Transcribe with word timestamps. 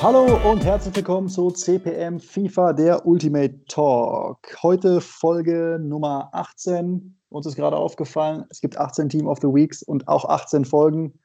Hallo 0.00 0.38
und 0.48 0.64
herzlich 0.64 0.94
willkommen 0.94 1.28
zu 1.28 1.50
CPM 1.50 2.20
FIFA, 2.20 2.72
der 2.72 3.04
Ultimate 3.04 3.64
Talk. 3.66 4.38
Heute 4.62 5.00
Folge 5.00 5.80
Nummer 5.82 6.28
18. 6.30 7.18
Uns 7.30 7.46
ist 7.46 7.56
gerade 7.56 7.76
aufgefallen, 7.76 8.44
es 8.48 8.60
gibt 8.60 8.78
18 8.78 9.08
Team 9.08 9.26
of 9.26 9.38
the 9.42 9.48
Weeks 9.48 9.82
und 9.82 10.06
auch 10.06 10.24
18 10.24 10.64
Folgen. 10.64 11.18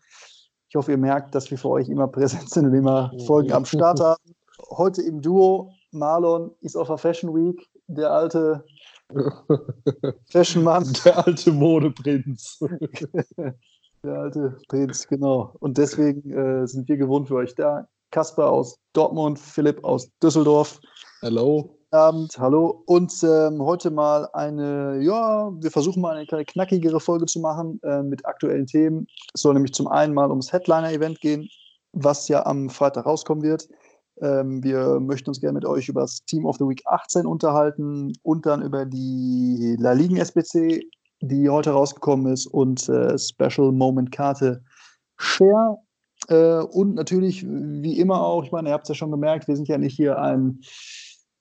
Ich 0.69 0.75
hoffe, 0.75 0.89
ihr 0.89 0.97
merkt, 0.97 1.35
dass 1.35 1.51
wir 1.51 1.59
für 1.59 1.69
euch 1.69 1.87
immer 1.87 2.07
präsent 2.07 2.49
sind 2.49 2.65
und 2.65 2.73
immer 2.73 3.11
Folgen 3.27 3.51
am 3.51 3.63
Start 3.63 3.99
haben. 3.99 4.23
Heute 4.71 5.03
im 5.03 5.21
Duo. 5.21 5.71
Marlon 5.91 6.49
ist 6.61 6.75
auf 6.75 6.87
der 6.87 6.97
Fashion 6.97 7.35
Week, 7.35 7.69
der 7.85 8.09
alte 8.09 8.65
Fashion-Mann. 10.31 10.91
Der 11.05 11.27
alte 11.27 11.51
Modeprinz. 11.51 12.57
der 14.03 14.17
alte 14.17 14.57
Prinz, 14.67 15.07
genau. 15.07 15.55
Und 15.59 15.77
deswegen 15.77 16.31
äh, 16.31 16.65
sind 16.65 16.89
wir 16.89 16.97
gewohnt 16.97 17.27
für 17.27 17.35
euch 17.35 17.53
da. 17.53 17.87
Kasper 18.13 18.49
aus 18.49 18.77
Dortmund, 18.93 19.39
Philipp 19.39 19.83
aus 19.83 20.07
Düsseldorf. 20.21 20.79
Hallo. 21.23 21.77
Abend, 21.89 22.37
hallo. 22.37 22.83
Und 22.85 23.11
ähm, 23.23 23.61
heute 23.61 23.89
mal 23.89 24.29
eine, 24.33 24.99
ja, 25.01 25.51
wir 25.59 25.71
versuchen 25.71 26.01
mal 26.01 26.15
eine 26.15 26.25
kleine 26.25 26.45
knackigere 26.45 26.99
Folge 26.99 27.25
zu 27.25 27.39
machen 27.39 27.79
äh, 27.83 28.03
mit 28.03 28.25
aktuellen 28.25 28.67
Themen. 28.67 29.07
Es 29.33 29.41
soll 29.41 29.55
nämlich 29.55 29.73
zum 29.73 29.87
einen 29.87 30.13
mal 30.13 30.29
ums 30.29 30.53
Headliner-Event 30.53 31.21
gehen, 31.21 31.49
was 31.91 32.27
ja 32.27 32.45
am 32.45 32.69
Freitag 32.69 33.07
rauskommen 33.07 33.43
wird. 33.43 33.67
Ähm, 34.21 34.63
wir 34.63 34.99
möchten 34.99 35.31
uns 35.31 35.39
gerne 35.39 35.55
mit 35.55 35.65
euch 35.65 35.89
über 35.89 36.01
das 36.01 36.23
Team 36.25 36.45
of 36.45 36.57
the 36.57 36.65
Week 36.65 36.81
18 36.85 37.25
unterhalten 37.25 38.13
und 38.21 38.45
dann 38.45 38.61
über 38.61 38.85
die 38.85 39.75
La 39.79 39.93
Liga 39.93 40.21
SBC, 40.21 40.83
die 41.21 41.49
heute 41.49 41.71
rausgekommen 41.71 42.31
ist, 42.31 42.45
und 42.45 42.87
äh, 42.89 43.17
Special 43.17 43.71
Moment 43.71 44.11
Karte 44.11 44.63
Share. 45.17 45.77
Äh, 46.27 46.59
und 46.59 46.95
natürlich, 46.95 47.45
wie 47.45 47.99
immer 47.99 48.21
auch, 48.21 48.43
ich 48.43 48.51
meine, 48.51 48.69
ihr 48.69 48.73
habt 48.73 48.83
es 48.83 48.89
ja 48.89 48.95
schon 48.95 49.11
gemerkt, 49.11 49.47
wir 49.47 49.55
sind 49.55 49.67
ja 49.67 49.77
nicht 49.77 49.95
hier 49.95 50.19
ein 50.19 50.61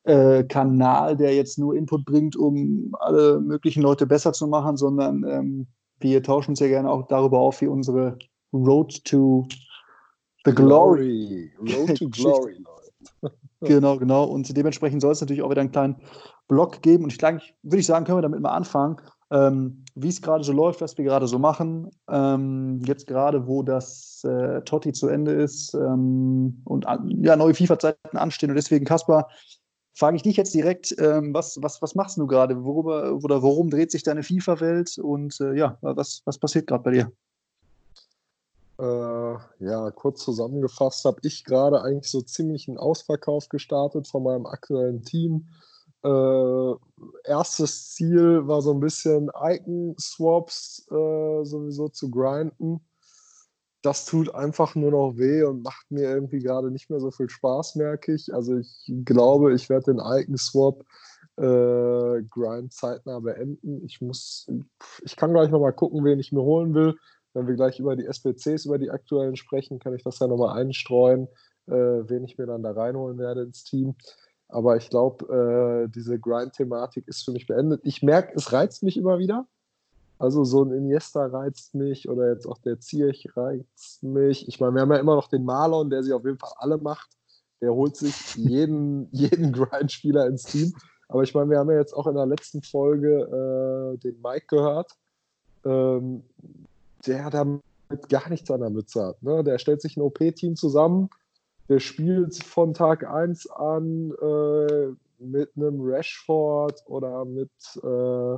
äh, 0.04 0.44
Kanal, 0.44 1.16
der 1.16 1.34
jetzt 1.34 1.58
nur 1.58 1.76
Input 1.76 2.04
bringt, 2.04 2.36
um 2.36 2.94
alle 2.98 3.40
möglichen 3.40 3.82
Leute 3.82 4.06
besser 4.06 4.32
zu 4.32 4.46
machen, 4.46 4.76
sondern 4.76 5.24
ähm, 5.24 5.66
wir 6.00 6.22
tauschen 6.22 6.50
uns 6.50 6.60
ja 6.60 6.68
gerne 6.68 6.90
auch 6.90 7.06
darüber 7.06 7.38
auf, 7.38 7.60
wie 7.60 7.68
unsere 7.68 8.18
Road 8.52 9.04
to 9.04 9.46
the 10.44 10.52
Glory. 10.52 11.52
glory. 11.56 11.76
Road 11.76 11.96
to 11.96 12.08
Glory, 12.10 12.56
Leute. 13.22 13.36
genau, 13.60 13.96
genau. 13.96 14.24
Und 14.24 14.54
dementsprechend 14.56 15.00
soll 15.00 15.12
es 15.12 15.20
natürlich 15.20 15.42
auch 15.42 15.50
wieder 15.50 15.60
einen 15.60 15.72
kleinen 15.72 15.96
Blog 16.48 16.82
geben. 16.82 17.04
Und 17.04 17.12
ich 17.12 17.18
glaube, 17.18 17.40
würde 17.62 17.78
ich 17.78 17.86
sagen, 17.86 18.04
können 18.04 18.18
wir 18.18 18.22
damit 18.22 18.40
mal 18.40 18.50
anfangen, 18.50 18.96
ähm, 19.32 19.84
wie 19.94 20.08
es 20.08 20.20
gerade 20.20 20.44
so 20.44 20.52
läuft, 20.52 20.82
was 20.82 20.96
wir 20.98 21.04
gerade 21.04 21.26
so 21.26 21.38
machen. 21.38 21.90
Ähm, 22.08 22.80
jetzt 22.84 23.06
gerade, 23.06 23.46
wo 23.46 23.62
das 23.62 24.22
äh, 24.24 24.60
Totti 24.62 24.92
zu 24.92 25.08
Ende 25.08 25.32
ist 25.32 25.72
ähm, 25.74 26.60
und 26.64 26.84
ja, 27.22 27.36
neue 27.36 27.54
FIFA-Zeiten 27.54 28.18
anstehen. 28.18 28.50
Und 28.50 28.56
deswegen, 28.56 28.84
Kaspar, 28.84 29.28
frage 29.94 30.16
ich 30.16 30.22
dich 30.22 30.36
jetzt 30.36 30.54
direkt, 30.54 30.94
ähm, 30.98 31.32
was, 31.32 31.58
was, 31.62 31.80
was 31.80 31.94
machst 31.94 32.18
du 32.18 32.26
gerade? 32.26 32.62
Worüber 32.62 33.14
oder 33.24 33.42
worum 33.42 33.70
dreht 33.70 33.90
sich 33.90 34.02
deine 34.02 34.22
FIFA-Welt? 34.22 34.98
Und 34.98 35.40
äh, 35.40 35.54
ja, 35.54 35.78
was, 35.80 36.20
was 36.26 36.38
passiert 36.38 36.66
gerade 36.66 36.82
bei 36.82 36.90
dir? 36.90 37.12
Äh, 38.78 39.64
ja, 39.64 39.90
kurz 39.92 40.22
zusammengefasst 40.24 41.04
habe 41.06 41.20
ich 41.22 41.44
gerade 41.44 41.82
eigentlich 41.82 42.10
so 42.10 42.20
ziemlich 42.20 42.68
einen 42.68 42.78
Ausverkauf 42.78 43.48
gestartet 43.48 44.08
von 44.08 44.24
meinem 44.24 44.44
aktuellen 44.44 45.02
Team. 45.02 45.46
Äh, 46.04 46.74
erstes 47.24 47.90
Ziel 47.92 48.46
war 48.46 48.60
so 48.60 48.72
ein 48.72 48.80
bisschen 48.80 49.30
Icon-Swaps 49.34 50.88
äh, 50.90 51.44
sowieso 51.44 51.88
zu 51.88 52.10
grinden. 52.10 52.80
Das 53.82 54.04
tut 54.04 54.34
einfach 54.34 54.74
nur 54.74 54.92
noch 54.92 55.16
weh 55.16 55.42
und 55.42 55.62
macht 55.62 55.90
mir 55.90 56.08
irgendwie 56.10 56.38
gerade 56.40 56.70
nicht 56.70 56.88
mehr 56.90 57.00
so 57.00 57.10
viel 57.10 57.28
Spaß, 57.28 57.76
merke 57.76 58.14
ich. 58.14 58.32
Also 58.32 58.56
ich 58.56 58.92
glaube, 59.04 59.54
ich 59.54 59.68
werde 59.68 59.92
den 59.92 60.00
Icon-Swap 60.00 60.84
äh, 61.36 62.22
Grind 62.30 62.72
zeitnah 62.72 63.20
beenden. 63.20 63.84
Ich 63.84 64.00
muss, 64.00 64.48
ich 65.02 65.16
kann 65.16 65.32
gleich 65.32 65.50
nochmal 65.50 65.72
gucken, 65.72 66.04
wen 66.04 66.20
ich 66.20 66.32
mir 66.32 66.42
holen 66.42 66.74
will. 66.74 66.96
Wenn 67.34 67.46
wir 67.46 67.54
gleich 67.54 67.78
über 67.80 67.96
die 67.96 68.06
SPCs, 68.06 68.66
über 68.66 68.78
die 68.78 68.90
aktuellen 68.90 69.36
sprechen, 69.36 69.78
kann 69.78 69.94
ich 69.94 70.02
das 70.02 70.18
ja 70.18 70.26
nochmal 70.26 70.58
einstreuen, 70.58 71.28
äh, 71.66 71.72
wen 71.72 72.24
ich 72.24 72.36
mir 72.36 72.46
dann 72.46 72.62
da 72.62 72.72
reinholen 72.72 73.18
werde 73.18 73.42
ins 73.42 73.64
Team. 73.64 73.94
Aber 74.52 74.76
ich 74.76 74.90
glaube, 74.90 75.86
äh, 75.86 75.88
diese 75.88 76.18
Grind-Thematik 76.18 77.08
ist 77.08 77.24
für 77.24 77.32
mich 77.32 77.46
beendet. 77.46 77.80
Ich 77.84 78.02
merke, 78.02 78.34
es 78.36 78.52
reizt 78.52 78.82
mich 78.82 78.98
immer 78.98 79.18
wieder. 79.18 79.46
Also 80.18 80.44
so 80.44 80.62
ein 80.62 80.72
Iniesta 80.72 81.26
reizt 81.26 81.74
mich 81.74 82.08
oder 82.08 82.30
jetzt 82.30 82.46
auch 82.46 82.58
der 82.58 82.78
Zierch 82.78 83.26
reizt 83.34 84.02
mich. 84.02 84.46
Ich 84.46 84.60
meine, 84.60 84.74
wir 84.74 84.82
haben 84.82 84.92
ja 84.92 84.98
immer 84.98 85.16
noch 85.16 85.28
den 85.28 85.44
Marlon, 85.44 85.90
der 85.90 86.02
sich 86.02 86.12
auf 86.12 86.24
jeden 86.24 86.38
Fall 86.38 86.52
alle 86.58 86.76
macht. 86.76 87.10
Der 87.60 87.72
holt 87.72 87.96
sich 87.96 88.36
jeden, 88.36 89.08
jeden 89.12 89.52
Grind-Spieler 89.52 90.26
ins 90.26 90.44
Team. 90.44 90.74
Aber 91.08 91.22
ich 91.22 91.34
meine, 91.34 91.50
wir 91.50 91.58
haben 91.58 91.70
ja 91.70 91.78
jetzt 91.78 91.94
auch 91.94 92.06
in 92.06 92.14
der 92.14 92.26
letzten 92.26 92.62
Folge 92.62 93.94
äh, 93.94 93.98
den 93.98 94.20
Mike 94.22 94.46
gehört. 94.48 94.92
Ähm, 95.64 96.24
der 97.06 97.30
damit 97.30 97.62
gar 98.08 98.28
nichts 98.28 98.50
an 98.50 98.60
der 98.60 98.70
Mütze 98.70 99.02
hat. 99.02 99.22
Ne? 99.22 99.42
Der 99.42 99.58
stellt 99.58 99.80
sich 99.80 99.96
ein 99.96 100.02
OP-Team 100.02 100.56
zusammen, 100.56 101.10
der 101.72 101.80
spielt 101.80 102.36
von 102.44 102.74
Tag 102.74 103.08
1 103.08 103.48
an 103.48 104.12
äh, 104.20 104.88
mit 105.18 105.56
einem 105.56 105.80
Rashford 105.80 106.82
oder 106.86 107.24
mit 107.24 107.50
äh, 107.82 108.36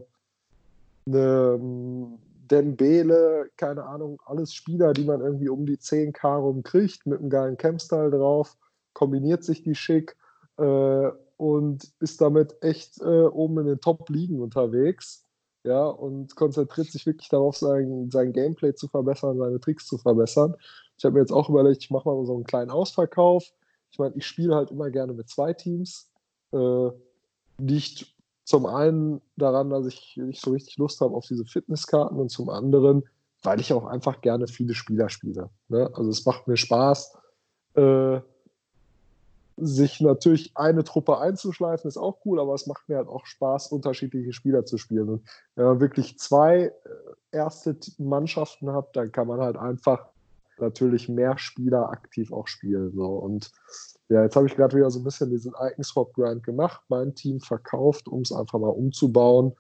einem 1.11 2.19
Dembele, 2.49 3.51
keine 3.57 3.83
Ahnung, 3.87 4.23
alles 4.25 4.55
Spieler, 4.55 4.93
die 4.93 5.05
man 5.05 5.21
irgendwie 5.21 5.49
um 5.49 5.67
die 5.67 5.79
10k 5.79 6.37
rumkriegt, 6.37 7.07
mit 7.07 7.19
einem 7.19 7.29
geilen 7.29 7.57
Campstyle 7.57 8.13
drauf, 8.13 8.57
kombiniert 8.93 9.43
sich 9.43 9.65
die 9.65 9.75
schick 9.75 10.17
äh, 10.59 11.11
und 11.37 11.93
ist 11.99 12.21
damit 12.21 12.55
echt 12.63 13.01
äh, 13.01 13.25
oben 13.25 13.59
in 13.59 13.67
den 13.67 13.81
Top-Ligen 13.81 14.41
unterwegs 14.41 15.25
ja, 15.65 15.87
und 15.87 16.37
konzentriert 16.37 16.87
sich 16.87 17.05
wirklich 17.05 17.31
darauf, 17.31 17.57
sein, 17.57 18.11
sein 18.13 18.33
Gameplay 18.33 18.75
zu 18.75 18.87
verbessern, 18.87 19.39
seine 19.39 19.59
Tricks 19.59 19.89
zu 19.89 19.99
verbessern. 19.99 20.55
Ich 20.97 21.05
habe 21.05 21.15
mir 21.15 21.21
jetzt 21.21 21.33
auch 21.33 21.49
überlegt, 21.49 21.83
ich 21.83 21.91
mache 21.91 22.09
mal 22.09 22.25
so 22.25 22.35
einen 22.35 22.45
kleinen 22.45 22.71
Ausverkauf. 22.71 23.45
Ich 23.91 23.99
meine, 23.99 24.15
ich 24.17 24.27
spiele 24.27 24.55
halt 24.55 24.71
immer 24.71 24.91
gerne 24.91 25.13
mit 25.13 25.29
zwei 25.29 25.53
Teams. 25.53 26.11
Äh, 26.53 26.91
liegt 27.59 28.15
zum 28.45 28.67
einen 28.67 29.21
daran, 29.37 29.71
dass 29.71 29.87
ich 29.87 30.17
nicht 30.17 30.41
so 30.41 30.51
richtig 30.51 30.77
Lust 30.77 31.01
habe 31.01 31.15
auf 31.15 31.27
diese 31.27 31.45
Fitnesskarten 31.45 32.19
und 32.19 32.31
zum 32.31 32.51
anderen, 32.51 33.05
weil 33.43 33.61
ich 33.61 33.73
auch 33.73 33.87
einfach 33.87 34.21
gerne 34.21 34.47
viele 34.47 34.75
Spieler 34.75 35.09
spiele. 35.09 35.51
Ne? 35.69 35.91
Also 35.95 36.11
es 36.11 36.25
macht 36.27 36.47
mir 36.47 36.57
Spaß, 36.57 37.17
äh, 37.75 38.21
sich 39.57 40.01
natürlich 40.01 40.57
eine 40.57 40.85
Truppe 40.85 41.19
einzuschleifen, 41.19 41.87
ist 41.89 41.97
auch 41.97 42.19
cool, 42.25 42.41
aber 42.41 42.55
es 42.55 42.67
macht 42.67 42.89
mir 42.89 42.97
halt 42.97 43.09
auch 43.09 43.25
Spaß, 43.25 43.69
unterschiedliche 43.69 44.33
Spieler 44.33 44.65
zu 44.65 44.79
spielen. 44.79 45.09
Und 45.09 45.29
wenn 45.55 45.67
man 45.67 45.81
wirklich 45.81 46.19
zwei 46.19 46.65
äh, 46.65 46.73
erste 47.31 47.77
Mannschaften 47.99 48.73
hat, 48.73 48.97
dann 48.97 49.13
kann 49.13 49.29
man 49.29 49.41
halt 49.41 49.57
einfach 49.57 50.09
natürlich 50.59 51.09
mehr 51.09 51.39
Spieler 51.39 51.91
aktiv 51.91 52.33
auch 52.33 52.47
spielen. 52.47 52.93
So. 52.95 53.07
Und 53.07 53.51
ja, 54.09 54.23
jetzt 54.23 54.37
habe 54.37 54.47
ich 54.47 54.57
gerade 54.57 54.77
wieder 54.77 54.91
so 54.91 55.01
ein 55.01 55.05
bisschen 55.05 55.31
diesen 55.31 55.53
Icon-Swap-Grind 55.59 56.43
gemacht, 56.43 56.83
mein 56.89 57.15
Team 57.15 57.41
verkauft, 57.41 58.09
um 58.09 58.23
es 58.23 58.33
einfach 58.33 58.59
mal 58.59 58.69
umzubauen. 58.69 59.53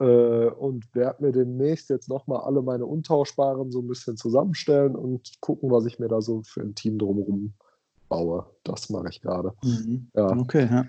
Äh, 0.00 0.50
und 0.50 0.94
werde 0.94 1.24
mir 1.24 1.32
demnächst 1.32 1.90
jetzt 1.90 2.08
nochmal 2.08 2.42
alle 2.42 2.62
meine 2.62 2.86
Untauschbaren 2.86 3.72
so 3.72 3.80
ein 3.80 3.88
bisschen 3.88 4.16
zusammenstellen 4.16 4.94
und 4.94 5.32
gucken, 5.40 5.72
was 5.72 5.86
ich 5.86 5.98
mir 5.98 6.06
da 6.06 6.20
so 6.20 6.42
für 6.42 6.60
ein 6.60 6.76
Team 6.76 6.98
drumherum 6.98 7.54
baue. 8.08 8.46
Das 8.62 8.90
mache 8.90 9.08
ich 9.10 9.20
gerade. 9.20 9.54
Mhm. 9.64 10.08
Ja. 10.14 10.36
Okay, 10.36 10.68
ja. 10.70 10.86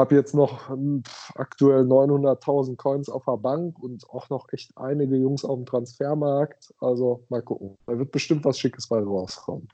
Habe 0.00 0.14
jetzt 0.14 0.34
noch 0.34 0.70
hm, 0.70 1.02
aktuell 1.34 1.82
900.000 1.82 2.76
Coins 2.76 3.10
auf 3.10 3.26
der 3.26 3.36
Bank 3.36 3.78
und 3.78 4.08
auch 4.08 4.30
noch 4.30 4.46
echt 4.50 4.72
einige 4.76 5.14
Jungs 5.16 5.44
auf 5.44 5.56
dem 5.56 5.66
Transfermarkt. 5.66 6.72
Also 6.80 7.22
mal 7.28 7.42
gucken. 7.42 7.76
Da 7.86 7.98
wird 7.98 8.10
bestimmt 8.10 8.46
was 8.46 8.58
Schickes 8.58 8.88
bei 8.88 8.98
rauskommen. 8.98 9.68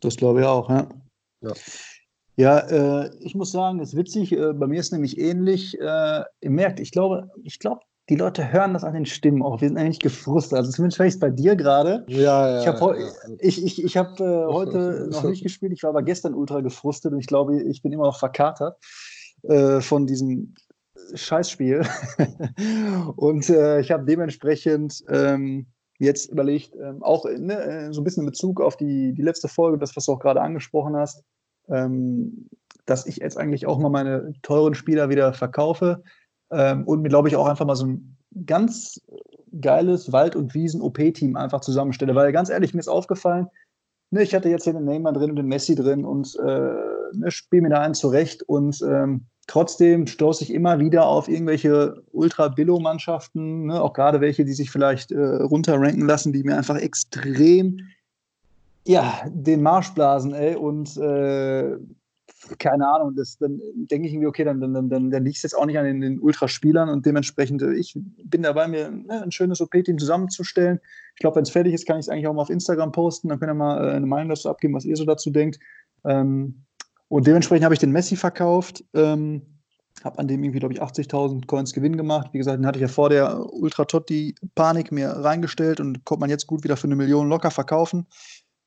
Das 0.00 0.16
glaube 0.16 0.40
ich 0.40 0.46
auch, 0.46 0.70
ja. 0.70 0.88
Ja, 1.42 1.52
ja 2.36 2.58
äh, 2.60 3.10
ich 3.20 3.34
muss 3.34 3.52
sagen, 3.52 3.80
es 3.80 3.90
ist 3.90 3.98
witzig. 3.98 4.32
Äh, 4.32 4.54
bei 4.54 4.66
mir 4.66 4.80
ist 4.80 4.90
nämlich 4.90 5.18
ähnlich. 5.18 5.78
Äh, 5.78 6.24
ihr 6.40 6.50
merkt, 6.50 6.80
ich 6.80 6.90
glaube, 6.90 7.30
ich 7.44 7.58
glaube, 7.58 7.82
die 8.08 8.16
Leute 8.16 8.50
hören 8.50 8.72
das 8.72 8.84
an 8.84 8.94
den 8.94 9.04
Stimmen 9.04 9.42
auch. 9.42 9.60
Wir 9.60 9.68
sind 9.68 9.76
eigentlich 9.76 10.00
gefrustet. 10.00 10.56
Also 10.56 10.70
zumindest 10.70 10.96
vielleicht 10.96 11.20
bei 11.20 11.28
dir 11.28 11.56
gerade. 11.56 12.06
Ja, 12.08 12.48
ja. 12.48 12.60
Ich 12.62 12.66
habe 12.66 12.98
ja. 12.98 13.08
ich, 13.38 13.62
ich, 13.62 13.84
ich 13.84 13.96
hab, 13.98 14.18
äh, 14.18 14.24
heute 14.46 15.08
noch 15.10 15.24
nicht 15.24 15.42
gespielt. 15.42 15.74
Ich 15.74 15.82
war 15.82 15.90
aber 15.90 16.02
gestern 16.02 16.32
ultra 16.32 16.62
gefrustet 16.62 17.12
und 17.12 17.20
ich 17.20 17.26
glaube, 17.26 17.62
ich 17.62 17.82
bin 17.82 17.92
immer 17.92 18.06
noch 18.06 18.18
verkatert 18.18 18.78
äh, 19.42 19.80
von 19.80 20.06
diesem 20.06 20.54
Scheißspiel. 21.14 21.82
und 23.16 23.48
äh, 23.50 23.80
ich 23.80 23.90
habe 23.90 24.04
dementsprechend 24.04 25.04
ähm, 25.08 25.66
jetzt 25.98 26.30
überlegt, 26.30 26.74
ähm, 26.76 27.02
auch 27.02 27.24
ne, 27.24 27.62
äh, 27.62 27.92
so 27.92 28.00
ein 28.00 28.04
bisschen 28.04 28.22
in 28.22 28.30
Bezug 28.30 28.60
auf 28.60 28.76
die, 28.76 29.12
die 29.12 29.22
letzte 29.22 29.48
Folge, 29.48 29.78
das, 29.78 29.96
was 29.96 30.06
du 30.06 30.12
auch 30.12 30.20
gerade 30.20 30.40
angesprochen 30.40 30.96
hast, 30.96 31.22
ähm, 31.68 32.48
dass 32.86 33.06
ich 33.06 33.18
jetzt 33.18 33.38
eigentlich 33.38 33.66
auch 33.66 33.78
mal 33.78 33.88
meine 33.88 34.32
teuren 34.42 34.74
Spieler 34.74 35.08
wieder 35.08 35.32
verkaufe 35.32 36.02
ähm, 36.50 36.84
und 36.84 37.02
mir, 37.02 37.08
glaube 37.08 37.28
ich, 37.28 37.36
auch 37.36 37.46
einfach 37.46 37.66
mal 37.66 37.76
so 37.76 37.86
ein 37.86 38.16
ganz 38.46 39.00
geiles 39.60 40.12
Wald- 40.12 40.36
und 40.36 40.54
Wiesen-OP-Team 40.54 41.36
einfach 41.36 41.60
zusammenstelle. 41.60 42.14
Weil 42.14 42.32
ganz 42.32 42.50
ehrlich, 42.50 42.74
mir 42.74 42.80
ist 42.80 42.88
aufgefallen, 42.88 43.48
ne, 44.10 44.22
ich 44.22 44.34
hatte 44.34 44.48
jetzt 44.48 44.64
hier 44.64 44.72
den 44.72 44.84
Neymar 44.84 45.12
drin 45.12 45.30
und 45.30 45.36
den 45.36 45.46
Messi 45.46 45.74
drin 45.74 46.04
und 46.04 46.34
äh, 46.36 46.74
ne, 47.14 47.30
spiele 47.30 47.62
mir 47.62 47.70
da 47.70 47.80
einen 47.80 47.94
zurecht 47.94 48.42
und 48.42 48.80
ähm, 48.82 49.26
trotzdem 49.46 50.06
stoße 50.06 50.44
ich 50.44 50.52
immer 50.52 50.78
wieder 50.78 51.06
auf 51.06 51.28
irgendwelche 51.28 52.02
Ultra-Billo-Mannschaften, 52.12 53.66
ne, 53.66 53.82
auch 53.82 53.92
gerade 53.92 54.20
welche, 54.20 54.44
die 54.44 54.54
sich 54.54 54.70
vielleicht 54.70 55.12
äh, 55.12 55.18
runterranken 55.18 56.06
lassen, 56.06 56.32
die 56.32 56.42
mir 56.42 56.56
einfach 56.56 56.76
extrem 56.76 57.80
ja, 58.84 59.22
den 59.28 59.62
Marsch 59.62 59.90
blasen, 59.94 60.34
ey, 60.34 60.56
und 60.56 60.96
äh, 60.96 61.76
keine 62.58 62.88
Ahnung, 62.88 63.14
das, 63.14 63.38
dann 63.38 63.60
denke 63.74 64.08
ich 64.08 64.14
irgendwie, 64.14 64.26
okay, 64.26 64.44
dann, 64.44 64.60
dann, 64.60 64.88
dann, 64.88 65.10
dann 65.10 65.24
liegt 65.24 65.36
es 65.36 65.42
jetzt 65.42 65.56
auch 65.56 65.66
nicht 65.66 65.78
an 65.78 65.84
den, 65.84 66.00
den 66.00 66.18
Ultraspielern 66.18 66.88
und 66.88 67.06
dementsprechend, 67.06 67.62
äh, 67.62 67.74
ich 67.74 67.96
bin 68.24 68.42
dabei, 68.42 68.66
mir 68.66 68.90
ne, 68.90 69.22
ein 69.22 69.30
schönes 69.30 69.60
OP-Team 69.60 69.98
zusammenzustellen. 69.98 70.80
Ich 71.14 71.20
glaube, 71.20 71.36
wenn 71.36 71.44
es 71.44 71.50
fertig 71.50 71.72
ist, 71.74 71.86
kann 71.86 71.98
ich 71.98 72.06
es 72.06 72.08
eigentlich 72.08 72.26
auch 72.26 72.34
mal 72.34 72.42
auf 72.42 72.50
Instagram 72.50 72.90
posten, 72.90 73.28
dann 73.28 73.38
könnt 73.38 73.50
ihr 73.50 73.54
mal 73.54 73.88
äh, 73.88 73.92
eine 73.92 74.06
Meinung 74.06 74.30
dazu 74.30 74.48
abgeben, 74.48 74.74
was 74.74 74.84
ihr 74.84 74.96
so 74.96 75.04
dazu 75.04 75.30
denkt. 75.30 75.60
Ähm, 76.04 76.64
und 77.12 77.26
dementsprechend 77.26 77.64
habe 77.64 77.74
ich 77.74 77.78
den 77.78 77.92
Messi 77.92 78.16
verkauft, 78.16 78.86
ähm, 78.94 79.42
habe 80.02 80.18
an 80.18 80.28
dem 80.28 80.42
irgendwie, 80.42 80.60
glaube 80.60 80.72
ich, 80.72 80.80
80.000 80.80 81.46
Coins 81.46 81.74
Gewinn 81.74 81.98
gemacht. 81.98 82.30
Wie 82.32 82.38
gesagt, 82.38 82.56
den 82.58 82.64
hatte 82.64 82.78
ich 82.78 82.82
ja 82.82 82.88
vor 82.88 83.10
der 83.10 83.52
Ultra-Totti-Panik 83.52 84.90
mir 84.92 85.10
reingestellt 85.10 85.78
und 85.78 86.06
konnte 86.06 86.20
man 86.20 86.30
jetzt 86.30 86.46
gut 86.46 86.64
wieder 86.64 86.78
für 86.78 86.86
eine 86.86 86.96
Million 86.96 87.28
locker 87.28 87.50
verkaufen. 87.50 88.06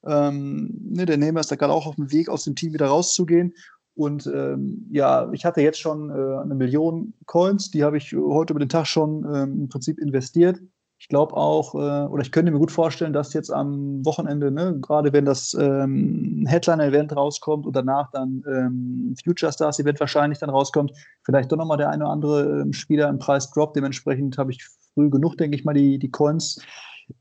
Ähm, 0.06 0.78
ne, 0.80 1.08
der 1.08 1.18
Neymar 1.18 1.42
ist 1.42 1.52
da 1.52 1.56
gerade 1.56 1.74
auch 1.74 1.88
auf 1.88 1.96
dem 1.96 2.12
Weg, 2.12 2.30
aus 2.30 2.44
dem 2.44 2.56
Team 2.56 2.74
wieder 2.74 2.86
rauszugehen. 2.86 3.56
Und 3.96 4.28
ähm, 4.28 4.86
ja, 4.92 5.28
ich 5.32 5.44
hatte 5.44 5.62
jetzt 5.62 5.80
schon 5.80 6.12
äh, 6.12 6.44
eine 6.44 6.54
Million 6.54 7.16
Coins, 7.26 7.72
die 7.72 7.84
habe 7.84 7.98
ich 7.98 8.14
heute 8.14 8.54
über 8.54 8.60
den 8.60 8.70
Tag 8.70 8.86
schon 8.86 9.26
ähm, 9.26 9.62
im 9.62 9.70
Prinzip 9.70 9.98
investiert. 9.98 10.60
Ich 10.98 11.10
glaube 11.10 11.36
auch, 11.36 11.76
äh, 11.76 12.08
oder 12.08 12.22
ich 12.22 12.32
könnte 12.32 12.52
mir 12.52 12.60
gut 12.60 12.72
vorstellen, 12.72 13.14
dass 13.14 13.34
jetzt 13.34 13.52
am 13.52 14.04
Wochenende, 14.06 14.50
ne, 14.50 14.78
gerade 14.80 15.12
wenn 15.14 15.26
das 15.26 15.54
ähm, 15.54 16.46
Headliner-Event 16.48 17.16
rauskommt 17.16 17.66
und 17.66 17.76
danach 17.76 18.10
dann 18.12 18.44
ähm, 18.48 19.16
Future 19.24 19.52
Stars 19.52 19.80
Event 19.80 20.00
wahrscheinlich 20.00 20.40
dann 20.40 20.50
rauskommt, 20.50 20.94
vielleicht 21.24 21.52
doch 21.52 21.58
nochmal 21.58 21.78
der 21.78 21.90
eine 21.90 22.06
oder 22.06 22.14
andere 22.14 22.62
ähm, 22.62 22.74
Spieler 22.74 23.10
im 23.10 23.20
Preis 23.20 23.52
droppt. 23.52 23.76
Dementsprechend 23.76 24.38
habe 24.38 24.52
ich 24.52 24.66
früh 24.94 25.10
genug, 25.10 25.38
denke 25.38 25.58
ich 25.58 25.66
mal, 25.66 25.74
die, 25.74 26.00
die 26.00 26.12
Coins 26.12 26.60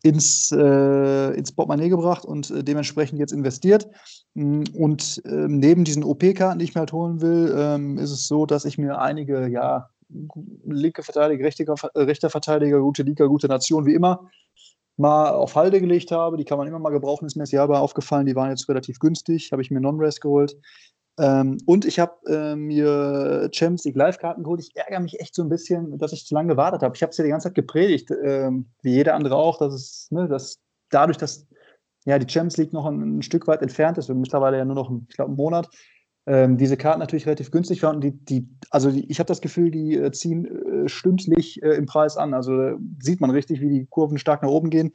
ins, 0.03 0.51
äh, 0.53 1.31
ins 1.35 1.53
Portemonnaie 1.53 1.89
gebracht 1.89 2.25
und 2.25 2.51
äh, 2.51 2.65
dementsprechend 2.65 3.19
jetzt 3.19 3.33
investiert. 3.33 3.89
Mm, 4.35 4.63
und 4.75 5.23
äh, 5.25 5.47
neben 5.49 5.85
diesen 5.85 6.05
OP-Karten, 6.05 6.59
die 6.59 6.65
ich 6.65 6.75
mir 6.75 6.81
halt 6.81 6.93
holen 6.93 7.21
will, 7.21 7.55
ähm, 7.57 7.99
ist 7.99 8.11
es 8.11 8.27
so, 8.27 8.47
dass 8.47 8.65
ich 8.65 8.79
mir 8.79 8.99
einige, 9.01 9.47
ja, 9.49 9.91
linke 10.65 11.03
Verteidiger, 11.03 11.45
rechter, 11.45 11.65
äh, 11.95 12.03
rechter 12.03 12.31
Verteidiger, 12.31 12.81
gute 12.81 13.03
Liga, 13.03 13.27
gute 13.27 13.49
Nation, 13.49 13.87
wie 13.87 13.95
immer, 13.95 14.31
mal 14.97 15.31
auf 15.31 15.57
Halde 15.57 15.81
gelegt 15.81 16.11
habe. 16.11 16.37
Die 16.37 16.45
kann 16.45 16.59
man 16.59 16.69
immer 16.69 16.79
mal 16.79 16.91
gebrauchen, 16.91 17.27
ist 17.27 17.37
mir 17.37 17.45
Jahr 17.45 17.65
aber 17.65 17.81
aufgefallen. 17.81 18.27
Die 18.27 18.37
waren 18.37 18.51
jetzt 18.51 18.69
relativ 18.69 18.99
günstig, 18.99 19.51
habe 19.53 19.63
ich 19.63 19.71
mir 19.71 19.81
Non-Rest 19.81 20.21
geholt. 20.21 20.57
Ähm, 21.19 21.59
und 21.67 21.85
ich 21.85 22.01
habe 22.01 22.15
äh, 22.27 22.57
mir 22.57 23.49
Champions 23.53 23.85
League 23.85 23.97
Live-Karten 23.97 24.43
geholt. 24.43 24.61
Ich 24.61 24.75
ärgere 24.75 25.01
mich 25.01 25.21
echt 25.21 25.35
so 25.35 25.43
ein 25.43 25.49
bisschen, 25.49 25.97
dass 25.99 26.13
ich 26.13 26.27
zu 26.27 26.35
lange 26.35 26.49
gewartet 26.49 26.83
habe. 26.83 26.97
Ich 26.97 27.03
habe 27.03 27.11
es 27.11 27.17
ja 27.17 27.25
die 27.25 27.31
ganze 27.31 27.49
Zeit 27.49 27.55
gepredigt, 27.55 28.11
äh, 28.11 28.51
wie 28.83 28.93
jeder 28.93 29.15
andere 29.15 29.37
auch, 29.37 29.59
dass 29.59 29.75
es, 29.75 30.09
ne, 30.11 30.27
dass 30.29 30.59
dadurch, 30.91 31.17
dass 31.17 31.47
ja 32.05 32.19
die 32.19 32.31
Champions 32.31 32.57
League 32.57 32.73
noch 32.73 32.87
ein, 32.87 33.19
ein 33.19 33.23
Stück 33.23 33.47
weit 33.47 33.63
entfernt 33.63 33.99
ist 33.99 34.09
mittlerweile 34.09 34.59
ja 34.59 34.65
nur 34.65 34.75
noch, 34.75 34.91
ich 35.09 35.17
glaube, 35.17 35.29
einen 35.29 35.37
Monat, 35.37 35.69
ähm, 36.27 36.57
diese 36.57 36.77
Karten 36.77 37.01
natürlich 37.01 37.27
relativ 37.27 37.51
günstig 37.51 37.83
waren. 37.83 38.01
Die, 38.01 38.13
die, 38.13 38.49
also 38.71 38.91
die, 38.91 39.11
ich 39.11 39.19
habe 39.19 39.29
das 39.29 39.41
Gefühl, 39.41 39.71
die 39.71 39.97
äh, 39.97 40.11
ziehen 40.13 40.47
äh, 40.47 40.89
stündlich 40.89 41.63
äh, 41.63 41.75
im 41.75 41.87
Preis 41.87 42.17
an. 42.17 42.35
Also 42.35 42.77
sieht 42.99 43.21
man 43.21 43.31
richtig, 43.31 43.61
wie 43.61 43.69
die 43.69 43.87
Kurven 43.87 44.19
stark 44.19 44.43
nach 44.43 44.49
oben 44.49 44.71
gehen. 44.71 44.93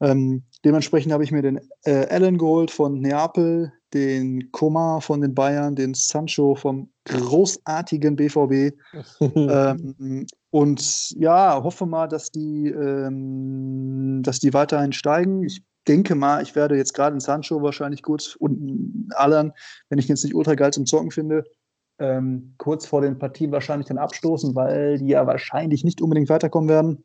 Ähm, 0.00 0.44
dementsprechend 0.64 1.12
habe 1.12 1.24
ich 1.24 1.32
mir 1.32 1.40
den 1.40 1.60
äh, 1.84 2.06
Allen 2.08 2.36
geholt 2.36 2.70
von 2.70 3.00
Neapel, 3.00 3.72
den 3.94 4.50
Koma 4.52 5.00
von 5.00 5.22
den 5.22 5.34
Bayern, 5.34 5.74
den 5.74 5.94
Sancho 5.94 6.54
vom 6.54 6.90
großartigen 7.04 8.16
BVB. 8.16 8.76
ähm, 9.20 10.26
und 10.50 11.10
ja, 11.18 11.62
hoffe 11.62 11.86
mal, 11.86 12.08
dass 12.08 12.30
die, 12.30 12.68
ähm, 12.68 14.22
dass 14.22 14.38
die 14.38 14.52
weiterhin 14.52 14.92
steigen. 14.92 15.42
Ich 15.42 15.62
denke 15.86 16.14
mal, 16.14 16.42
ich 16.42 16.54
werde 16.54 16.76
jetzt 16.76 16.94
gerade 16.94 17.14
in 17.14 17.20
Sancho 17.20 17.62
wahrscheinlich 17.62 18.02
kurz 18.02 18.36
und 18.36 19.08
Allen, 19.14 19.52
wenn 19.88 19.98
ich 19.98 20.08
jetzt 20.08 20.24
nicht 20.24 20.34
ultra 20.34 20.54
geil 20.54 20.72
zum 20.72 20.86
Zocken 20.86 21.10
finde, 21.10 21.44
ähm, 21.98 22.54
kurz 22.58 22.86
vor 22.86 23.00
den 23.00 23.18
Partien 23.18 23.52
wahrscheinlich 23.52 23.88
dann 23.88 23.98
abstoßen, 23.98 24.54
weil 24.54 24.98
die 24.98 25.08
ja 25.08 25.26
wahrscheinlich 25.26 25.84
nicht 25.84 26.02
unbedingt 26.02 26.28
weiterkommen 26.28 26.68
werden. 26.68 27.04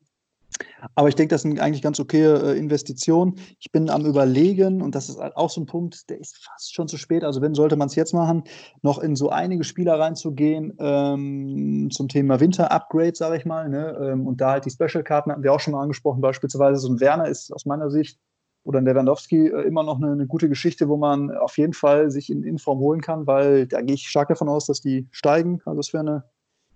Aber 0.95 1.07
ich 1.07 1.15
denke, 1.15 1.33
das 1.33 1.43
sind 1.43 1.59
eigentlich 1.59 1.81
ganz 1.81 1.99
okay 1.99 2.23
äh, 2.23 2.57
Investitionen. 2.57 3.35
Ich 3.59 3.71
bin 3.71 3.89
am 3.89 4.05
Überlegen, 4.05 4.81
und 4.81 4.95
das 4.95 5.09
ist 5.09 5.19
halt 5.19 5.35
auch 5.37 5.49
so 5.49 5.61
ein 5.61 5.65
Punkt, 5.65 6.09
der 6.09 6.19
ist 6.19 6.37
fast 6.43 6.73
schon 6.73 6.87
zu 6.87 6.97
spät. 6.97 7.23
Also, 7.23 7.41
wenn 7.41 7.55
sollte 7.55 7.77
man 7.77 7.87
es 7.87 7.95
jetzt 7.95 8.13
machen, 8.13 8.43
noch 8.81 8.99
in 8.99 9.15
so 9.15 9.29
einige 9.29 9.63
Spieler 9.63 9.97
reinzugehen 9.99 10.73
ähm, 10.79 11.89
zum 11.91 12.09
Thema 12.09 12.39
Winter-Upgrade, 12.39 13.15
sage 13.15 13.37
ich 13.37 13.45
mal. 13.45 13.69
Ne? 13.69 13.97
Ähm, 14.01 14.27
und 14.27 14.41
da 14.41 14.51
halt 14.51 14.65
die 14.65 14.71
Special-Karten 14.71 15.31
hatten 15.31 15.43
wir 15.43 15.53
auch 15.53 15.59
schon 15.59 15.73
mal 15.73 15.81
angesprochen. 15.81 16.21
Beispielsweise 16.21 16.81
so 16.81 16.89
ein 16.89 16.99
Werner 16.99 17.27
ist 17.27 17.53
aus 17.53 17.65
meiner 17.65 17.89
Sicht 17.89 18.19
oder 18.63 18.81
Lewandowski 18.81 19.47
äh, 19.47 19.61
immer 19.61 19.83
noch 19.83 19.97
eine, 19.97 20.11
eine, 20.11 20.27
gute 20.27 20.49
Geschichte, 20.49 20.87
wo 20.87 20.97
man 20.97 21.31
auf 21.31 21.57
jeden 21.57 21.73
Fall 21.73 22.11
sich 22.11 22.29
in 22.29 22.43
Inform 22.43 22.79
holen 22.79 23.01
kann, 23.01 23.27
weil 23.27 23.67
da 23.67 23.81
gehe 23.81 23.95
ich 23.95 24.07
stark 24.07 24.29
davon 24.29 24.49
aus, 24.49 24.67
dass 24.67 24.81
die 24.81 25.07
steigen. 25.11 25.61
Also, 25.65 25.77
das 25.77 25.93
wäre 25.93 26.01
eine 26.01 26.23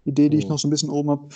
Idee, 0.05 0.29
die 0.29 0.37
ich 0.37 0.47
noch 0.47 0.59
so 0.59 0.67
ein 0.67 0.71
bisschen 0.71 0.89
oben 0.89 1.09
habe. 1.11 1.27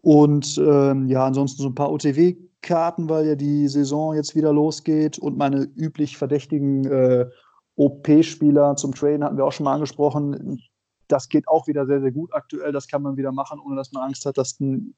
Und 0.00 0.58
ähm, 0.58 1.06
ja, 1.08 1.26
ansonsten 1.26 1.62
so 1.62 1.68
ein 1.68 1.74
paar 1.74 1.92
OTW-Karten, 1.92 3.08
weil 3.08 3.26
ja 3.26 3.34
die 3.36 3.68
Saison 3.68 4.14
jetzt 4.14 4.34
wieder 4.34 4.52
losgeht 4.52 5.18
und 5.18 5.36
meine 5.36 5.68
üblich 5.76 6.16
verdächtigen 6.16 6.84
äh, 6.84 7.26
OP-Spieler 7.76 8.76
zum 8.76 8.94
Traden 8.94 9.24
hatten 9.24 9.36
wir 9.36 9.44
auch 9.44 9.52
schon 9.52 9.64
mal 9.64 9.74
angesprochen. 9.74 10.60
Das 11.08 11.28
geht 11.28 11.48
auch 11.48 11.66
wieder 11.66 11.86
sehr, 11.86 12.00
sehr 12.00 12.12
gut 12.12 12.32
aktuell. 12.32 12.72
Das 12.72 12.88
kann 12.88 13.02
man 13.02 13.16
wieder 13.16 13.32
machen, 13.32 13.60
ohne 13.64 13.76
dass 13.76 13.92
man 13.92 14.04
Angst 14.04 14.26
hat, 14.26 14.38
dass 14.38 14.58
ein, 14.60 14.94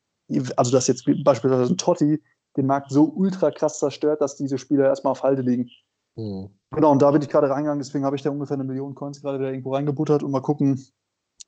also 0.57 0.73
dass 0.73 0.87
jetzt 0.87 1.05
beispielsweise 1.25 1.73
ein 1.73 1.77
Totti 1.77 2.21
den 2.57 2.67
Markt 2.67 2.91
so 2.91 3.05
ultra 3.05 3.51
krass 3.51 3.79
zerstört, 3.79 4.21
dass 4.21 4.37
diese 4.37 4.59
Spieler 4.59 4.87
erstmal 4.87 5.13
auf 5.13 5.23
Halde 5.23 5.43
liegen. 5.43 5.71
Mhm. 6.17 6.51
Genau, 6.71 6.93
und 6.93 7.03
da 7.03 7.11
bin 7.11 7.23
ich 7.23 7.29
gerade 7.29 7.51
reingegangen, 7.51 7.81
deswegen 7.81 8.05
habe 8.05 8.17
ich 8.17 8.23
da 8.23 8.31
ungefähr 8.31 8.55
eine 8.55 8.65
Million 8.65 8.95
Coins 8.95 9.21
gerade 9.21 9.39
wieder 9.39 9.51
irgendwo 9.51 9.75
reingebuttert 9.75 10.23
und 10.23 10.31
mal 10.31 10.41
gucken, 10.41 10.85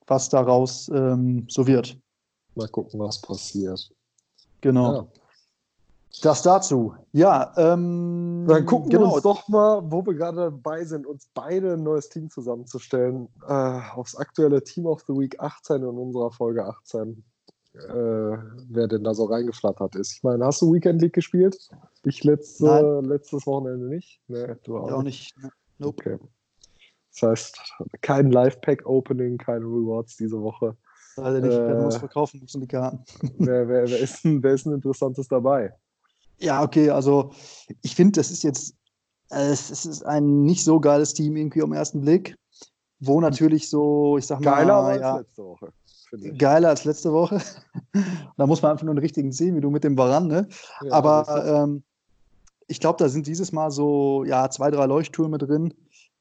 was 0.06 0.28
daraus 0.28 0.88
ähm, 0.88 1.46
so 1.48 1.66
wird. 1.66 1.98
Mal 2.54 2.68
gucken, 2.68 3.00
was 3.00 3.20
passiert. 3.20 3.90
Genau. 4.60 4.94
Ja. 4.94 5.06
Das 6.22 6.42
dazu. 6.42 6.94
Ja, 7.12 7.52
ähm, 7.58 8.46
dann 8.48 8.64
gucken 8.64 8.88
genau. 8.88 9.08
wir 9.08 9.14
uns 9.14 9.22
doch 9.22 9.48
mal, 9.48 9.82
wo 9.90 10.04
wir 10.06 10.14
gerade 10.14 10.36
dabei 10.36 10.84
sind, 10.84 11.06
uns 11.06 11.28
beide 11.34 11.74
ein 11.74 11.82
neues 11.82 12.08
Team 12.08 12.30
zusammenzustellen. 12.30 13.28
Äh, 13.46 13.80
aufs 13.94 14.16
aktuelle 14.16 14.64
Team 14.64 14.86
of 14.86 15.02
the 15.06 15.12
Week 15.12 15.38
18 15.38 15.76
in 15.76 15.84
unserer 15.84 16.30
Folge 16.30 16.64
18. 16.64 17.22
Äh, 17.76 18.38
wer 18.68 18.88
denn 18.88 19.04
da 19.04 19.12
so 19.12 19.24
reingeflattert 19.24 19.96
ist. 19.96 20.12
Ich 20.16 20.22
meine, 20.22 20.44
hast 20.44 20.62
du 20.62 20.72
Weekend 20.72 21.02
League 21.02 21.12
gespielt? 21.12 21.56
Ich 22.04 22.24
letzte, 22.24 23.00
letztes 23.04 23.46
Wochenende 23.46 23.86
nicht. 23.86 24.20
Nee, 24.28 24.54
du 24.64 24.78
auch, 24.78 24.90
auch 24.90 25.02
nicht. 25.02 25.34
Nope. 25.78 26.16
Okay. 26.16 26.18
Das 27.12 27.30
heißt, 27.30 27.60
kein 28.02 28.30
Live-Pack-Opening, 28.30 29.38
keine 29.38 29.64
Rewards 29.64 30.16
diese 30.16 30.40
Woche. 30.40 30.76
Leider 31.16 31.40
nicht, 31.40 31.56
äh, 31.56 31.74
muss 31.82 31.96
verkaufen 31.96 32.40
müssen 32.40 32.60
die 32.60 32.66
Karten. 32.66 33.02
Wer, 33.38 33.68
wer, 33.68 33.88
wer, 33.88 33.98
ist 33.98 34.24
ein, 34.24 34.42
wer 34.42 34.52
ist 34.52 34.66
ein 34.66 34.74
interessantes 34.74 35.28
dabei? 35.28 35.72
Ja, 36.38 36.62
okay, 36.62 36.90
also 36.90 37.32
ich 37.82 37.94
finde, 37.94 38.20
das 38.20 38.30
ist 38.30 38.42
jetzt, 38.42 38.74
äh, 39.30 39.48
es 39.48 39.70
ist 39.70 40.04
ein 40.04 40.42
nicht 40.42 40.62
so 40.62 40.78
geiles 40.78 41.14
Team 41.14 41.36
irgendwie 41.36 41.62
am 41.62 41.72
ersten 41.72 42.02
Blick, 42.02 42.36
wo 43.00 43.20
natürlich 43.20 43.70
so, 43.70 44.18
ich 44.18 44.26
sag 44.26 44.40
mal, 44.40 44.50
geiler 44.50 44.76
als 44.76 45.00
ja, 45.00 45.16
letzte 45.18 45.44
Woche. 45.44 45.72
Geiler 46.38 46.70
als 46.70 46.84
letzte 46.84 47.12
Woche. 47.12 47.40
da 48.36 48.46
muss 48.46 48.62
man 48.62 48.72
einfach 48.72 48.84
nur 48.84 48.92
einen 48.92 49.00
richtigen 49.00 49.32
sehen, 49.32 49.56
wie 49.56 49.60
du 49.60 49.70
mit 49.70 49.84
dem 49.84 49.96
Baran, 49.96 50.28
ne? 50.28 50.48
Ja, 50.82 50.92
Aber 50.92 51.64
ähm, 51.64 51.82
ich 52.68 52.80
glaube, 52.80 52.98
da 52.98 53.08
sind 53.08 53.26
dieses 53.26 53.52
Mal 53.52 53.70
so, 53.70 54.24
ja, 54.24 54.48
zwei, 54.50 54.70
drei 54.70 54.86
Leuchttürme 54.86 55.38
drin 55.38 55.74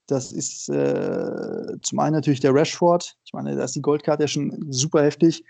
das 0.08 0.32
ist 0.32 0.70
äh, 0.70 1.78
zum 1.82 2.00
einen 2.00 2.16
natürlich 2.16 2.40
der 2.40 2.54
Rashford. 2.54 3.16
Ich 3.26 3.34
meine, 3.34 3.56
da 3.56 3.64
ist 3.64 3.76
die 3.76 3.82
Goldkarte 3.82 4.24
ja 4.24 4.28
schon 4.28 4.68
super 4.70 5.04
heftig. 5.04 5.44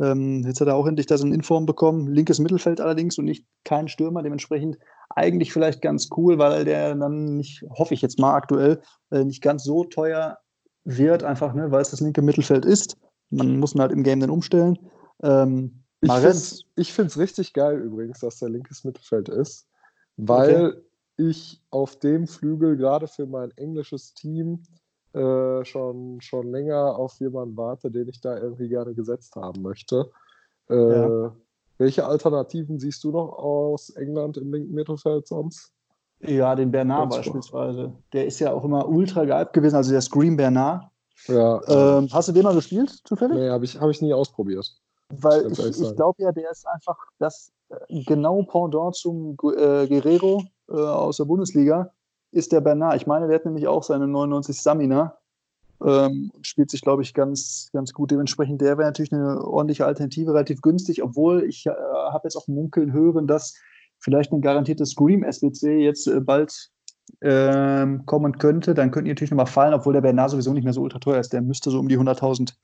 Ähm, 0.00 0.44
jetzt 0.46 0.60
hat 0.60 0.68
er 0.68 0.76
auch 0.76 0.86
endlich 0.86 1.06
da 1.06 1.18
so 1.18 1.26
eine 1.26 1.34
Inform 1.34 1.66
bekommen. 1.66 2.08
Linkes 2.08 2.38
Mittelfeld 2.38 2.80
allerdings 2.80 3.18
und 3.18 3.26
nicht 3.26 3.44
kein 3.64 3.88
Stürmer. 3.88 4.22
Dementsprechend 4.22 4.78
eigentlich 5.10 5.52
vielleicht 5.52 5.82
ganz 5.82 6.08
cool, 6.16 6.38
weil 6.38 6.64
der 6.64 6.94
dann 6.94 7.36
nicht, 7.36 7.64
hoffe 7.70 7.94
ich 7.94 8.02
jetzt 8.02 8.18
mal 8.18 8.34
aktuell, 8.34 8.80
äh, 9.10 9.24
nicht 9.24 9.42
ganz 9.42 9.64
so 9.64 9.84
teuer 9.84 10.38
wird, 10.84 11.22
einfach, 11.22 11.52
ne, 11.52 11.70
weil 11.70 11.82
es 11.82 11.90
das 11.90 12.00
linke 12.00 12.22
Mittelfeld 12.22 12.64
ist. 12.64 12.96
Man 13.30 13.58
muss 13.58 13.74
ihn 13.74 13.80
halt 13.80 13.92
im 13.92 14.02
Game 14.02 14.20
dann 14.20 14.30
umstellen. 14.30 14.78
Ähm, 15.22 15.82
ich 16.00 16.92
finde 16.92 17.08
es 17.08 17.18
richtig 17.18 17.52
geil 17.52 17.78
übrigens, 17.80 18.20
dass 18.20 18.38
der 18.38 18.50
linkes 18.50 18.84
Mittelfeld 18.84 19.28
ist, 19.28 19.66
weil 20.16 20.68
okay 20.68 20.82
ich 21.18 21.60
auf 21.70 21.98
dem 21.98 22.26
Flügel 22.26 22.76
gerade 22.76 23.08
für 23.08 23.26
mein 23.26 23.50
englisches 23.56 24.14
Team 24.14 24.62
äh, 25.12 25.64
schon, 25.64 26.20
schon 26.20 26.50
länger 26.50 26.96
auf 26.96 27.18
jemanden 27.18 27.56
warte, 27.56 27.90
den 27.90 28.08
ich 28.08 28.20
da 28.20 28.38
irgendwie 28.38 28.68
gerne 28.68 28.94
gesetzt 28.94 29.34
haben 29.36 29.60
möchte. 29.62 30.10
Äh, 30.70 30.76
ja. 30.76 31.36
Welche 31.78 32.06
Alternativen 32.06 32.78
siehst 32.78 33.04
du 33.04 33.10
noch 33.10 33.32
aus 33.32 33.90
England 33.90 34.36
im 34.36 34.52
linken 34.52 34.74
Mittelfeld 34.74 35.26
sonst? 35.26 35.72
Ja, 36.20 36.54
den 36.54 36.70
Bernard 36.70 37.10
beispielsweise. 37.10 37.92
Der 38.12 38.26
ist 38.26 38.40
ja 38.40 38.52
auch 38.52 38.64
immer 38.64 38.88
ultra 38.88 39.24
gehypt 39.24 39.52
gewesen, 39.52 39.76
also 39.76 39.92
der 39.92 40.00
Scream 40.00 40.36
Bernard. 40.36 40.88
Ja. 41.26 41.98
Ähm, 41.98 42.08
hast 42.12 42.28
du 42.28 42.32
den 42.32 42.44
mal 42.44 42.54
gespielt, 42.54 42.90
zufällig? 43.04 43.36
Nee, 43.36 43.50
habe 43.50 43.64
ich, 43.64 43.78
hab 43.78 43.90
ich 43.90 44.00
nie 44.00 44.14
ausprobiert. 44.14 44.66
Weil 45.10 45.50
ich, 45.50 45.58
ich 45.58 45.96
glaube 45.96 46.22
ja, 46.22 46.32
der 46.32 46.50
ist 46.50 46.66
einfach 46.66 46.96
das 47.18 47.50
äh, 47.70 48.02
genau 48.04 48.42
Pendant 48.42 48.94
zum 48.94 49.32
äh, 49.32 49.86
Guerrero 49.86 50.42
äh, 50.68 50.74
aus 50.74 51.16
der 51.16 51.24
Bundesliga, 51.24 51.90
ist 52.30 52.52
der 52.52 52.60
Bernard. 52.60 52.96
Ich 52.96 53.06
meine, 53.06 53.26
der 53.26 53.36
hat 53.36 53.44
nämlich 53.44 53.66
auch 53.66 53.82
seine 53.82 54.06
99 54.06 54.60
Samina. 54.60 55.16
Ähm, 55.80 56.32
spielt 56.42 56.70
sich, 56.70 56.82
glaube 56.82 57.02
ich, 57.02 57.14
ganz, 57.14 57.70
ganz 57.72 57.92
gut. 57.92 58.10
Dementsprechend, 58.10 58.60
der 58.60 58.78
wäre 58.78 58.88
natürlich 58.88 59.12
eine 59.12 59.44
ordentliche 59.44 59.86
Alternative, 59.86 60.32
relativ 60.32 60.60
günstig, 60.60 61.04
obwohl 61.04 61.44
ich 61.44 61.66
äh, 61.66 61.70
habe 61.70 62.22
jetzt 62.24 62.36
auch 62.36 62.48
munkeln 62.48 62.92
hören, 62.92 63.28
dass 63.28 63.54
vielleicht 64.00 64.32
ein 64.32 64.40
garantiertes 64.40 64.90
Scream 64.90 65.22
SBC 65.22 65.78
jetzt 65.78 66.08
äh, 66.08 66.20
bald 66.20 66.70
ähm, 67.20 68.04
kommen 68.06 68.38
könnte. 68.38 68.74
Dann 68.74 68.90
könnten 68.90 69.06
die 69.06 69.12
natürlich 69.12 69.30
nochmal 69.30 69.46
fallen, 69.46 69.74
obwohl 69.74 69.92
der 69.92 70.00
Bernard 70.00 70.30
sowieso 70.30 70.52
nicht 70.52 70.64
mehr 70.64 70.72
so 70.72 70.82
ultra 70.82 70.98
teuer 70.98 71.20
ist. 71.20 71.32
Der 71.32 71.42
müsste 71.42 71.70
so 71.70 71.78
um 71.78 71.88
die 71.88 71.98
100.000 71.98 72.54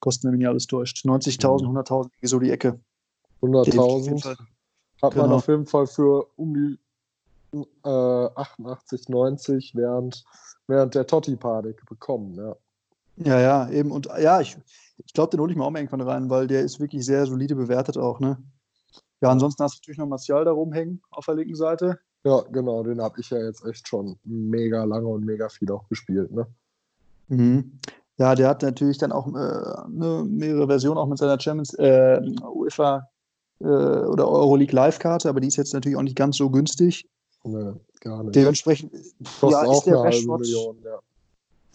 kosten, 0.00 0.28
wenn 0.28 0.38
mich 0.38 0.48
alles 0.48 0.66
täuscht. 0.66 1.04
90.000, 1.04 1.64
100.000, 1.64 2.10
so 2.22 2.38
die 2.38 2.50
Ecke. 2.50 2.78
100.000 3.42 4.36
hat 5.02 5.12
genau. 5.12 5.26
man 5.26 5.32
auf 5.36 5.48
jeden 5.48 5.66
Fall 5.66 5.86
für 5.86 6.26
um 6.36 6.54
die 6.54 6.78
äh, 7.84 7.88
88, 7.88 9.08
90 9.08 9.74
während, 9.74 10.24
während 10.66 10.94
der 10.94 11.06
Totti-Panik 11.06 11.84
bekommen, 11.86 12.34
ja. 12.34 12.56
Ja, 13.16 13.40
ja, 13.40 13.70
eben. 13.70 13.92
Und 13.92 14.08
ja, 14.18 14.40
ich, 14.40 14.56
ich 15.04 15.12
glaube, 15.12 15.30
den 15.30 15.40
hole 15.40 15.52
ich 15.52 15.56
mir 15.56 15.64
auch 15.64 15.70
mal 15.70 15.78
irgendwann 15.78 16.00
rein, 16.00 16.30
weil 16.30 16.48
der 16.48 16.62
ist 16.62 16.80
wirklich 16.80 17.04
sehr 17.04 17.26
solide 17.26 17.54
bewertet 17.54 17.96
auch, 17.96 18.18
ne? 18.18 18.42
Ja, 19.20 19.30
ansonsten 19.30 19.62
hast 19.62 19.76
du 19.76 19.78
natürlich 19.78 19.98
noch 19.98 20.06
Martial 20.06 20.44
da 20.44 20.50
rumhängen 20.50 21.00
auf 21.10 21.26
der 21.26 21.36
linken 21.36 21.54
Seite. 21.54 22.00
Ja, 22.24 22.40
genau, 22.50 22.82
den 22.82 23.02
habe 23.02 23.20
ich 23.20 23.30
ja 23.30 23.38
jetzt 23.38 23.64
echt 23.66 23.86
schon 23.86 24.18
mega 24.24 24.84
lange 24.84 25.08
und 25.08 25.24
mega 25.24 25.48
viel 25.48 25.70
auch 25.70 25.86
gespielt, 25.88 26.32
ne? 26.32 26.46
Mhm. 27.28 27.78
Ja, 28.16 28.34
der 28.34 28.48
hat 28.48 28.62
natürlich 28.62 28.98
dann 28.98 29.12
auch 29.12 29.26
äh, 29.28 29.88
ne, 29.88 30.24
mehrere 30.26 30.66
Versionen 30.66 30.98
auch 30.98 31.06
mit 31.06 31.18
seiner 31.18 31.38
Champions 31.38 31.74
äh, 31.74 32.20
UEFA 32.42 33.08
äh, 33.60 33.64
oder 33.64 34.28
Euroleague 34.28 34.74
Live-Karte, 34.74 35.28
aber 35.28 35.40
die 35.40 35.48
ist 35.48 35.56
jetzt 35.56 35.74
natürlich 35.74 35.98
auch 35.98 36.02
nicht 36.02 36.16
ganz 36.16 36.36
so 36.36 36.48
günstig. 36.48 37.08
Nee, 37.42 37.72
gar 38.00 38.22
nicht. 38.22 38.36
Dementsprechend 38.36 38.92
ja, 39.42 39.62
auch 39.62 39.78
ist 39.78 39.86
der 39.86 40.00
eine 40.00 40.04
Rashford, 40.04 40.40
Million, 40.40 40.78
ja. 40.82 40.98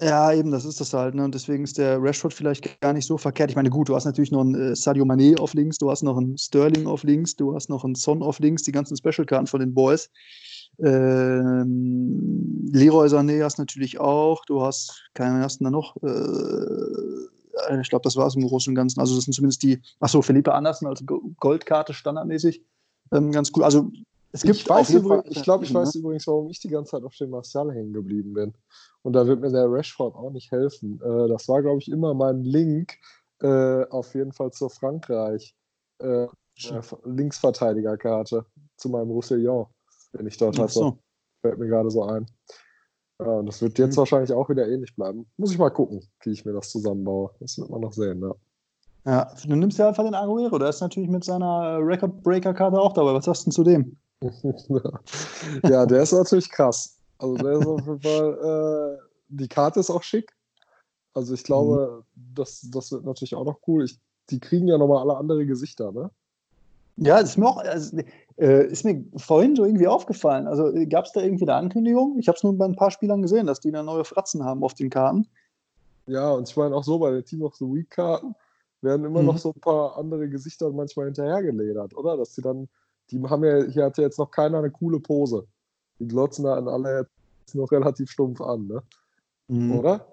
Ja, 0.02 0.32
eben, 0.32 0.52
das 0.52 0.64
ist 0.64 0.80
das 0.80 0.94
halt. 0.94 1.14
Ne? 1.14 1.26
Und 1.26 1.36
deswegen 1.36 1.66
ist 1.66 1.78
der 1.78 2.02
Rashford 2.02 2.34
vielleicht 2.34 2.80
gar 2.80 2.94
nicht 2.94 3.06
so 3.06 3.18
verkehrt. 3.18 3.50
Ich 3.50 3.58
meine, 3.58 3.70
gut, 3.70 3.90
du 3.90 3.96
hast 3.96 4.06
natürlich 4.06 4.32
noch 4.32 4.42
einen 4.42 4.56
äh, 4.56 4.76
Sadio 4.76 5.04
Mané 5.04 5.38
auf 5.38 5.54
links, 5.54 5.78
du 5.78 5.92
hast 5.92 6.04
noch 6.04 6.18
einen 6.18 6.38
Sterling 6.38 6.88
auf 6.88 7.04
links, 7.04 7.36
du 7.36 7.54
hast 7.54 7.70
noch 7.70 7.84
einen 7.84 7.96
Son 7.96 8.24
auf 8.24 8.40
links, 8.40 8.64
die 8.64 8.72
ganzen 8.72 8.96
Special-Karten 8.96 9.48
von 9.48 9.60
den 9.60 9.74
Boys. 9.74 10.10
Ähm, 10.82 12.70
Leroy 12.72 13.08
Sané 13.08 13.44
hast 13.44 13.58
natürlich 13.58 14.00
auch. 14.00 14.46
Du 14.46 14.62
hast, 14.62 15.10
keinen 15.14 15.42
hast 15.42 15.60
du 15.60 15.66
da 15.66 15.70
noch? 15.70 15.98
Äh, 16.02 17.82
ich 17.82 17.90
glaube, 17.90 18.04
das 18.04 18.16
war 18.16 18.28
es 18.28 18.36
im 18.36 18.48
Großen 18.48 18.72
und 18.72 18.76
Ganzen. 18.76 19.02
Also, 19.02 19.16
das 19.16 19.26
sind 19.26 19.34
zumindest 19.34 19.64
die, 19.64 19.82
achso, 20.00 20.22
Philippe 20.22 20.54
Andersen 20.54 20.88
als 20.88 21.04
Goldkarte 21.06 21.94
standardmäßig. 21.94 22.64
Ähm, 23.12 23.32
ganz 23.32 23.52
cool. 23.54 23.66
Also, 23.66 23.92
es 24.32 24.44
gibt 24.44 24.58
ich 24.58 24.70
weiß 24.70 24.92
übrigens, 24.92 25.26
ich 25.30 25.44
glaube, 25.44 25.66
ich 25.66 25.74
weiß 25.74 25.96
ne? 25.96 26.02
übrigens, 26.02 26.28
warum 26.28 26.50
ich 26.50 26.60
die 26.60 26.70
ganze 26.70 26.92
Zeit 26.92 27.04
auf 27.04 27.16
dem 27.16 27.32
Martial 27.32 27.72
hängen 27.72 27.94
geblieben 27.94 28.34
bin. 28.34 28.54
Und 29.02 29.14
da 29.14 29.26
wird 29.26 29.42
mir 29.42 29.52
der 29.52 29.72
Rashford 29.72 30.16
auch 30.16 30.32
nicht 30.32 30.52
helfen. 30.52 31.02
Äh, 31.02 31.28
das 31.30 31.48
war, 31.48 31.62
glaube 31.62 31.80
ich, 31.80 31.90
immer 31.90 32.14
mein 32.14 32.44
Link 32.44 32.98
äh, 33.42 33.86
auf 33.86 34.14
jeden 34.14 34.34
Fall 34.34 34.52
zur 34.52 34.70
Frankreich. 34.70 35.56
Äh, 36.00 36.28
Linksverteidigerkarte 37.06 38.46
zu 38.76 38.90
meinem 38.90 39.12
Roussillon 39.12 39.68
den 40.18 40.28
ich 40.28 40.38
dort 40.38 40.58
hatte. 40.58 40.74
So. 40.74 40.98
Fällt 41.42 41.60
mir 41.60 41.68
gerade 41.68 41.90
so 41.90 42.04
ein. 42.04 42.26
Und 43.18 43.48
das 43.48 43.62
wird 43.62 43.78
jetzt 43.80 43.96
mhm. 43.96 44.00
wahrscheinlich 44.00 44.32
auch 44.32 44.50
wieder 44.50 44.68
ähnlich 44.68 44.96
bleiben. 44.96 45.30
Muss 45.38 45.52
ich 45.52 45.58
mal 45.58 45.70
gucken, 45.70 46.02
wie 46.24 46.32
ich 46.32 46.46
mir 46.46 46.54
das 46.54 46.70
zusammenbaue. 46.70 47.32
Das 47.40 47.58
wird 47.58 47.70
man 47.70 47.82
noch 47.82 47.94
sehen, 47.94 48.22
ja. 48.22 48.34
Ja, 49.06 49.34
du 49.46 49.56
nimmst 49.56 49.78
ja 49.80 49.88
einfach 49.88 50.04
den 50.04 50.14
Aguero, 50.14 50.60
der 50.60 50.70
ist 50.70 50.82
natürlich 50.82 51.10
mit 51.10 51.24
seiner 51.24 51.80
Record 51.80 52.22
Breaker 52.22 52.54
Karte 52.54 52.80
auch 52.80 52.94
dabei. 52.94 53.14
Was 53.14 53.26
sagst 53.26 53.44
du 53.44 53.46
denn 53.46 53.52
zu 53.54 53.64
dem? 53.64 53.98
Ja, 55.70 55.86
der 55.86 56.04
ist 56.04 56.12
natürlich 56.12 56.50
krass. 56.50 56.98
Also 57.18 57.36
der 57.36 57.54
ist 57.54 57.68
auf 57.68 57.86
jeden 57.86 58.02
Fall, 58.02 58.98
äh, 58.98 59.02
die 59.30 59.48
Karte 59.48 59.80
ist 59.80 59.90
auch 59.90 60.04
schick. 60.04 60.34
Also 61.14 61.34
ich 61.34 61.44
glaube, 61.44 62.04
mhm. 62.16 62.36
das, 62.36 62.68
das 62.72 62.92
wird 62.92 63.06
natürlich 63.06 63.36
auch 63.36 63.46
noch 63.46 63.60
cool. 63.68 63.86
Ich, 63.86 64.00
die 64.30 64.40
kriegen 64.40 64.68
ja 64.68 64.78
nochmal 64.78 65.02
alle 65.02 65.18
andere 65.18 65.46
Gesichter, 65.46 65.92
ne? 65.92 66.12
Ja, 67.02 67.22
das 67.22 67.32
ist 67.32 67.38
mir 67.38 67.48
auch, 67.48 67.58
also, 67.58 67.98
äh, 68.38 68.68
ist 68.68 68.84
mir 68.84 69.06
vorhin 69.16 69.56
so 69.56 69.64
irgendwie 69.64 69.88
aufgefallen. 69.88 70.48
Also 70.48 70.68
äh, 70.74 70.86
gab 70.86 71.06
es 71.06 71.14
da 71.14 71.22
irgendwie 71.22 71.46
eine 71.46 71.56
Ankündigung? 71.56 72.20
Ich 72.20 72.28
habe 72.28 72.36
es 72.36 72.44
nur 72.44 72.58
bei 72.58 72.66
ein 72.66 72.76
paar 72.76 72.92
Spielern 72.92 73.22
gesehen, 73.22 73.48
dass 73.48 73.62
die 73.62 73.72
da 73.72 73.84
neue 73.84 74.04
Fratzen 74.04 74.44
haben 74.44 74.64
auf 74.64 74.74
den 74.74 74.90
Karten. 74.90 75.26
Ja, 76.08 76.32
und 76.32 76.50
ich 76.50 76.58
meine 76.58 76.76
auch 76.76 76.84
so 76.84 77.00
bei 77.00 77.12
den 77.12 77.24
Team 77.24 77.44
of 77.44 77.56
the 77.56 77.66
Week 77.66 77.90
Karten 77.90 78.36
werden 78.82 79.06
immer 79.06 79.22
mhm. 79.22 79.28
noch 79.28 79.38
so 79.38 79.54
ein 79.54 79.62
paar 79.62 79.98
andere 79.98 80.28
Gesichter 80.30 80.70
manchmal 80.72 81.06
hinterhergeledert, 81.06 81.96
oder? 81.96 82.18
Dass 82.18 82.34
die 82.34 82.42
dann, 82.42 82.68
die 83.12 83.22
haben 83.24 83.44
ja, 83.44 83.64
hier 83.66 83.86
hat 83.86 83.98
ja 83.98 84.04
jetzt 84.04 84.20
noch 84.20 84.32
keiner 84.32 84.60
eine 84.60 84.72
coole 84.72 85.00
Pose. 85.00 85.46
Die 86.00 86.08
glotzen 86.08 86.46
da 86.46 86.56
an 86.56 86.68
alle 86.68 87.08
jetzt 87.42 87.56
noch 87.56 87.72
relativ 87.72 88.10
stumpf 88.10 88.42
an, 88.42 88.68
ne? 88.68 88.82
Mhm. 89.48 89.80
Oder? 89.80 90.06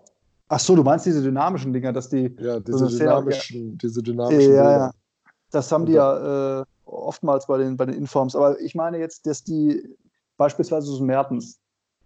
Ach 0.49 0.61
so, 0.61 0.77
du 0.77 0.83
meinst 0.83 1.07
diese 1.07 1.23
dynamischen 1.23 1.73
Dinger, 1.73 1.93
dass 1.93 2.09
die. 2.09 2.35
Ja, 2.39 2.61
diese 2.61 2.89
so 2.89 2.99
dynamischen, 2.99 3.71
ja, 3.71 3.77
diese 3.83 4.03
dynamischen. 4.03 4.55
Ja, 4.55 4.71
ja. 4.73 4.91
Das 5.51 5.71
haben 5.71 5.87
die 5.87 5.93
ja. 5.93 6.61
Äh, 6.61 6.65
oftmals 6.87 7.47
bei 7.47 7.59
den, 7.59 7.77
bei 7.77 7.87
den 7.87 7.97
Informs. 7.97 8.35
Aber 8.35 8.61
ich 8.61 8.75
meine 8.75 8.99
jetzt, 8.99 9.27
dass 9.27 9.43
die 9.43 9.97
beispielsweise 10.37 10.87
so 10.87 11.03
Mertens, 11.05 11.59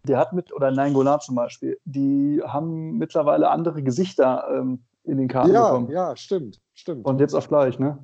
der 0.04 0.18
hat 0.18 0.32
mit, 0.32 0.52
oder 0.52 0.70
Nein 0.70 0.94
Golan 0.94 1.20
zum 1.20 1.34
Beispiel, 1.34 1.78
die 1.84 2.40
haben 2.44 2.96
mittlerweile 2.96 3.50
andere 3.50 3.82
Gesichter 3.82 4.44
ähm, 4.50 4.82
in 5.04 5.18
den 5.18 5.28
Karten 5.28 5.52
ja, 5.52 5.68
bekommen. 5.68 5.90
Ja, 5.90 6.16
stimmt, 6.16 6.60
stimmt. 6.74 7.04
Und 7.04 7.20
jetzt 7.20 7.34
auf 7.34 7.48
gleich, 7.48 7.78
ne? 7.78 7.98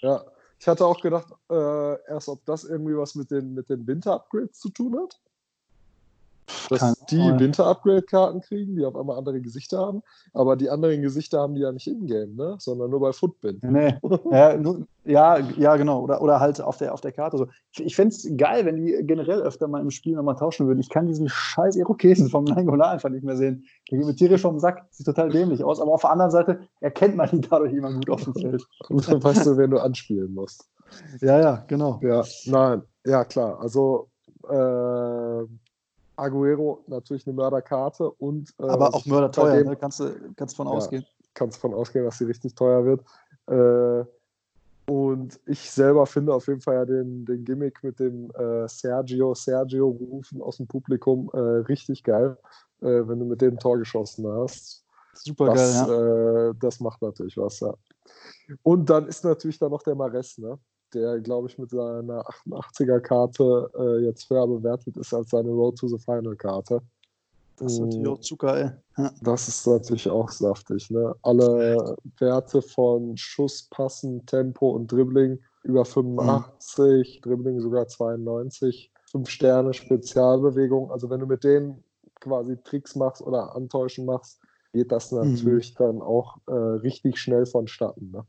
Ja, 0.00 0.22
ich 0.62 0.68
hatte 0.68 0.86
auch 0.86 1.00
gedacht, 1.00 1.26
äh, 1.50 2.08
erst 2.08 2.28
ob 2.28 2.44
das 2.44 2.62
irgendwie 2.62 2.96
was 2.96 3.16
mit 3.16 3.32
den, 3.32 3.52
mit 3.52 3.68
den 3.68 3.84
Winter-Upgrades 3.84 4.60
zu 4.60 4.68
tun 4.70 4.96
hat 4.96 5.20
dass 6.68 6.80
Keine 6.80 6.94
die 7.10 7.40
Winter-Upgrade-Karten 7.40 8.40
kriegen, 8.40 8.76
die 8.76 8.84
auf 8.84 8.96
einmal 8.96 9.16
andere 9.16 9.40
Gesichter 9.40 9.78
haben. 9.78 10.02
Aber 10.32 10.56
die 10.56 10.70
anderen 10.70 11.02
Gesichter 11.02 11.40
haben 11.40 11.54
die 11.54 11.62
ja 11.62 11.72
nicht 11.72 11.86
in-game, 11.86 12.34
ne? 12.34 12.56
sondern 12.58 12.90
nur 12.90 13.00
bei 13.00 13.12
Footbin. 13.12 13.60
Nee. 13.62 13.94
ja, 14.30 14.56
nur, 14.56 14.86
ja, 15.04 15.38
ja, 15.38 15.76
genau. 15.76 16.02
Oder, 16.02 16.22
oder 16.22 16.40
halt 16.40 16.60
auf 16.60 16.76
der, 16.78 16.92
auf 16.92 17.00
der 17.00 17.12
Karte. 17.12 17.38
So. 17.38 17.46
Ich, 17.72 17.84
ich 17.84 17.96
fände 17.96 18.14
es 18.14 18.28
geil, 18.36 18.64
wenn 18.64 18.76
die 18.76 19.04
generell 19.04 19.40
öfter 19.40 19.68
mal 19.68 19.80
im 19.80 19.90
Spiel 19.90 20.14
nochmal 20.14 20.36
tauschen 20.36 20.66
würden. 20.66 20.80
Ich 20.80 20.88
kann 20.88 21.06
diesen 21.06 21.28
scheiß 21.28 21.76
Irokesen 21.76 22.28
vom 22.28 22.44
Nangola 22.44 22.90
einfach 22.90 23.08
nicht 23.08 23.24
mehr 23.24 23.36
sehen. 23.36 23.64
Der 23.90 23.98
geht 23.98 24.06
mir 24.06 24.14
tierisch 24.14 24.42
vom 24.42 24.58
Sack. 24.58 24.86
Sieht 24.90 25.06
total 25.06 25.30
dämlich 25.30 25.62
aus. 25.64 25.80
Aber 25.80 25.92
auf 25.92 26.02
der 26.02 26.10
anderen 26.10 26.30
Seite 26.30 26.60
erkennt 26.80 27.16
man 27.16 27.30
ihn 27.30 27.42
dadurch 27.48 27.72
immer 27.72 27.92
gut 27.92 28.10
auf 28.10 28.24
dem 28.24 28.34
Feld. 28.34 28.64
Und 28.88 29.08
dann 29.08 29.22
weißt 29.22 29.46
du, 29.46 29.56
wen 29.56 29.70
du 29.70 29.78
anspielen 29.78 30.34
musst. 30.34 30.68
Ja, 31.20 31.40
ja, 31.40 31.64
genau. 31.66 31.98
Ja, 32.02 32.22
nein, 32.46 32.82
ja, 33.04 33.24
klar. 33.24 33.60
Also, 33.60 34.10
äh, 34.48 35.46
Aguero 36.16 36.84
natürlich 36.86 37.26
eine 37.26 37.34
Mörderkarte 37.34 38.10
und. 38.10 38.50
Äh, 38.58 38.64
Aber 38.64 38.94
auch 38.94 39.06
mörderteuer, 39.06 39.64
ne? 39.64 39.76
kannst 39.76 40.00
du 40.00 40.14
kannst 40.36 40.56
von 40.56 40.66
ja, 40.66 40.72
ausgehen. 40.72 41.04
Kannst 41.34 41.58
von 41.58 41.72
ausgehen, 41.74 42.04
dass 42.04 42.18
sie 42.18 42.24
richtig 42.24 42.54
teuer 42.54 42.84
wird. 42.84 43.04
Äh, 43.46 44.04
und 44.86 45.40
ich 45.46 45.70
selber 45.70 46.06
finde 46.06 46.34
auf 46.34 46.48
jeden 46.48 46.60
Fall 46.60 46.74
ja 46.74 46.84
den, 46.84 47.24
den 47.24 47.44
Gimmick 47.44 47.82
mit 47.82 48.00
dem 48.00 48.30
äh, 48.32 48.68
Sergio, 48.68 49.34
Sergio 49.34 49.88
rufen 49.88 50.42
aus 50.42 50.56
dem 50.56 50.66
Publikum 50.66 51.30
äh, 51.32 51.38
richtig 51.38 52.02
geil, 52.02 52.36
äh, 52.80 52.86
wenn 52.86 53.18
du 53.20 53.24
mit 53.24 53.40
dem 53.40 53.58
Tor 53.58 53.78
geschossen 53.78 54.26
hast. 54.26 54.84
Super 55.14 55.46
das, 55.46 55.86
geil, 55.86 55.88
ja. 55.88 56.50
Äh, 56.50 56.54
das 56.58 56.80
macht 56.80 57.00
natürlich 57.00 57.36
was, 57.36 57.60
ja. 57.60 57.74
Und 58.62 58.90
dann 58.90 59.06
ist 59.06 59.24
natürlich 59.24 59.58
da 59.58 59.68
noch 59.68 59.82
der 59.82 59.94
Mares, 59.94 60.36
ne? 60.38 60.58
Der, 60.94 61.20
glaube 61.20 61.48
ich, 61.48 61.58
mit 61.58 61.70
seiner 61.70 62.24
88er-Karte 62.46 63.70
äh, 63.78 64.04
jetzt 64.04 64.28
höher 64.28 64.46
bewertet 64.46 64.96
ist 64.96 65.12
als 65.12 65.30
seine 65.30 65.50
Road 65.50 65.78
to 65.78 65.88
the 65.88 65.98
Final-Karte. 65.98 66.80
Das 67.56 67.74
ist 67.74 67.80
natürlich 67.80 68.08
auch 68.08 68.20
Zucker, 68.20 68.56
ey. 68.56 68.70
Ja. 68.98 69.12
Das 69.22 69.48
ist 69.48 69.66
natürlich 69.66 70.08
auch 70.08 70.30
saftig. 70.30 70.90
Ne? 70.90 71.14
Alle 71.22 71.96
Werte 72.18 72.62
von 72.62 73.16
Schuss, 73.16 73.68
Passen, 73.70 74.24
Tempo 74.26 74.70
und 74.70 74.90
Dribbling 74.90 75.38
über 75.62 75.84
85, 75.84 77.20
mhm. 77.24 77.28
Dribbling 77.28 77.60
sogar 77.60 77.86
92, 77.86 78.90
5 79.10 79.28
Sterne 79.28 79.74
Spezialbewegung. 79.74 80.90
Also 80.90 81.08
wenn 81.10 81.20
du 81.20 81.26
mit 81.26 81.44
denen 81.44 81.84
quasi 82.20 82.56
Tricks 82.64 82.96
machst 82.96 83.22
oder 83.22 83.54
Antäuschen 83.54 84.06
machst, 84.06 84.40
geht 84.72 84.90
das 84.90 85.12
mhm. 85.12 85.34
natürlich 85.34 85.74
mhm. 85.74 85.84
dann 85.84 86.02
auch 86.02 86.38
äh, 86.48 86.52
richtig 86.52 87.18
schnell 87.18 87.46
vonstatten. 87.46 88.10
Ne? 88.10 88.24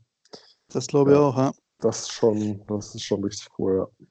Das 0.68 0.86
glaube 0.86 1.12
ich 1.12 1.16
ja. 1.16 1.22
auch, 1.22 1.36
ja 1.36 1.52
das, 1.84 2.08
schon, 2.08 2.62
das 2.66 2.94
ist 2.94 3.04
schon 3.04 3.22
richtig 3.22 3.48
cool, 3.58 3.76
ja. 3.78 4.06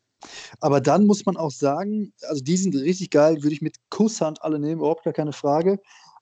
Aber 0.61 0.79
dann 0.79 1.05
muss 1.05 1.25
man 1.25 1.35
auch 1.35 1.51
sagen, 1.51 2.13
also 2.29 2.41
die 2.41 2.55
sind 2.55 2.75
richtig 2.75 3.09
geil, 3.09 3.43
würde 3.43 3.53
ich 3.53 3.61
mit 3.61 3.75
Kusshand 3.89 4.41
alle 4.41 4.59
nehmen, 4.59 4.79
überhaupt 4.79 5.03
gar 5.03 5.13
keine 5.13 5.33
Frage. 5.33 5.79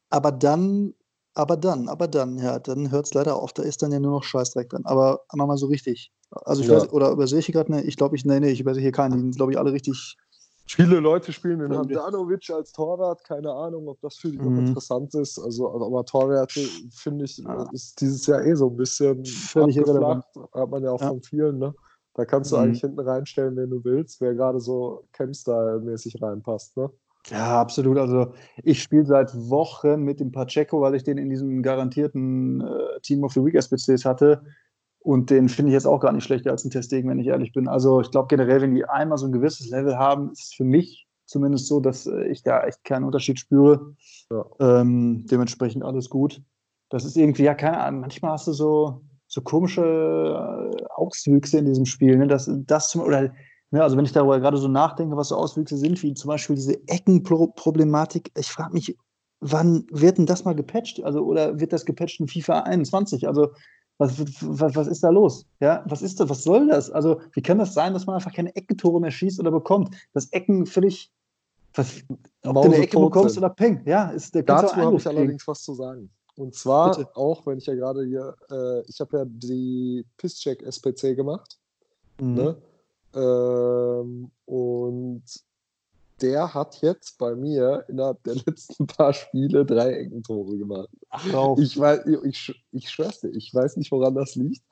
Aber 0.10 0.32
dann, 0.32 0.96
aber 1.36 1.56
dann, 1.56 1.88
aber 1.88 2.08
dann, 2.08 2.38
ja, 2.38 2.58
dann 2.58 2.92
hört 2.92 3.06
es 3.06 3.14
leider 3.14 3.36
auf, 3.36 3.54
da 3.54 3.64
ist 3.64 3.84
dann 3.84 3.92
ja 3.92 4.00
nur 4.00 4.12
noch 4.12 4.24
Scheißdreck 4.24 4.70
dran. 4.70 4.86
Aber 4.86 5.22
machen 5.34 5.50
mal 5.50 5.58
so 5.58 5.68
richtig. 5.68 6.12
Also 6.32 6.64
ich 6.64 6.68
ja. 6.68 6.78
weiß, 6.78 6.92
oder 6.92 7.12
übersehe 7.12 7.40
ich 7.40 7.52
gerade, 7.52 7.72
ne, 7.72 7.84
ich 7.84 7.96
glaube, 7.96 8.16
ich, 8.16 8.26
nee, 8.26 8.40
nee, 8.40 8.50
ich 8.50 8.62
übersehe 8.62 8.82
hier 8.82 8.92
keinen, 8.92 9.14
die 9.14 9.20
sind, 9.20 9.36
glaube 9.36 9.52
ich, 9.52 9.60
alle 9.60 9.72
richtig 9.72 10.18
Viele 10.76 11.00
Leute 11.00 11.34
spielen 11.34 11.60
den 11.60 11.76
Handanovic 11.76 12.50
als 12.50 12.72
Torwart, 12.72 13.24
keine 13.24 13.52
Ahnung, 13.52 13.88
ob 13.88 14.00
das 14.02 14.16
für 14.16 14.30
die 14.30 14.38
mhm. 14.38 14.44
noch 14.46 14.62
interessant 14.62 15.14
ist. 15.16 15.38
Also, 15.38 15.70
aber 15.70 16.06
Torwerte, 16.06 16.62
finde 16.92 17.26
ich, 17.26 17.38
ja. 17.38 17.70
ist 17.72 18.00
dieses 18.00 18.26
Jahr 18.26 18.46
eh 18.46 18.56
so 18.56 18.70
ein 18.70 18.78
bisschen 18.78 19.26
völlig 19.26 19.78
irrelevant. 19.78 20.24
Hat 20.54 20.70
man 20.70 20.84
ja 20.84 20.92
auch 20.92 21.02
ja. 21.02 21.10
von 21.10 21.22
vielen, 21.22 21.60
ne? 21.60 21.74
Da 22.14 22.26
kannst 22.26 22.52
du 22.52 22.58
mhm. 22.58 22.64
eigentlich 22.64 22.82
hinten 22.82 23.00
reinstellen, 23.00 23.56
wenn 23.56 23.70
du 23.70 23.84
willst, 23.84 24.22
wer 24.22 24.34
gerade 24.34 24.60
so 24.60 25.06
Camp-Style-mäßig 25.14 26.22
reinpasst, 26.22 26.78
ne? 26.78 26.90
Ja, 27.30 27.62
absolut. 27.62 27.98
Also 27.98 28.34
ich 28.64 28.82
spiele 28.82 29.06
seit 29.06 29.34
Wochen 29.36 30.04
mit 30.04 30.20
dem 30.20 30.32
Pacheco, 30.32 30.82
weil 30.82 30.96
ich 30.96 31.04
den 31.04 31.18
in 31.18 31.30
diesem 31.30 31.62
garantierten 31.62 32.62
äh, 32.62 33.00
Team 33.02 33.24
of 33.24 33.34
the 33.34 33.44
Week 33.44 33.56
SPCs 33.56 34.06
hatte. 34.06 34.42
Und 35.04 35.30
den 35.30 35.50
finde 35.50 35.72
ich 35.72 35.74
jetzt 35.74 35.88
auch 35.88 36.00
gar 36.00 36.12
nicht 36.12 36.24
schlechter 36.24 36.52
als 36.52 36.64
ein 36.64 36.70
Testegen, 36.70 37.10
wenn 37.10 37.20
ich 37.20 37.28
ehrlich 37.28 37.54
bin. 37.54 37.68
Also 37.68 38.02
ich 38.02 38.12
glaube 38.12 38.28
generell, 38.28 38.62
wenn 38.62 38.76
die 38.76 38.86
einmal 38.86 39.18
so 39.18 39.26
ein 39.26 39.32
gewisses 39.32 39.70
Level 39.70 39.98
haben, 39.98 40.32
ist 40.32 40.44
es 40.44 40.54
für 40.54 40.64
mich 40.64 41.08
zumindest 41.26 41.68
so, 41.68 41.80
dass 41.80 42.06
äh, 42.06 42.26
ich 42.26 42.44
da 42.44 42.64
echt 42.64 42.84
keinen 42.84 43.06
Unterschied 43.06 43.40
spüre. 43.40 43.96
Ja. 44.30 44.46
Ähm, 44.60 45.26
dementsprechend 45.30 45.84
alles 45.84 46.10
gut. 46.10 46.42
Das 46.90 47.06
ist 47.06 47.18
irgendwie, 47.18 47.44
ja, 47.44 47.56
keine 47.56 47.80
Ahnung, 47.80 48.02
manchmal 48.02 48.34
hast 48.34 48.48
du 48.48 48.54
so, 48.54 49.02
so 49.28 49.42
komische 49.42 49.82
äh, 49.82 50.84
Auswüchse 50.94 51.58
in 51.58 51.66
diesem 51.66 51.86
Spiel. 51.86 52.18
Ne? 52.18 52.28
Das, 52.28 52.50
das 52.66 52.90
zum, 52.90 53.02
oder 53.02 53.32
Ne, 53.74 53.82
also 53.82 53.96
wenn 53.96 54.04
ich 54.04 54.12
darüber 54.12 54.40
gerade 54.40 54.58
so 54.58 54.68
nachdenke, 54.68 55.16
was 55.16 55.30
so 55.30 55.38
Auswüchse 55.38 55.78
sind, 55.78 56.04
wie 56.04 56.14
zum 56.14 56.28
Beispiel 56.28 56.58
diese 56.58 56.76
Eckenproblematik, 56.88 58.30
ich 58.38 58.48
frage 58.48 58.74
mich, 58.74 58.98
wann 59.40 59.86
wird 59.90 60.18
denn 60.18 60.26
das 60.26 60.44
mal 60.44 60.56
gepatcht? 60.56 61.02
Also, 61.04 61.22
oder 61.22 61.60
wird 61.60 61.72
das 61.72 61.86
gepatcht 61.86 62.20
in 62.20 62.28
FIFA 62.28 62.60
21? 62.64 63.28
Also, 63.28 63.54
was, 64.02 64.20
was, 64.42 64.76
was 64.76 64.88
ist 64.88 65.04
da 65.04 65.10
los? 65.10 65.46
Ja, 65.60 65.84
was 65.86 66.02
ist 66.02 66.20
das? 66.20 66.28
Was 66.28 66.44
soll 66.44 66.68
das? 66.68 66.90
Also, 66.90 67.22
wie 67.34 67.42
kann 67.42 67.60
das 67.60 67.76
sein, 67.76 67.94
dass 67.94 68.08
man 68.08 68.16
einfach 68.16 68.34
keine 68.34 68.56
Eckentore 68.56 69.00
mehr 69.00 69.12
schießt 69.12 69.40
oder 69.40 69.52
bekommt? 69.52 69.96
Das 70.14 70.26
Ecken 70.32 70.66
völlig, 70.66 71.12
was, 71.76 72.02
ob 72.44 72.56
du 72.56 72.62
eine 72.62 72.78
Ecke 72.78 73.00
bekommst 73.00 73.36
sind. 73.36 73.44
oder 73.44 73.54
Peng. 73.54 73.82
Ja, 73.86 74.10
ist 74.10 74.34
der 74.34 74.42
Dazu 74.44 74.76
habe 74.76 74.98
ich 74.98 75.08
allerdings 75.08 75.48
was 75.48 75.62
zu 75.62 75.76
sagen. 75.76 76.10
Und 76.36 76.56
zwar 76.56 76.98
Bitte. 76.98 77.16
auch, 77.16 77.46
wenn 77.46 77.60
ich 77.60 77.68
ja 77.68 77.76
gerade 77.76 78.04
hier, 78.06 78.36
äh, 78.50 78.82
ich 78.90 79.00
habe 79.00 79.18
ja 79.20 79.26
die 79.28 80.04
Pisscheck 80.18 80.64
SPC 80.64 81.16
gemacht. 81.16 81.60
Mhm. 82.20 82.34
Ne? 82.34 82.56
Ähm, 83.14 84.32
und 84.46 85.24
der 86.22 86.54
hat 86.54 86.82
jetzt 86.82 87.18
bei 87.18 87.36
mir 87.36 87.86
innerhalb 87.88 88.24
der 88.24 88.36
letzten 88.46 88.88
paar 88.88 89.14
Spiele 89.14 89.66
drei 89.66 89.92
Eckentore 89.94 90.58
gemacht. 90.58 90.90
Ach, 91.10 91.26
ich, 91.58 91.80
weiß, 91.80 92.06
ich, 92.24 92.64
ich 92.72 92.90
schwör's 92.90 93.22
dir, 93.22 93.30
ich 93.30 93.54
weiß 93.54 93.78
nicht, 93.78 93.92
woran 93.92 94.16
das 94.16 94.36
liegt. 94.36 94.64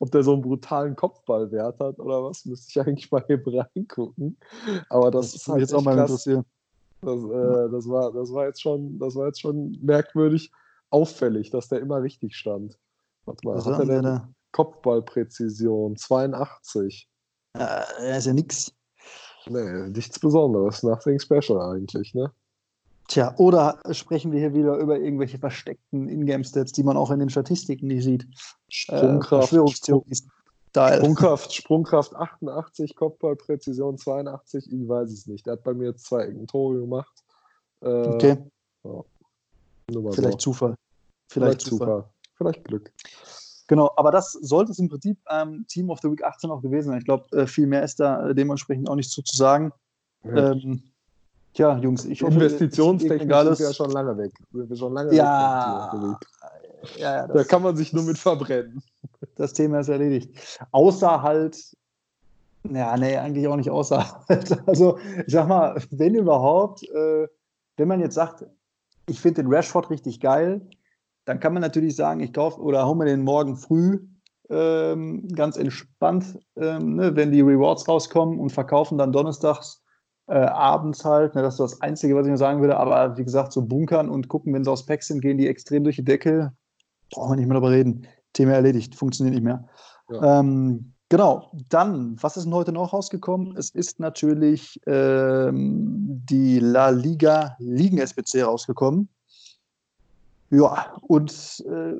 Ob 0.00 0.10
der 0.12 0.22
so 0.22 0.32
einen 0.34 0.42
brutalen 0.42 0.94
Kopfballwert 0.94 1.80
hat 1.80 1.98
oder 1.98 2.22
was, 2.22 2.44
müsste 2.44 2.70
ich 2.70 2.86
eigentlich 2.86 3.10
mal 3.10 3.24
eben 3.28 3.58
reingucken. 3.58 4.36
Aber 4.88 5.10
das, 5.10 5.32
das 5.32 5.42
ist 5.42 5.48
halt 5.48 5.60
jetzt 5.60 5.74
auch 5.74 5.82
mal 5.82 5.98
interessieren. 5.98 6.44
Das, 7.02 7.22
äh, 7.22 7.70
das, 7.70 7.88
war, 7.88 8.12
das, 8.12 8.32
war 8.32 8.46
jetzt 8.46 8.62
schon, 8.62 8.98
das 8.98 9.14
war 9.14 9.26
jetzt 9.26 9.40
schon 9.40 9.76
merkwürdig 9.82 10.52
auffällig, 10.90 11.50
dass 11.50 11.68
der 11.68 11.80
immer 11.80 12.02
richtig 12.02 12.36
stand. 12.36 12.78
Warte 13.24 13.46
mal, 13.46 13.56
was 13.56 13.66
hat 13.66 13.88
er 13.88 14.02
denn? 14.02 14.20
Kopfballpräzision 14.52 15.96
82. 15.96 17.10
Äh, 17.58 18.16
ist 18.16 18.26
ja 18.26 18.32
nix. 18.32 18.72
Nee, 19.48 19.88
nichts 19.90 20.18
Besonderes. 20.18 20.82
Nothing 20.82 21.18
special 21.18 21.60
eigentlich, 21.60 22.14
ne? 22.14 22.30
Tja, 23.08 23.34
oder 23.36 23.78
sprechen 23.90 24.32
wir 24.32 24.40
hier 24.40 24.54
wieder 24.54 24.76
über 24.78 24.98
irgendwelche 24.98 25.38
versteckten 25.38 26.08
Ingame-Stats, 26.08 26.72
die 26.72 26.82
man 26.82 26.96
auch 26.96 27.10
in 27.10 27.18
den 27.18 27.28
Statistiken 27.28 27.88
nicht 27.88 28.04
sieht. 28.04 28.26
Sprungkraft, 28.68 29.52
äh, 29.52 30.16
Sprungkraft, 30.74 31.52
Sprungkraft 31.52 32.14
88, 32.14 32.96
Kopfballpräzision 32.96 33.98
82, 33.98 34.72
ich 34.72 34.88
weiß 34.88 35.10
es 35.10 35.26
nicht. 35.26 35.44
Der 35.46 35.54
hat 35.54 35.64
bei 35.64 35.74
mir 35.74 35.88
jetzt 35.88 36.06
zwei 36.06 36.26
Tore 36.46 36.80
gemacht. 36.80 37.12
Äh, 37.82 37.88
okay. 37.88 38.36
Ja. 38.84 39.04
Vielleicht 39.90 40.40
so. 40.40 40.52
Zufall. 40.52 40.74
Vielleicht, 41.28 41.60
Vielleicht 41.60 41.60
Zufall. 41.60 41.86
Zufall. 41.86 42.10
Vielleicht 42.36 42.64
Glück. 42.64 42.92
Genau, 43.66 43.90
aber 43.96 44.10
das 44.10 44.32
sollte 44.32 44.72
es 44.72 44.78
im 44.78 44.88
Prinzip 44.88 45.18
ähm, 45.30 45.64
Team 45.68 45.90
of 45.90 46.00
the 46.02 46.10
Week 46.10 46.22
18 46.22 46.50
auch 46.50 46.60
gewesen 46.60 46.88
sein. 46.88 46.98
Ich 46.98 47.06
glaube, 47.06 47.24
äh, 47.36 47.46
viel 47.46 47.66
mehr 47.66 47.82
ist 47.82 47.98
da 47.98 48.28
äh, 48.28 48.34
dementsprechend 48.34 48.88
auch 48.90 48.94
nicht 48.94 49.10
so 49.10 49.22
zu 49.22 49.36
sagen. 49.36 49.72
Ja. 50.24 50.52
Ähm, 50.52 50.82
tja, 51.54 51.78
Jungs, 51.78 52.04
ich 52.04 52.22
hoffe, 52.22 52.34
Investitionstechnisch 52.34 53.20
sind 53.20 53.58
wir 53.58 53.66
ja 53.66 53.72
schon 53.72 53.90
lange 53.90 54.18
weg. 54.18 54.32
Sind 54.52 54.68
wir 54.68 54.76
schon 54.76 54.92
lange 54.92 55.14
ja, 55.14 55.90
weg. 55.92 56.28
Ja, 56.98 57.16
ja, 57.16 57.26
da 57.26 57.44
kann 57.44 57.62
man 57.62 57.76
sich 57.76 57.92
nur 57.92 58.04
mit 58.04 58.18
verbrennen. 58.18 58.82
Das 59.36 59.54
Thema 59.54 59.80
ist 59.80 59.88
erledigt. 59.88 60.58
Außer 60.70 61.22
halt, 61.22 61.58
ja, 62.64 62.96
nee, 62.96 63.16
eigentlich 63.16 63.48
auch 63.48 63.56
nicht 63.56 63.70
außer 63.70 64.24
halt. 64.28 64.62
Also, 64.66 64.98
ich 65.26 65.32
sag 65.32 65.48
mal, 65.48 65.80
wenn 65.90 66.14
überhaupt, 66.14 66.82
äh, 66.90 67.26
wenn 67.76 67.88
man 67.88 68.00
jetzt 68.00 68.14
sagt, 68.14 68.44
ich 69.06 69.20
finde 69.20 69.42
den 69.42 69.52
Rashford 69.52 69.88
richtig 69.90 70.20
geil, 70.20 70.60
dann 71.24 71.40
kann 71.40 71.52
man 71.52 71.62
natürlich 71.62 71.96
sagen, 71.96 72.20
ich 72.20 72.32
kaufe 72.32 72.60
oder 72.60 72.86
hole 72.86 72.96
mir 72.96 73.04
den 73.06 73.22
morgen 73.22 73.56
früh 73.56 74.00
ähm, 74.50 75.26
ganz 75.28 75.56
entspannt, 75.56 76.38
ähm, 76.56 76.96
ne, 76.96 77.16
wenn 77.16 77.32
die 77.32 77.40
Rewards 77.40 77.88
rauskommen 77.88 78.38
und 78.38 78.50
verkaufen 78.50 78.98
dann 78.98 79.12
donnerstags 79.12 79.82
äh, 80.26 80.34
abends 80.34 81.04
halt. 81.04 81.34
Ne, 81.34 81.42
das 81.42 81.54
ist 81.54 81.60
das 81.60 81.80
Einzige, 81.80 82.14
was 82.14 82.26
ich 82.26 82.30
nur 82.30 82.38
sagen 82.38 82.60
würde. 82.60 82.76
Aber 82.76 83.16
wie 83.16 83.24
gesagt, 83.24 83.52
so 83.52 83.62
bunkern 83.62 84.08
und 84.08 84.28
gucken, 84.28 84.52
wenn 84.52 84.64
sie 84.64 84.70
aus 84.70 84.86
Packs 84.86 85.08
sind, 85.08 85.20
gehen 85.20 85.38
die 85.38 85.48
extrem 85.48 85.84
durch 85.84 85.96
die 85.96 86.04
Decke. 86.04 86.52
Brauchen 87.10 87.32
wir 87.32 87.36
nicht 87.36 87.46
mehr 87.46 87.54
darüber 87.54 87.70
reden. 87.70 88.06
Thema 88.32 88.52
erledigt, 88.52 88.94
funktioniert 88.94 89.34
nicht 89.34 89.44
mehr. 89.44 89.68
Ja. 90.10 90.40
Ähm, 90.40 90.92
genau, 91.08 91.52
dann, 91.68 92.16
was 92.20 92.36
ist 92.36 92.44
denn 92.44 92.54
heute 92.54 92.72
noch 92.72 92.92
rausgekommen? 92.92 93.56
Es 93.56 93.70
ist 93.70 94.00
natürlich 94.00 94.80
ähm, 94.86 96.22
die 96.28 96.58
La 96.58 96.90
Liga 96.90 97.56
Ligen-SBC 97.60 98.42
rausgekommen. 98.42 99.08
Ja, 100.50 100.96
und 101.02 101.32
äh, 101.68 101.94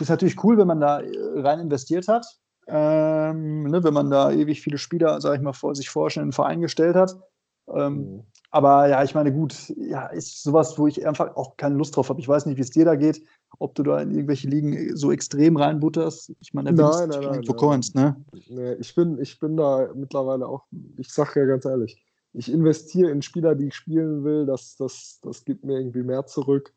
ist 0.00 0.08
natürlich 0.08 0.42
cool, 0.44 0.58
wenn 0.58 0.66
man 0.66 0.80
da 0.80 1.00
äh, 1.00 1.40
rein 1.40 1.60
investiert 1.60 2.08
hat. 2.08 2.26
Ähm, 2.66 3.64
ne, 3.64 3.82
wenn 3.82 3.94
man 3.94 4.10
da 4.10 4.30
ewig 4.30 4.60
viele 4.60 4.78
Spieler, 4.78 5.20
sage 5.20 5.36
ich 5.36 5.42
mal, 5.42 5.52
vor 5.52 5.74
sich 5.74 5.90
vorstellen, 5.90 6.24
in 6.24 6.26
einen 6.26 6.32
Verein 6.32 6.60
gestellt 6.60 6.94
hat. 6.94 7.16
Ähm, 7.68 7.94
mhm. 7.94 8.22
Aber 8.52 8.88
ja, 8.88 9.02
ich 9.04 9.14
meine, 9.14 9.32
gut, 9.32 9.72
ja, 9.76 10.06
ist 10.06 10.42
sowas, 10.42 10.76
wo 10.78 10.86
ich 10.88 11.06
einfach 11.06 11.36
auch 11.36 11.56
keine 11.56 11.76
Lust 11.76 11.96
drauf 11.96 12.08
habe. 12.08 12.20
Ich 12.20 12.28
weiß 12.28 12.46
nicht, 12.46 12.56
wie 12.56 12.62
es 12.62 12.70
dir 12.70 12.84
da 12.84 12.96
geht, 12.96 13.22
ob 13.58 13.74
du 13.76 13.84
da 13.84 14.00
in 14.00 14.10
irgendwelche 14.10 14.48
Ligen 14.48 14.96
so 14.96 15.12
extrem 15.12 15.56
reinbutterst. 15.56 16.32
Ich 16.40 16.52
meine, 16.52 16.74
da 16.74 16.90
nein, 16.90 17.08
nein, 17.08 17.20
nein, 17.20 17.40
nein. 17.46 17.56
Coins, 17.56 17.94
ne? 17.94 18.16
Nee, 18.48 18.72
ich 18.74 18.94
bin, 18.94 19.20
ich 19.20 19.38
bin 19.38 19.56
da 19.56 19.88
mittlerweile 19.94 20.48
auch, 20.48 20.64
ich 20.96 21.12
sage 21.12 21.40
ja 21.40 21.46
ganz 21.46 21.64
ehrlich, 21.64 22.04
ich 22.32 22.52
investiere 22.52 23.10
in 23.10 23.22
Spieler, 23.22 23.54
die 23.54 23.68
ich 23.68 23.74
spielen 23.74 24.24
will, 24.24 24.46
das, 24.46 24.76
das, 24.76 25.20
das 25.22 25.44
gibt 25.44 25.64
mir 25.64 25.78
irgendwie 25.78 26.02
mehr 26.02 26.26
zurück. 26.26 26.72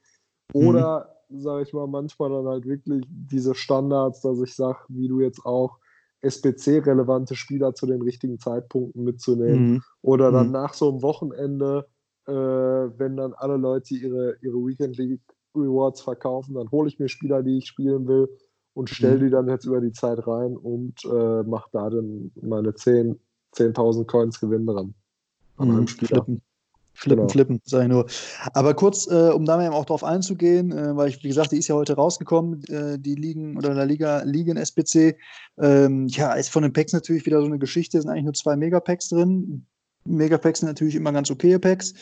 Mhm. 0.53 0.67
Oder 0.67 1.09
sage 1.29 1.63
ich 1.63 1.73
mal, 1.73 1.87
manchmal 1.87 2.29
dann 2.29 2.47
halt 2.47 2.65
wirklich 2.65 3.05
diese 3.09 3.55
Standards, 3.55 4.21
dass 4.21 4.39
ich 4.39 4.55
sage, 4.55 4.79
wie 4.89 5.07
du 5.07 5.19
jetzt 5.19 5.45
auch, 5.45 5.79
SBC-relevante 6.21 7.35
Spieler 7.35 7.75
zu 7.75 7.85
den 7.85 8.01
richtigen 8.01 8.39
Zeitpunkten 8.39 9.03
mitzunehmen. 9.03 9.71
Mhm. 9.73 9.81
Oder 10.01 10.31
dann 10.31 10.47
mhm. 10.47 10.53
nach 10.53 10.73
so 10.73 10.89
einem 10.89 11.01
Wochenende, 11.01 11.85
äh, 12.27 12.31
wenn 12.31 13.17
dann 13.17 13.33
alle 13.33 13.57
Leute 13.57 13.95
ihre, 13.95 14.37
ihre 14.41 14.55
Weekend 14.55 14.97
League 14.97 15.19
Rewards 15.55 16.01
verkaufen, 16.01 16.55
dann 16.55 16.71
hole 16.71 16.87
ich 16.87 16.97
mir 16.97 17.09
Spieler, 17.09 17.43
die 17.43 17.57
ich 17.57 17.67
spielen 17.67 18.07
will 18.07 18.29
und 18.73 18.89
stelle 18.89 19.17
mhm. 19.17 19.23
die 19.25 19.29
dann 19.29 19.49
jetzt 19.49 19.65
über 19.65 19.81
die 19.81 19.91
Zeit 19.91 20.25
rein 20.25 20.55
und 20.57 21.03
äh, 21.05 21.43
mache 21.43 21.69
da 21.73 21.89
dann 21.89 22.31
meine 22.41 22.73
10, 22.73 23.19
10.000 23.55 24.05
Coins 24.05 24.39
Gewinn 24.39 24.65
dran. 24.65 24.93
An 25.57 25.69
einem 25.69 25.81
mhm. 25.81 25.87
Spieler. 25.87 26.23
Flippen. 26.23 26.41
Flippen, 26.95 27.23
genau. 27.23 27.31
flippen, 27.31 27.61
sage 27.65 27.83
ich 27.85 27.89
nur. 27.89 28.05
Aber 28.53 28.73
kurz, 28.75 29.07
äh, 29.07 29.31
um 29.33 29.45
da 29.45 29.63
eben 29.63 29.73
auch 29.73 29.85
drauf 29.85 30.03
einzugehen, 30.03 30.71
äh, 30.71 30.95
weil 30.95 31.09
ich, 31.09 31.23
wie 31.23 31.27
gesagt, 31.27 31.51
die 31.51 31.57
ist 31.57 31.67
ja 31.67 31.75
heute 31.75 31.95
rausgekommen, 31.95 32.63
äh, 32.65 32.99
die 32.99 33.15
Ligen 33.15 33.57
oder 33.57 33.73
der 33.73 33.85
Liga, 33.85 34.21
Ligen 34.23 34.57
SPC. 34.57 35.17
Ähm, 35.57 36.07
ja, 36.07 36.33
ist 36.33 36.49
von 36.49 36.63
den 36.63 36.73
Packs 36.73 36.93
natürlich 36.93 37.25
wieder 37.25 37.41
so 37.41 37.47
eine 37.47 37.59
Geschichte, 37.59 37.97
es 37.97 38.03
sind 38.03 38.11
eigentlich 38.11 38.25
nur 38.25 38.33
zwei 38.33 38.55
Megapacks 38.55 39.09
drin. 39.09 39.65
Megapacks 40.05 40.59
sind 40.59 40.67
natürlich 40.67 40.95
immer 40.95 41.11
ganz 41.11 41.31
okay 41.31 41.57
Packs. 41.57 41.93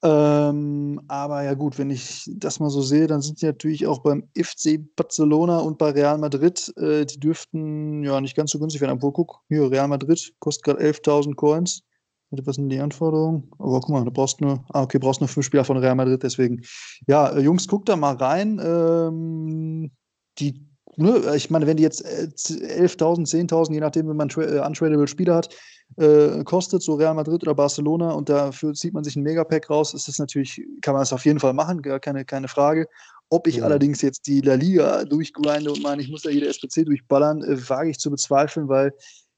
Ähm, 0.00 1.00
aber 1.08 1.42
ja 1.42 1.54
gut, 1.54 1.76
wenn 1.78 1.90
ich 1.90 2.30
das 2.36 2.60
mal 2.60 2.70
so 2.70 2.82
sehe, 2.82 3.08
dann 3.08 3.20
sind 3.20 3.42
die 3.42 3.46
natürlich 3.46 3.86
auch 3.86 3.98
beim 4.00 4.28
FC 4.36 4.78
Barcelona 4.94 5.58
und 5.58 5.78
bei 5.78 5.90
Real 5.90 6.18
Madrid, 6.18 6.72
äh, 6.76 7.04
die 7.04 7.18
dürften 7.18 8.04
ja 8.04 8.20
nicht 8.20 8.36
ganz 8.36 8.52
so 8.52 8.60
günstig 8.60 8.80
werden. 8.80 8.92
Obwohl, 8.92 9.12
guck, 9.12 9.40
hier, 9.48 9.70
Real 9.70 9.88
Madrid 9.88 10.34
kostet 10.38 10.64
gerade 10.64 10.80
11.000 10.80 11.34
Coins. 11.34 11.82
Was 12.30 12.56
sind 12.56 12.68
die 12.68 12.80
Anforderungen? 12.80 13.50
Aber 13.58 13.80
guck 13.80 13.88
mal, 13.88 14.04
du 14.04 14.10
brauchst 14.10 14.40
nur, 14.40 14.62
ah, 14.70 14.82
okay, 14.82 14.98
brauchst 14.98 15.20
nur 15.20 15.28
fünf 15.28 15.46
Spieler 15.46 15.64
von 15.64 15.78
Real 15.78 15.94
Madrid, 15.94 16.22
deswegen. 16.22 16.62
Ja, 17.06 17.30
äh, 17.30 17.40
Jungs, 17.40 17.66
guckt 17.66 17.88
da 17.88 17.96
mal 17.96 18.16
rein. 18.16 18.60
Ähm, 18.62 19.90
die, 20.38 20.66
ne, 20.96 21.22
ich 21.36 21.48
meine, 21.48 21.66
wenn 21.66 21.78
die 21.78 21.82
jetzt 21.82 22.04
11.000, 22.04 23.20
äh, 23.22 23.44
10.000, 23.44 23.72
je 23.72 23.80
nachdem, 23.80 24.08
wenn 24.08 24.16
man 24.16 24.28
äh, 24.28 24.60
untradable 24.60 25.08
Spieler 25.08 25.36
hat, 25.36 25.54
äh, 25.96 26.44
kostet, 26.44 26.82
so 26.82 26.94
Real 26.94 27.14
Madrid 27.14 27.42
oder 27.42 27.54
Barcelona, 27.54 28.10
und 28.10 28.28
dafür 28.28 28.74
zieht 28.74 28.92
man 28.92 29.04
sich 29.04 29.16
ein 29.16 29.22
Megapack 29.22 29.70
raus, 29.70 29.94
ist 29.94 30.06
das 30.06 30.18
natürlich, 30.18 30.62
kann 30.82 30.92
man 30.92 31.00
das 31.00 31.14
auf 31.14 31.24
jeden 31.24 31.40
Fall 31.40 31.54
machen, 31.54 31.80
gar 31.80 31.98
keine, 31.98 32.26
keine 32.26 32.48
Frage. 32.48 32.88
Ob 33.30 33.46
ich 33.46 33.56
ja. 33.56 33.64
allerdings 33.64 34.02
jetzt 34.02 34.26
die 34.26 34.42
La 34.42 34.54
Liga 34.54 35.04
durchgrinde 35.04 35.70
und 35.72 35.82
meine, 35.82 36.02
ich 36.02 36.10
muss 36.10 36.22
da 36.22 36.30
jede 36.30 36.48
SPC 36.48 36.84
durchballern, 36.84 37.42
äh, 37.42 37.68
wage 37.68 37.88
ich 37.88 37.98
zu 37.98 38.10
bezweifeln, 38.10 38.68
weil 38.68 38.92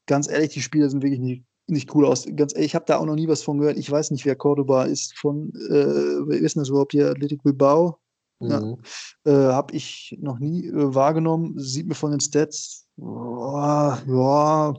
ganz 0.07 0.29
ehrlich, 0.29 0.51
die 0.51 0.63
Spieler 0.63 0.91
sind 0.91 1.03
wirklich 1.05 1.21
nicht 1.21 1.45
nicht 1.71 1.95
cool 1.95 2.07
aus. 2.07 2.27
Ganz 2.37 2.55
ehrlich, 2.55 2.67
ich 2.71 2.75
habe 2.75 2.85
da 2.87 2.99
auch 2.99 3.07
noch 3.07 3.15
nie 3.15 3.29
was 3.29 3.43
von 3.43 3.59
gehört. 3.59 3.79
Ich 3.79 3.91
weiß 3.91 4.11
nicht, 4.11 4.25
wer 4.25 4.37
Cordoba 4.37 4.85
ist 4.85 5.17
von, 5.19 5.51
äh, 5.55 6.27
wer 6.29 6.39
ist 6.39 6.57
denn 6.57 6.63
das 6.63 6.69
überhaupt 6.69 6.93
hier? 6.93 7.11
Athletic 7.11 7.43
Bilbao? 7.43 7.99
Mhm. 8.41 8.79
Äh, 9.25 9.33
habe 9.33 9.75
ich 9.75 10.17
noch 10.21 10.39
nie 10.39 10.67
äh, 10.67 10.95
wahrgenommen. 10.95 11.59
Sieht 11.59 11.87
mir 11.87 11.95
von 11.95 12.11
den 12.11 12.21
Stats, 12.21 12.87
oh, 12.97 13.93
ja, 14.07 14.75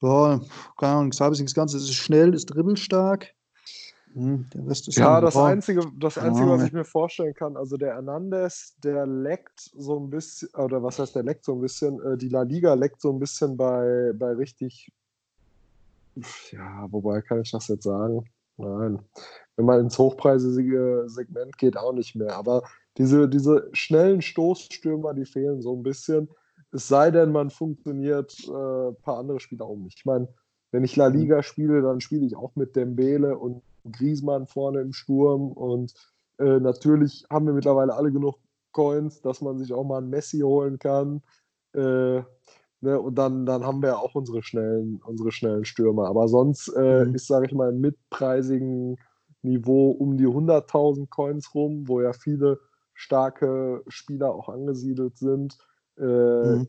ja, 0.00 0.40
keine 0.78 0.92
Ahnung, 0.92 1.10
das 1.10 1.54
Ganze. 1.54 1.76
Es 1.76 1.84
ist 1.84 1.94
schnell, 1.94 2.34
ist 2.34 2.46
dribbelstark. 2.46 3.34
Hm, 4.14 4.46
ja, 4.88 5.20
das 5.20 5.36
Einzige, 5.36 5.82
das 5.96 6.16
Einzige, 6.18 6.48
was 6.48 6.62
ich 6.64 6.72
mir 6.72 6.84
vorstellen 6.84 7.34
kann, 7.34 7.56
also 7.56 7.76
der 7.76 7.94
Hernandez, 7.94 8.74
der 8.82 9.06
leckt 9.06 9.70
so 9.76 10.00
ein 10.00 10.08
bisschen, 10.08 10.48
oder 10.54 10.82
was 10.82 10.98
heißt 10.98 11.14
der 11.14 11.22
leckt 11.22 11.44
so 11.44 11.54
ein 11.54 11.60
bisschen, 11.60 12.00
äh, 12.02 12.16
die 12.16 12.28
La 12.28 12.42
Liga 12.42 12.74
leckt 12.74 13.00
so 13.00 13.12
ein 13.12 13.18
bisschen 13.18 13.56
bei, 13.56 14.12
bei 14.14 14.32
richtig, 14.32 14.90
ja, 16.50 16.86
wobei 16.90 17.20
kann 17.22 17.40
ich 17.42 17.50
das 17.50 17.68
jetzt 17.68 17.84
sagen? 17.84 18.24
Nein. 18.56 18.98
Wenn 19.56 19.66
man 19.66 19.80
ins 19.80 19.98
hochpreisige 19.98 21.04
Segment 21.06 21.58
geht, 21.58 21.76
auch 21.76 21.92
nicht 21.92 22.14
mehr. 22.14 22.36
Aber 22.36 22.62
diese, 22.96 23.28
diese 23.28 23.68
schnellen 23.72 24.22
Stoßstürmer, 24.22 25.14
die 25.14 25.24
fehlen 25.24 25.62
so 25.62 25.76
ein 25.76 25.82
bisschen. 25.82 26.28
Es 26.72 26.88
sei 26.88 27.10
denn, 27.10 27.32
man 27.32 27.50
funktioniert 27.50 28.34
äh, 28.48 28.88
ein 28.88 28.96
paar 29.02 29.18
andere 29.18 29.40
Spieler 29.40 29.68
um. 29.68 29.86
Ich 29.86 30.04
meine, 30.04 30.28
wenn 30.72 30.84
ich 30.84 30.96
La 30.96 31.08
mhm. 31.08 31.16
Liga 31.16 31.42
spiele, 31.42 31.82
dann 31.82 32.00
spiele 32.00 32.26
ich 32.26 32.36
auch 32.36 32.54
mit 32.56 32.76
Dembele 32.76 33.38
und 33.38 33.62
Griezmann 33.90 34.46
vorne 34.46 34.80
im 34.80 34.92
Sturm 34.92 35.52
und 35.52 35.94
äh, 36.38 36.60
natürlich 36.60 37.24
haben 37.30 37.46
wir 37.46 37.54
mittlerweile 37.54 37.94
alle 37.94 38.12
genug 38.12 38.38
Coins, 38.72 39.22
dass 39.22 39.40
man 39.40 39.58
sich 39.58 39.72
auch 39.72 39.84
mal 39.84 39.98
einen 39.98 40.10
Messi 40.10 40.40
holen 40.40 40.78
kann. 40.78 41.22
Äh, 41.74 42.22
ne? 42.80 43.00
Und 43.00 43.16
dann, 43.16 43.46
dann 43.46 43.64
haben 43.64 43.82
wir 43.82 43.98
auch 43.98 44.14
unsere 44.14 44.42
schnellen, 44.42 45.00
unsere 45.04 45.32
schnellen 45.32 45.64
Stürmer. 45.64 46.06
Aber 46.08 46.28
sonst 46.28 46.68
äh, 46.68 47.04
mhm. 47.04 47.14
ist, 47.14 47.26
sage 47.26 47.46
ich 47.46 47.52
mal, 47.52 47.70
im 47.70 47.80
mitpreisigen 47.80 48.96
Niveau 49.42 49.90
um 49.90 50.16
die 50.16 50.26
100.000 50.26 51.08
Coins 51.08 51.54
rum, 51.54 51.86
wo 51.86 52.00
ja 52.00 52.12
viele 52.12 52.60
starke 52.94 53.82
Spieler 53.88 54.34
auch 54.34 54.48
angesiedelt 54.48 55.16
sind, 55.16 55.56
äh, 55.98 56.02
mhm. 56.02 56.68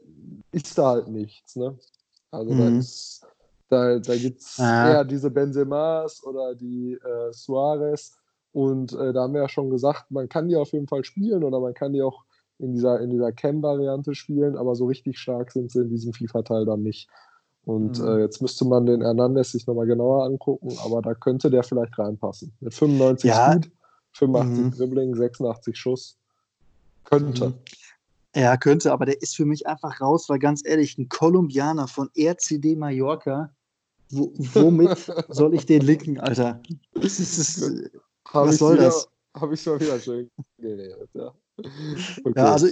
ist 0.51 0.77
da 0.77 0.89
halt 0.89 1.07
nichts. 1.07 1.55
Ne? 1.55 1.77
Also 2.31 2.53
mhm. 2.53 2.59
da 2.59 2.67
ist 2.77 3.25
da, 3.69 3.99
da 3.99 4.17
gibt 4.17 4.41
es 4.41 4.59
ah. 4.59 4.91
eher 4.91 5.05
diese 5.05 5.29
Benzemas 5.29 6.23
oder 6.23 6.55
die 6.55 6.93
äh, 6.93 7.31
Suarez. 7.31 8.17
Und 8.51 8.93
äh, 8.93 9.13
da 9.13 9.21
haben 9.21 9.33
wir 9.33 9.43
ja 9.43 9.49
schon 9.49 9.69
gesagt, 9.69 10.09
man 10.09 10.27
kann 10.27 10.47
die 10.47 10.55
auf 10.55 10.71
jeden 10.73 10.87
Fall 10.87 11.03
spielen 11.05 11.43
oder 11.43 11.59
man 11.59 11.75
kann 11.75 11.93
die 11.93 12.01
auch 12.01 12.23
in 12.59 12.73
dieser, 12.73 12.99
in 12.99 13.09
dieser 13.09 13.31
Cam-Variante 13.31 14.13
spielen, 14.13 14.55
aber 14.57 14.75
so 14.75 14.85
richtig 14.85 15.17
stark 15.17 15.51
sind 15.51 15.71
sie 15.71 15.81
in 15.81 15.89
diesem 15.89 16.13
FIFA-Teil 16.13 16.65
dann 16.65 16.83
nicht. 16.83 17.09
Und 17.65 17.99
mhm. 17.99 18.07
äh, 18.07 18.19
jetzt 18.21 18.41
müsste 18.41 18.65
man 18.65 18.85
den 18.85 19.01
Hernandez 19.01 19.51
sich 19.51 19.65
nochmal 19.67 19.87
genauer 19.87 20.25
angucken, 20.25 20.75
aber 20.83 21.01
da 21.01 21.13
könnte 21.13 21.49
der 21.49 21.63
vielleicht 21.63 21.97
reinpassen. 21.97 22.53
Mit 22.59 22.73
95 22.73 23.29
ja. 23.29 23.51
Speed, 23.51 23.71
85 24.13 24.63
mhm. 24.63 24.71
Dribbling, 24.71 25.15
86 25.15 25.77
Schuss. 25.77 26.17
Könnte. 27.05 27.49
Mhm. 27.49 27.53
Ja, 28.35 28.57
könnte, 28.57 28.91
aber 28.91 29.05
der 29.05 29.21
ist 29.21 29.35
für 29.35 29.45
mich 29.45 29.65
einfach 29.65 29.99
raus, 30.01 30.29
weil 30.29 30.39
ganz 30.39 30.61
ehrlich, 30.65 30.97
ein 30.97 31.09
Kolumbianer 31.09 31.87
von 31.87 32.09
RCD 32.15 32.75
Mallorca, 32.75 33.51
wo, 34.11 34.31
womit 34.53 34.97
soll 35.29 35.53
ich 35.55 35.65
den 35.65 35.81
linken, 35.81 36.19
Alter? 36.19 36.61
Das 36.93 37.19
ist, 37.19 37.39
das, 37.39 37.91
was 38.31 38.57
soll 38.57 38.75
wieder, 38.75 38.85
das? 38.85 39.07
Habe 39.35 39.53
ich 39.53 39.61
schon 39.61 39.79
wieder 39.79 39.99
schön 39.99 40.29
geredet, 40.57 41.09
ja. 41.13 41.33
Okay. 42.23 42.39
Ja, 42.39 42.51
also 42.53 42.67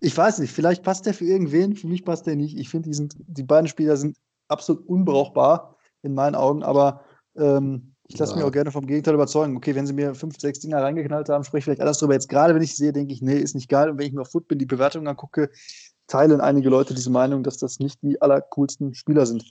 ich 0.00 0.16
weiß 0.16 0.38
nicht, 0.38 0.52
vielleicht 0.52 0.82
passt 0.82 1.06
der 1.06 1.14
für 1.14 1.24
irgendwen, 1.24 1.74
für 1.74 1.86
mich 1.86 2.04
passt 2.04 2.26
der 2.26 2.36
nicht. 2.36 2.56
Ich 2.58 2.68
finde, 2.68 2.90
die, 2.90 3.08
die 3.26 3.42
beiden 3.42 3.68
Spieler 3.68 3.96
sind 3.96 4.16
absolut 4.48 4.86
unbrauchbar 4.86 5.76
in 6.02 6.14
meinen 6.14 6.34
Augen, 6.34 6.62
aber 6.62 7.02
ähm, 7.36 7.94
ich 8.06 8.18
lasse 8.18 8.32
ja. 8.32 8.36
mich 8.36 8.44
auch 8.44 8.52
gerne 8.52 8.70
vom 8.70 8.86
Gegenteil 8.86 9.14
überzeugen. 9.14 9.56
Okay, 9.56 9.74
wenn 9.74 9.86
sie 9.86 9.94
mir 9.94 10.14
fünf, 10.14 10.38
sechs 10.38 10.60
Dinger 10.60 10.82
reingeknallt 10.82 11.28
haben, 11.30 11.42
spreche 11.44 11.58
ich 11.58 11.64
vielleicht 11.64 11.80
alles 11.80 11.98
drüber. 11.98 12.12
Jetzt 12.12 12.28
gerade, 12.28 12.54
wenn 12.54 12.62
ich 12.62 12.76
sehe, 12.76 12.92
denke 12.92 13.14
ich, 13.14 13.22
nee, 13.22 13.38
ist 13.38 13.54
nicht 13.54 13.70
geil. 13.70 13.88
Und 13.88 13.98
wenn 13.98 14.06
ich 14.06 14.12
mir 14.12 14.20
auf 14.20 14.30
Foot 14.30 14.46
bin, 14.46 14.58
die 14.58 14.66
Bewertungen 14.66 15.08
angucke, 15.08 15.50
teilen 16.06 16.40
einige 16.40 16.68
Leute 16.68 16.94
diese 16.94 17.10
Meinung, 17.10 17.42
dass 17.42 17.56
das 17.56 17.78
nicht 17.78 18.02
die 18.02 18.20
allercoolsten 18.20 18.94
Spieler 18.94 19.24
sind. 19.24 19.50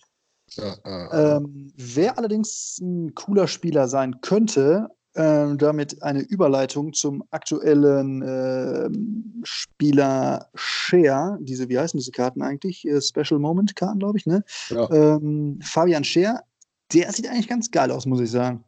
Ja, 0.52 0.76
äh, 0.84 1.38
ähm, 1.38 1.74
wer 1.76 2.18
allerdings 2.18 2.78
ein 2.80 3.16
cooler 3.16 3.48
Spieler 3.48 3.88
sein 3.88 4.22
könnte, 4.22 4.88
äh, 5.16 5.56
damit 5.56 6.02
eine 6.02 6.22
Überleitung 6.22 6.94
zum 6.94 7.24
aktuellen 7.32 8.22
äh, 8.22 8.90
Spieler 9.44 10.50
Share, 10.56 11.38
diese, 11.42 11.70
wie 11.70 11.78
heißen 11.78 11.98
diese 11.98 12.12
Karten 12.12 12.42
eigentlich? 12.42 12.88
Äh, 12.88 13.02
Special 13.02 13.40
Moment 13.40 13.76
Karten, 13.76 14.00
glaube 14.00 14.18
ich, 14.18 14.26
ne? 14.26 14.44
Ja. 14.70 14.90
Ähm, 14.92 15.60
Fabian 15.62 16.04
Scher, 16.04 16.42
der 16.94 17.12
sieht 17.12 17.28
eigentlich 17.28 17.48
ganz 17.48 17.72
geil 17.72 17.92
aus, 17.92 18.06
muss 18.06 18.22
ich 18.22 18.32
sagen. 18.32 18.64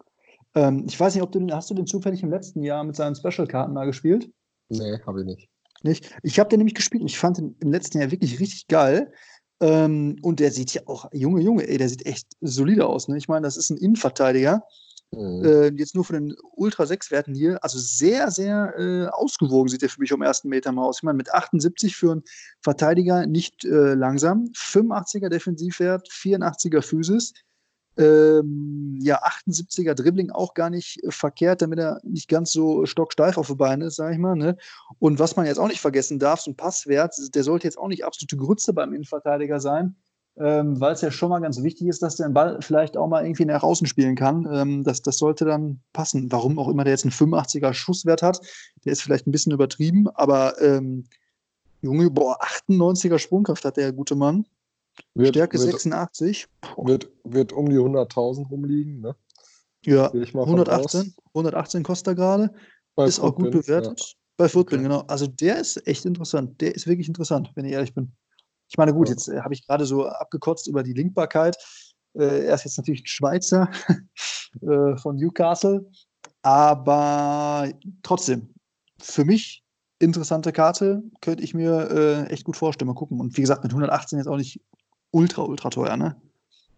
Ähm, 0.56 0.86
ich 0.88 1.00
weiß 1.00 1.16
nicht, 1.16 1.24
ob 1.24 1.32
du 1.32 1.40
den, 1.40 1.54
hast 1.54 1.70
du 1.70 1.74
den 1.74 1.88
zufällig 1.88 2.24
im 2.24 2.30
letzten 2.30 2.64
Jahr 2.64 2.84
mit 2.84 2.96
seinen 2.96 3.16
Special-Karten 3.16 3.74
mal 3.74 3.86
gespielt? 3.86 4.30
Nee, 4.70 5.00
habe 5.06 5.22
ich 5.22 5.26
nicht. 5.26 5.50
Nicht? 5.84 6.16
Ich 6.24 6.40
habe 6.40 6.50
den 6.50 6.60
nämlich 6.60 6.76
gespielt 6.76 7.02
und 7.02 7.10
ich 7.10 7.20
fand 7.20 7.38
den 7.38 7.56
im 7.60 7.72
letzten 7.72 8.00
Jahr 8.00 8.12
wirklich 8.12 8.40
richtig 8.40 8.68
geil. 8.68 9.12
Ähm, 9.62 10.18
und 10.22 10.40
der 10.40 10.52
sieht 10.52 10.74
ja 10.74 10.82
auch, 10.86 11.10
Junge, 11.14 11.42
Junge, 11.42 11.68
ey, 11.68 11.78
der 11.78 11.90
sieht 11.90 12.06
echt 12.06 12.28
solide 12.42 12.86
aus. 12.86 13.08
Ne? 13.08 13.18
Ich 13.18 13.28
meine, 13.28 13.44
das 13.44 13.58
ist 13.58 13.70
ein 13.70 13.78
Innenverteidiger. 13.78 14.64
Mhm. 15.16 15.46
Äh, 15.46 15.68
jetzt 15.78 15.96
nur 15.96 16.06
von 16.06 16.16
den 16.16 16.36
Ultra-6-Werten 16.56 17.34
hier. 17.34 17.64
Also 17.64 17.80
sehr, 17.80 18.32
sehr 18.32 18.74
äh, 18.78 19.08
ausgewogen 19.08 19.70
sieht 19.70 19.82
der 19.82 19.90
für 19.90 20.02
mich 20.02 20.14
um 20.14 20.22
ersten 20.22 20.50
Meter 20.50 20.72
mal 20.72 20.84
aus. 20.84 20.98
Ich 21.00 21.04
meine, 21.04 21.18
mit 21.18 21.34
78 21.34 21.96
für 21.96 22.12
einen 22.12 22.24
Verteidiger 22.62 23.26
nicht 23.26 23.66
äh, 23.66 23.94
langsam. 23.94 24.52
85er 24.56 25.30
Defensivwert, 25.30 26.10
84er 26.10 26.82
Physis. 26.82 27.34
Ähm, 27.98 29.00
ja, 29.02 29.24
78er 29.24 29.94
Dribbling 29.94 30.30
auch 30.30 30.54
gar 30.54 30.70
nicht 30.70 31.02
äh, 31.04 31.12
verkehrt, 31.12 31.62
damit 31.62 31.80
er 31.80 32.02
nicht 32.04 32.28
ganz 32.28 32.52
so 32.52 32.86
stocksteif 32.86 33.38
auf 33.38 33.48
den 33.48 33.58
Beinen 33.58 33.88
ist, 33.88 33.96
sag 33.96 34.12
ich 34.12 34.18
mal. 34.18 34.36
Ne? 34.36 34.58
Und 35.00 35.18
was 35.20 35.38
man 35.38 35.46
jetzt 35.46 35.60
auch 35.60 35.70
nicht 35.70 35.80
vergessen 35.80 36.20
darf, 36.20 36.42
so 36.42 36.52
ein 36.52 36.58
Passwert, 36.58 37.16
der 37.34 37.44
sollte 37.44 37.68
jetzt 37.68 37.78
auch 37.78 37.88
nicht 37.88 38.04
absolute 38.04 38.36
Grütze 38.36 38.74
beim 38.74 38.92
Innenverteidiger 38.92 39.62
sein, 39.62 39.96
ähm, 40.38 40.80
weil 40.80 40.94
es 40.94 41.02
ja 41.02 41.12
schon 41.12 41.30
mal 41.30 41.40
ganz 41.40 41.62
wichtig 41.64 41.88
ist, 41.88 42.02
dass 42.02 42.18
der 42.18 42.30
Ball 42.30 42.58
vielleicht 42.62 42.98
auch 42.98 43.08
mal 43.08 43.26
irgendwie 43.26 43.46
nach 43.46 43.64
außen 43.64 43.88
spielen 43.88 44.16
kann. 44.16 44.48
Ähm, 44.52 44.84
das, 44.84 45.02
das 45.02 45.18
sollte 45.18 45.46
dann 45.46 45.80
passen. 45.94 46.32
Warum 46.32 46.60
auch 46.60 46.68
immer 46.68 46.84
der 46.84 46.94
jetzt 46.94 47.06
einen 47.06 47.12
85er 47.12 47.74
Schusswert 47.74 48.22
hat, 48.22 48.42
der 48.84 48.92
ist 48.92 49.02
vielleicht 49.02 49.28
ein 49.28 49.32
bisschen 49.32 49.54
übertrieben, 49.54 50.10
aber 50.10 50.62
ähm, 50.62 51.06
Junge, 51.82 52.10
boah, 52.10 52.38
98er 52.68 53.20
Sprungkraft 53.20 53.64
hat 53.64 53.78
der 53.78 53.94
gute 53.94 54.16
Mann. 54.16 54.46
Wird, 55.14 55.36
Stärke 55.36 55.58
wird, 55.60 55.72
86. 55.72 56.48
Wird, 56.78 57.10
wird 57.24 57.54
um 57.54 57.70
die 57.70 57.78
100.000 57.78 58.50
rumliegen, 58.50 59.02
ne? 59.02 59.16
Ja, 59.86 60.12
118, 60.12 61.14
118 61.28 61.84
kostet 61.84 62.08
er 62.08 62.16
gerade. 62.16 62.54
Ist 62.98 63.20
auch 63.20 63.36
gut 63.36 63.52
bewertet. 63.52 64.00
Ja. 64.00 64.06
Bei 64.38 64.50
Footbin, 64.50 64.80
okay. 64.80 64.88
genau. 64.90 65.02
Also 65.02 65.28
der 65.28 65.60
ist 65.60 65.86
echt 65.88 66.06
interessant. 66.06 66.60
Der 66.60 66.74
ist 66.76 66.88
wirklich 66.88 67.08
interessant, 67.08 67.52
wenn 67.56 67.66
ich 67.66 67.74
ehrlich 67.74 67.94
bin. 67.94 68.12
Ich 68.68 68.78
meine, 68.78 68.94
gut, 68.94 69.10
jetzt 69.10 69.28
äh, 69.28 69.42
habe 69.42 69.54
ich 69.54 69.66
gerade 69.66 69.86
so 69.86 70.06
abgekotzt 70.08 70.68
über 70.68 70.84
die 70.84 70.94
Linkbarkeit. 70.94 71.58
Äh, 72.14 72.46
er 72.46 72.56
ist 72.56 72.66
jetzt 72.66 72.78
natürlich 72.78 73.04
ein 73.04 73.08
Schweizer 73.08 73.70
äh, 74.62 74.98
von 74.98 75.16
Newcastle. 75.16 75.90
Aber 76.42 77.70
trotzdem, 78.04 78.54
für 79.00 79.26
mich 79.26 79.64
interessante 80.00 80.52
Karte, 80.52 81.04
könnte 81.22 81.44
ich 81.44 81.54
mir 81.54 81.90
äh, 81.90 82.32
echt 82.32 82.44
gut 82.44 82.58
vorstellen. 82.58 82.88
Mal 82.88 82.96
gucken. 82.96 83.20
Und 83.20 83.36
wie 83.38 83.42
gesagt, 83.42 83.64
mit 83.64 83.72
118 83.72 84.20
jetzt 84.20 84.28
auch 84.28 84.38
nicht 84.38 84.62
ultra, 85.12 85.44
ultra 85.44 85.70
teuer, 85.70 85.98
ne? 85.98 86.16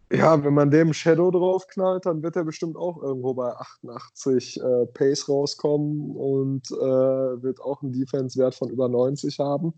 Ja, 0.09 0.41
wenn 0.41 0.53
man 0.53 0.71
dem 0.71 0.93
Shadow 0.93 1.31
draufknallt, 1.31 2.05
dann 2.05 2.23
wird 2.23 2.37
er 2.37 2.45
bestimmt 2.45 2.77
auch 2.77 3.01
irgendwo 3.01 3.33
bei 3.33 3.51
88 3.51 4.61
äh, 4.61 4.85
Pace 4.93 5.27
rauskommen 5.27 6.15
und 6.15 6.71
äh, 6.71 7.43
wird 7.43 7.59
auch 7.59 7.81
einen 7.81 7.91
Defense-Wert 7.91 8.55
von 8.55 8.69
über 8.69 8.87
90 8.87 9.37
haben. 9.39 9.73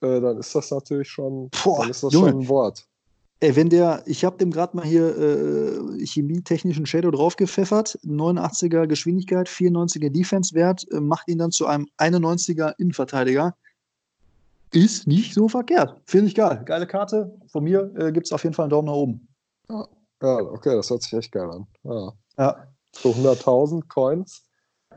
Äh, 0.00 0.20
dann 0.20 0.38
ist 0.38 0.54
das 0.54 0.70
natürlich 0.70 1.08
schon, 1.08 1.50
Boah, 1.64 1.80
dann 1.80 1.90
ist 1.90 2.02
das 2.02 2.12
Junge. 2.12 2.30
schon 2.30 2.40
ein 2.40 2.48
Wort. 2.48 2.86
Ey, 3.40 3.54
wenn 3.54 3.68
der, 3.68 4.02
ich 4.06 4.24
habe 4.24 4.36
dem 4.36 4.50
gerade 4.50 4.76
mal 4.76 4.84
hier 4.84 5.16
äh, 5.16 6.04
chemietechnischen 6.04 6.86
Shadow 6.86 7.12
draufgepfeffert, 7.12 7.98
89er 8.04 8.86
Geschwindigkeit, 8.88 9.48
94er 9.48 10.10
Defense-Wert, 10.10 10.90
äh, 10.90 11.00
macht 11.00 11.28
ihn 11.28 11.38
dann 11.38 11.52
zu 11.52 11.66
einem 11.66 11.86
91er 11.98 12.74
Innenverteidiger 12.78 13.54
ist 14.72 15.06
nicht 15.06 15.34
so 15.34 15.48
verkehrt. 15.48 16.00
Finde 16.04 16.28
ich 16.28 16.34
geil. 16.34 16.62
Geile 16.64 16.86
Karte. 16.86 17.34
Von 17.46 17.64
mir 17.64 17.90
äh, 17.96 18.12
gibt 18.12 18.26
es 18.26 18.32
auf 18.32 18.42
jeden 18.44 18.54
Fall 18.54 18.64
einen 18.64 18.70
Daumen 18.70 18.86
nach 18.86 18.94
oben. 18.94 19.28
Ja. 19.70 19.88
ja, 20.22 20.36
okay, 20.38 20.74
das 20.74 20.90
hört 20.90 21.02
sich 21.02 21.12
echt 21.12 21.32
geil 21.32 21.50
an. 21.50 21.66
Ja. 21.84 22.12
ja. 22.38 22.66
So 22.92 23.10
100.000 23.10 23.88
Coins. 23.88 24.44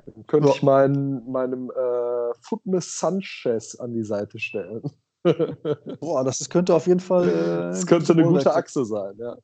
Dann 0.05 0.27
könnte 0.27 0.49
ja. 0.49 0.55
ich 0.55 0.63
mein, 0.63 1.23
meinem 1.29 1.69
äh, 1.71 2.33
Footness 2.41 2.99
Sanchez 2.99 3.75
an 3.75 3.93
die 3.93 4.03
Seite 4.03 4.39
stellen. 4.39 4.81
Boah, 5.99 6.23
das 6.23 6.49
könnte 6.49 6.73
auf 6.73 6.87
jeden 6.87 6.99
Fall. 6.99 7.29
Äh, 7.29 7.69
das 7.69 7.85
könnte 7.85 8.13
eine 8.13 8.23
gute 8.23 8.53
Achse 8.53 8.85
sein, 8.85 9.15
ja. 9.17 9.37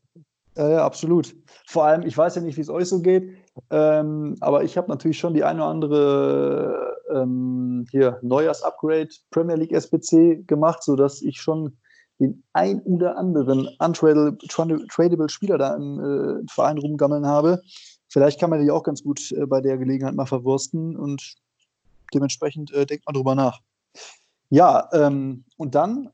Ja, 0.57 0.69
ja, 0.69 0.85
absolut. 0.85 1.35
Vor 1.67 1.85
allem, 1.85 2.01
ich 2.01 2.17
weiß 2.17 2.35
ja 2.35 2.41
nicht, 2.41 2.57
wie 2.57 2.61
es 2.61 2.69
euch 2.69 2.89
so 2.89 2.99
geht, 2.99 3.31
ähm, 3.69 4.35
aber 4.39 4.63
ich 4.63 4.75
habe 4.75 4.89
natürlich 4.89 5.19
schon 5.19 5.35
die 5.35 5.43
eine 5.43 5.61
oder 5.61 5.69
andere 5.69 6.97
ähm, 7.13 7.85
hier 7.91 8.17
Neujahrs-Upgrade 8.23 9.09
Premier 9.29 9.55
League 9.55 9.71
SBC 9.71 10.47
gemacht, 10.47 10.81
sodass 10.81 11.21
ich 11.21 11.39
schon 11.39 11.77
den 12.19 12.43
ein 12.53 12.81
oder 12.81 13.17
anderen 13.17 13.69
untradable 13.77 15.29
Spieler 15.29 15.59
da 15.59 15.75
im, 15.75 15.99
äh, 15.99 16.39
im 16.39 16.47
Verein 16.47 16.79
rumgammeln 16.79 17.27
habe. 17.27 17.61
Vielleicht 18.09 18.39
kann 18.39 18.49
man 18.49 18.61
die 18.61 18.71
auch 18.71 18.83
ganz 18.83 19.03
gut 19.03 19.31
äh, 19.31 19.45
bei 19.45 19.61
der 19.61 19.77
Gelegenheit 19.77 20.15
mal 20.15 20.25
verwursten 20.25 20.95
und 20.95 21.35
dementsprechend 22.13 22.73
äh, 22.73 22.85
denkt 22.85 23.05
man 23.05 23.13
drüber 23.13 23.35
nach. 23.35 23.59
Ja, 24.49 24.89
ähm, 24.93 25.43
und 25.57 25.75
dann 25.75 26.09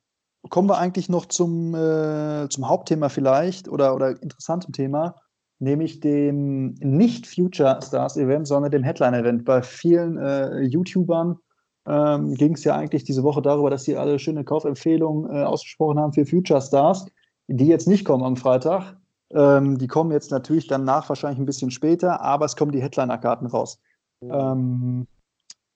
kommen 0.50 0.70
wir 0.70 0.78
eigentlich 0.78 1.10
noch 1.10 1.28
zum, 1.28 1.76
äh, 1.76 2.48
zum 2.50 2.68
Hauptthema 2.68 3.10
vielleicht 3.10 3.68
oder, 3.68 3.96
oder 3.96 4.22
interessantem 4.22 4.74
Thema, 4.74 5.16
nämlich 5.60 6.00
dem 6.00 6.74
nicht 6.76 7.28
Future 7.28 7.80
Stars 7.82 8.18
Event, 8.18 8.48
sondern 8.48 8.72
dem 8.72 8.84
Headline 8.84 9.14
Event. 9.14 9.46
Bei 9.46 9.62
vielen 9.62 10.18
äh, 10.18 10.62
YouTubern 10.62 11.38
ähm, 11.88 12.34
ging 12.36 12.54
es 12.54 12.64
ja 12.64 12.76
eigentlich 12.76 13.04
diese 13.04 13.24
Woche 13.24 13.42
darüber, 13.42 13.70
dass 13.70 13.84
sie 13.84 13.96
alle 13.96 14.20
schöne 14.20 14.44
Kaufempfehlungen 14.44 15.34
äh, 15.34 15.44
ausgesprochen 15.44 16.00
haben 16.00 16.14
für 16.14 16.26
Future 16.26 16.62
Stars, 16.62 17.06
die 17.48 17.68
jetzt 17.68 17.88
nicht 17.88 18.06
kommen 18.06 18.24
am 18.24 18.36
Freitag. 18.36 18.98
Ähm, 19.34 19.78
die 19.78 19.88
kommen 19.88 20.12
jetzt 20.12 20.32
natürlich 20.32 20.68
danach 20.68 21.10
wahrscheinlich 21.10 21.40
ein 21.40 21.46
bisschen 21.46 21.72
später, 21.72 22.22
aber 22.22 22.46
es 22.46 22.56
kommen 22.56 22.72
die 22.72 22.82
Headliner-Karten 22.82 23.48
raus. 23.48 23.80
Mhm. 24.22 24.32
Ähm, 24.32 25.08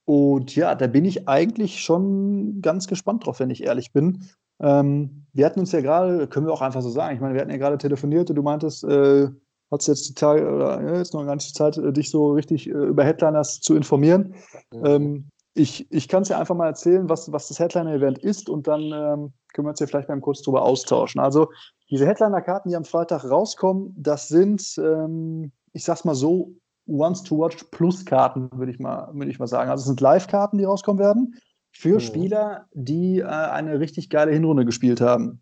und 0.06 0.56
ja, 0.56 0.74
da 0.76 0.88
bin 0.88 1.06
ich 1.06 1.28
eigentlich 1.28 1.82
schon 1.82 2.62
ganz 2.62 2.88
gespannt 2.88 3.26
drauf, 3.26 3.40
wenn 3.40 3.50
ich 3.50 3.64
ehrlich 3.64 3.92
bin. 3.92 4.30
Ähm, 4.62 5.26
wir 5.34 5.46
hatten 5.46 5.60
uns 5.60 5.72
ja 5.72 5.82
gerade, 5.82 6.28
können 6.28 6.46
wir 6.46 6.54
auch 6.54 6.62
einfach 6.62 6.82
so 6.82 6.90
sagen, 6.90 7.16
ich 7.16 7.22
meine, 7.22 7.34
wir 7.34 7.42
hatten 7.42 7.52
ja 7.52 7.58
gerade 7.58 7.78
telefoniert 7.78 8.30
und 8.30 8.36
du 8.36 8.44
meintest, 8.44 8.84
äh, 8.86 9.28
hast 9.70 9.88
jetzt 9.88 10.08
die 10.10 10.14
Tage 10.14 10.50
oder 10.50 10.82
ja, 10.82 10.98
jetzt 10.98 11.14
noch 11.14 11.22
eine 11.22 11.30
ganze 11.30 11.54
Zeit, 11.54 11.78
äh, 11.78 11.92
dich 11.92 12.10
so 12.10 12.32
richtig 12.32 12.68
äh, 12.68 12.72
über 12.72 13.04
Headliners 13.04 13.60
zu 13.60 13.76
informieren. 13.76 14.36
Mhm. 14.72 14.86
Ähm, 14.86 15.30
ich 15.54 15.92
ich 15.92 16.08
kann 16.08 16.22
es 16.22 16.30
ja 16.30 16.40
einfach 16.40 16.56
mal 16.56 16.68
erzählen, 16.68 17.10
was, 17.10 17.32
was 17.32 17.48
das 17.48 17.60
Headliner-Event 17.60 18.20
ist 18.20 18.48
und 18.50 18.68
dann 18.68 18.82
ähm, 18.82 19.34
können 19.54 19.66
wir 19.66 19.72
uns 19.72 19.80
ja 19.80 19.88
vielleicht 19.88 20.08
mal 20.08 20.20
kurz 20.22 20.42
drüber 20.42 20.62
austauschen. 20.62 21.20
Also 21.20 21.50
diese 21.90 22.06
Headliner-Karten, 22.06 22.70
die 22.70 22.76
am 22.76 22.86
Freitag 22.86 23.24
rauskommen, 23.24 23.94
das 23.98 24.28
sind, 24.28 24.78
ähm, 24.78 25.52
ich 25.74 25.84
sag's 25.84 26.06
mal 26.06 26.16
so, 26.16 26.54
Once 26.88 27.24
to 27.24 27.38
Watch 27.38 27.64
Plus 27.72 28.06
Karten, 28.06 28.50
würde 28.54 28.72
ich, 28.72 28.80
mal, 28.80 29.10
würd 29.14 29.30
ich 29.30 29.40
mal 29.40 29.48
sagen. 29.48 29.70
Also 29.70 29.82
es 29.82 29.88
sind 29.88 30.02
Live-Karten, 30.02 30.58
die 30.58 30.64
rauskommen 30.64 31.00
werden 31.00 31.36
für 31.72 31.96
mhm. 31.96 32.00
Spieler, 32.00 32.66
die 32.74 33.20
äh, 33.20 33.26
eine 33.26 33.80
richtig 33.80 34.10
geile 34.10 34.32
Hinrunde 34.32 34.66
gespielt 34.66 35.02
haben. 35.02 35.42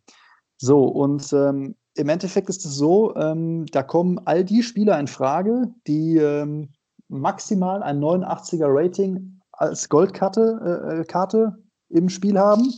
So, 0.58 0.86
und 0.86 1.32
ähm, 1.34 1.76
im 1.96 2.10
Endeffekt 2.10 2.50
ist 2.50 2.66
es 2.66 2.76
so, 2.76 3.16
ähm, 3.16 3.66
da 3.68 3.84
kommen 3.84 4.20
all 4.26 4.44
die 4.44 4.64
Spieler 4.64 5.00
in 5.00 5.08
Frage, 5.08 5.74
die 5.88 6.18
ähm, 6.18 6.70
maximal 7.08 7.84
ein 7.84 8.00
89er 8.00 8.68
Rating 8.68 9.40
als 9.52 9.88
Goldkarte 9.88 10.90
äh, 10.90 11.00
äh, 11.00 11.04
Karte 11.06 11.58
im 11.90 12.10
Spiel 12.10 12.40
haben 12.40 12.74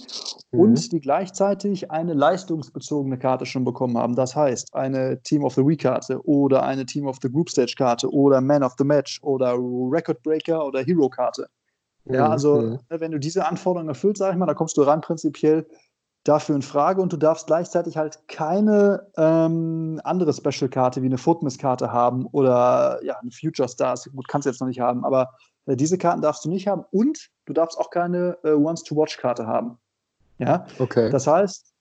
mhm. 0.51 0.59
und 0.59 0.91
die 0.91 0.99
gleichzeitig 0.99 1.91
eine 1.91 2.13
leistungsbezogene 2.13 3.17
Karte 3.17 3.45
schon 3.45 3.63
bekommen 3.63 3.97
haben. 3.97 4.15
Das 4.15 4.35
heißt, 4.35 4.73
eine 4.73 5.21
Team 5.21 5.43
of 5.43 5.53
the 5.55 5.65
Week 5.65 5.81
Karte 5.81 6.19
oder 6.25 6.63
eine 6.63 6.85
Team 6.85 7.07
of 7.07 7.17
the 7.21 7.31
Group 7.31 7.49
Stage 7.49 7.75
Karte 7.77 8.11
oder 8.11 8.41
Man 8.41 8.63
of 8.63 8.75
the 8.77 8.83
Match 8.83 9.21
oder 9.23 9.53
Record 9.53 10.21
Breaker 10.23 10.65
oder 10.65 10.83
Hero 10.83 11.09
Karte. 11.09 11.47
Ja, 12.05 12.29
also 12.29 12.61
mhm. 12.61 12.79
Ne, 12.89 12.99
wenn 12.99 13.11
du 13.11 13.19
diese 13.19 13.45
Anforderungen 13.45 13.89
erfüllst, 13.89 14.19
sag 14.19 14.31
ich 14.31 14.37
mal, 14.37 14.45
da 14.45 14.53
kommst 14.53 14.77
du 14.77 14.81
rein 14.81 15.01
prinzipiell 15.01 15.67
dafür 16.23 16.55
in 16.55 16.61
Frage 16.61 17.01
und 17.01 17.13
du 17.13 17.17
darfst 17.17 17.47
gleichzeitig 17.47 17.95
halt 17.95 18.27
keine 18.27 19.07
ähm, 19.17 20.01
andere 20.03 20.33
Special-Karte 20.33 21.01
wie 21.01 21.05
eine 21.05 21.17
Footmiss-Karte 21.17 21.91
haben 21.91 22.25
oder 22.25 22.99
ja, 23.03 23.17
eine 23.17 23.31
Future 23.31 23.69
Stars. 23.69 24.09
Gut, 24.13 24.27
kannst 24.27 24.45
du 24.45 24.49
jetzt 24.49 24.59
noch 24.59 24.67
nicht 24.67 24.81
haben, 24.81 25.05
aber 25.05 25.29
diese 25.75 25.97
Karten 25.97 26.21
darfst 26.21 26.45
du 26.45 26.49
nicht 26.49 26.67
haben 26.67 26.85
und 26.91 27.29
du 27.45 27.53
darfst 27.53 27.77
auch 27.77 27.89
keine 27.89 28.37
äh, 28.43 28.51
Once-to-Watch-Karte 28.51 29.45
haben. 29.45 29.77
Ja, 30.39 30.65
okay. 30.79 31.09
Das 31.09 31.27
heißt, 31.27 31.73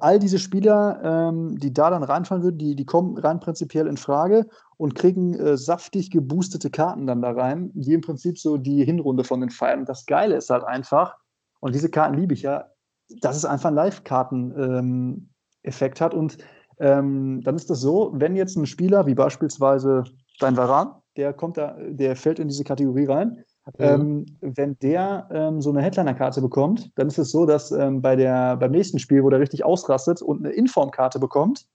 all 0.00 0.18
diese 0.18 0.38
Spieler, 0.38 1.00
ähm, 1.02 1.58
die 1.58 1.72
da 1.72 1.88
dann 1.90 2.02
reinfallen 2.02 2.44
würden, 2.44 2.58
die, 2.58 2.74
die 2.74 2.84
kommen 2.84 3.16
rein 3.16 3.40
prinzipiell 3.40 3.86
in 3.86 3.96
Frage 3.96 4.46
und 4.76 4.94
kriegen 4.94 5.32
äh, 5.34 5.56
saftig 5.56 6.10
geboostete 6.10 6.68
Karten 6.70 7.06
dann 7.06 7.22
da 7.22 7.30
rein, 7.30 7.70
die 7.74 7.94
im 7.94 8.02
Prinzip 8.02 8.38
so 8.38 8.58
die 8.58 8.84
Hinrunde 8.84 9.24
von 9.24 9.40
den 9.40 9.50
feiern. 9.50 9.86
Das 9.86 10.06
Geile 10.06 10.36
ist 10.36 10.50
halt 10.50 10.64
einfach, 10.64 11.16
und 11.60 11.74
diese 11.74 11.90
Karten 11.90 12.16
liebe 12.16 12.34
ich 12.34 12.42
ja, 12.42 12.66
dass 13.20 13.36
es 13.36 13.44
einfach 13.44 13.68
einen 13.68 13.76
Live-Karten-Effekt 13.76 16.00
ähm, 16.00 16.04
hat. 16.04 16.14
Und 16.14 16.38
ähm, 16.78 17.42
dann 17.42 17.56
ist 17.56 17.70
das 17.70 17.80
so, 17.80 18.12
wenn 18.14 18.36
jetzt 18.36 18.56
ein 18.56 18.66
Spieler, 18.66 19.06
wie 19.06 19.14
beispielsweise 19.14 20.04
dein 20.40 20.56
Varan, 20.56 20.94
der 21.18 21.32
kommt 21.34 21.58
da, 21.58 21.76
der 21.80 22.16
fällt 22.16 22.38
in 22.38 22.48
diese 22.48 22.64
Kategorie 22.64 23.04
rein. 23.04 23.44
Mhm. 23.76 23.84
Ähm, 23.84 24.26
wenn 24.40 24.78
der 24.78 25.28
ähm, 25.30 25.60
so 25.60 25.68
eine 25.68 25.82
Headliner-Karte 25.82 26.40
bekommt, 26.40 26.90
dann 26.94 27.08
ist 27.08 27.18
es 27.18 27.30
so, 27.30 27.44
dass 27.44 27.70
ähm, 27.70 28.00
bei 28.00 28.16
der, 28.16 28.56
beim 28.56 28.70
nächsten 28.70 28.98
Spiel, 28.98 29.22
wo 29.22 29.28
der 29.28 29.40
richtig 29.40 29.64
ausrastet 29.64 30.22
und 30.22 30.38
eine 30.38 30.54
Inform-Karte 30.54 31.18
bekommt, 31.18 31.66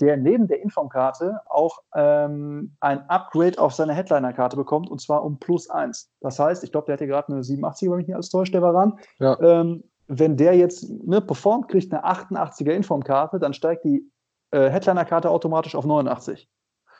der 0.00 0.16
neben 0.16 0.46
der 0.46 0.62
Inform-Karte 0.62 1.40
auch 1.46 1.80
ähm, 1.94 2.72
ein 2.80 3.00
Upgrade 3.10 3.58
auf 3.58 3.74
seine 3.74 3.94
Headliner-Karte 3.94 4.56
bekommt 4.56 4.88
und 4.90 5.00
zwar 5.00 5.24
um 5.24 5.38
plus 5.38 5.68
eins. 5.68 6.08
Das 6.20 6.38
heißt, 6.38 6.62
ich 6.64 6.72
glaube, 6.72 6.86
der 6.86 6.94
hatte 6.94 7.06
gerade 7.06 7.32
eine 7.32 7.42
87, 7.42 7.90
wenn 7.90 7.96
mich 7.98 8.06
nicht 8.06 8.14
alles 8.14 8.30
täuscht, 8.30 8.54
der 8.54 8.62
Varan. 8.62 8.98
Ja. 9.18 9.38
Ähm, 9.40 9.82
wenn 10.06 10.36
der 10.36 10.56
jetzt 10.56 10.88
ne, 10.88 11.20
performt, 11.20 11.68
kriegt 11.68 11.92
eine 11.92 12.04
88er 12.04 12.70
Inform-Karte, 12.70 13.38
dann 13.38 13.52
steigt 13.52 13.84
die 13.84 14.08
äh, 14.52 14.70
Headliner-Karte 14.70 15.28
automatisch 15.28 15.74
auf 15.74 15.84
89. 15.84 16.48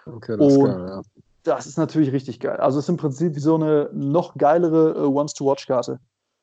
Okay, 0.06 0.36
das 0.36 0.52
ist 0.52 0.64
geil, 0.64 0.86
ja. 0.88 1.02
Das 1.48 1.66
ist 1.66 1.78
natürlich 1.78 2.12
richtig 2.12 2.40
geil. 2.40 2.58
Also 2.58 2.78
es 2.78 2.84
ist 2.84 2.90
im 2.90 2.96
Prinzip 2.96 3.34
wie 3.34 3.40
so 3.40 3.54
eine 3.54 3.90
noch 3.92 4.36
geilere 4.36 4.94
äh, 4.96 5.06
Once-to-Watch-Karte. 5.06 6.00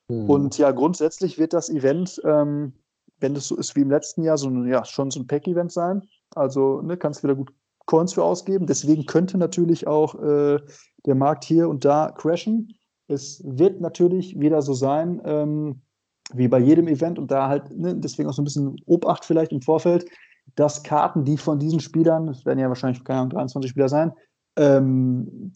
Mhm. 0.09 0.29
Und 0.29 0.57
ja, 0.57 0.71
grundsätzlich 0.71 1.37
wird 1.37 1.53
das 1.53 1.69
Event, 1.69 2.21
ähm, 2.25 2.73
wenn 3.19 3.33
das 3.33 3.47
so 3.47 3.55
ist 3.55 3.75
wie 3.75 3.81
im 3.81 3.89
letzten 3.89 4.23
Jahr, 4.23 4.37
so 4.37 4.49
ein, 4.49 4.67
ja, 4.67 4.83
schon 4.85 5.11
so 5.11 5.19
ein 5.19 5.27
Pack-Event 5.27 5.71
sein. 5.71 6.03
Also 6.35 6.81
ne, 6.81 6.97
kannst 6.97 7.23
wieder 7.23 7.35
gut 7.35 7.51
Coins 7.85 8.13
für 8.13 8.23
ausgeben. 8.23 8.65
Deswegen 8.65 9.05
könnte 9.05 9.37
natürlich 9.37 9.87
auch 9.87 10.15
äh, 10.21 10.59
der 11.05 11.15
Markt 11.15 11.43
hier 11.43 11.69
und 11.69 11.85
da 11.85 12.11
crashen. 12.11 12.75
Es 13.07 13.41
wird 13.45 13.81
natürlich 13.81 14.39
wieder 14.39 14.61
so 14.61 14.73
sein, 14.73 15.21
ähm, 15.23 15.81
wie 16.33 16.47
bei 16.47 16.59
jedem 16.59 16.87
Event 16.87 17.19
und 17.19 17.29
da 17.29 17.47
halt, 17.47 17.69
ne, 17.77 17.95
deswegen 17.95 18.27
auch 18.27 18.33
so 18.33 18.41
ein 18.41 18.45
bisschen 18.45 18.75
Obacht 18.85 19.23
vielleicht 19.23 19.51
im 19.51 19.61
Vorfeld, 19.61 20.05
dass 20.55 20.83
Karten, 20.83 21.23
die 21.23 21.37
von 21.37 21.59
diesen 21.59 21.79
Spielern, 21.79 22.27
das 22.27 22.45
werden 22.45 22.59
ja 22.59 22.67
wahrscheinlich, 22.67 23.03
keine 23.03 23.19
Ahnung, 23.19 23.31
23 23.31 23.69
Spieler 23.69 23.89
sein, 23.89 24.13
ähm, 24.55 25.51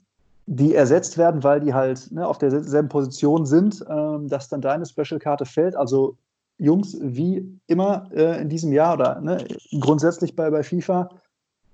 die 0.51 0.73
ersetzt 0.73 1.17
werden, 1.17 1.43
weil 1.43 1.59
die 1.59 1.73
halt 1.73 2.11
ne, 2.11 2.27
auf 2.27 2.39
derselben 2.39 2.89
Position 2.89 3.45
sind, 3.45 3.85
ähm, 3.87 4.27
dass 4.29 4.49
dann 4.49 4.61
deine 4.61 4.85
Special-Karte 4.85 5.45
fällt. 5.45 5.75
Also 5.75 6.17
Jungs, 6.57 6.97
wie 6.99 7.59
immer 7.67 8.09
äh, 8.13 8.41
in 8.41 8.49
diesem 8.49 8.73
Jahr 8.73 8.95
oder 8.95 9.21
ne, 9.21 9.45
grundsätzlich 9.79 10.35
bei, 10.35 10.49
bei 10.49 10.63
FIFA, 10.63 11.09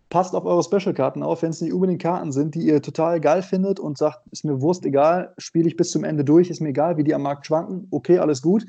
passt 0.09 0.35
auf 0.35 0.45
eure 0.45 0.61
Special-Karten 0.61 1.23
auf, 1.23 1.41
wenn 1.41 1.51
es 1.51 1.61
nicht 1.61 1.73
unbedingt 1.73 2.01
Karten 2.01 2.33
sind, 2.33 2.53
die 2.53 2.67
ihr 2.67 2.81
total 2.81 3.19
geil 3.21 3.41
findet 3.41 3.79
und 3.79 3.97
sagt, 3.97 4.27
ist 4.31 4.43
mir 4.43 4.61
Wurst 4.61 4.85
egal, 4.85 5.33
spiele 5.37 5.67
ich 5.67 5.77
bis 5.77 5.91
zum 5.91 6.03
Ende 6.03 6.23
durch, 6.23 6.49
ist 6.49 6.61
mir 6.61 6.69
egal, 6.69 6.97
wie 6.97 7.03
die 7.03 7.15
am 7.15 7.23
Markt 7.23 7.47
schwanken, 7.47 7.87
okay, 7.91 8.19
alles 8.19 8.41
gut. 8.41 8.65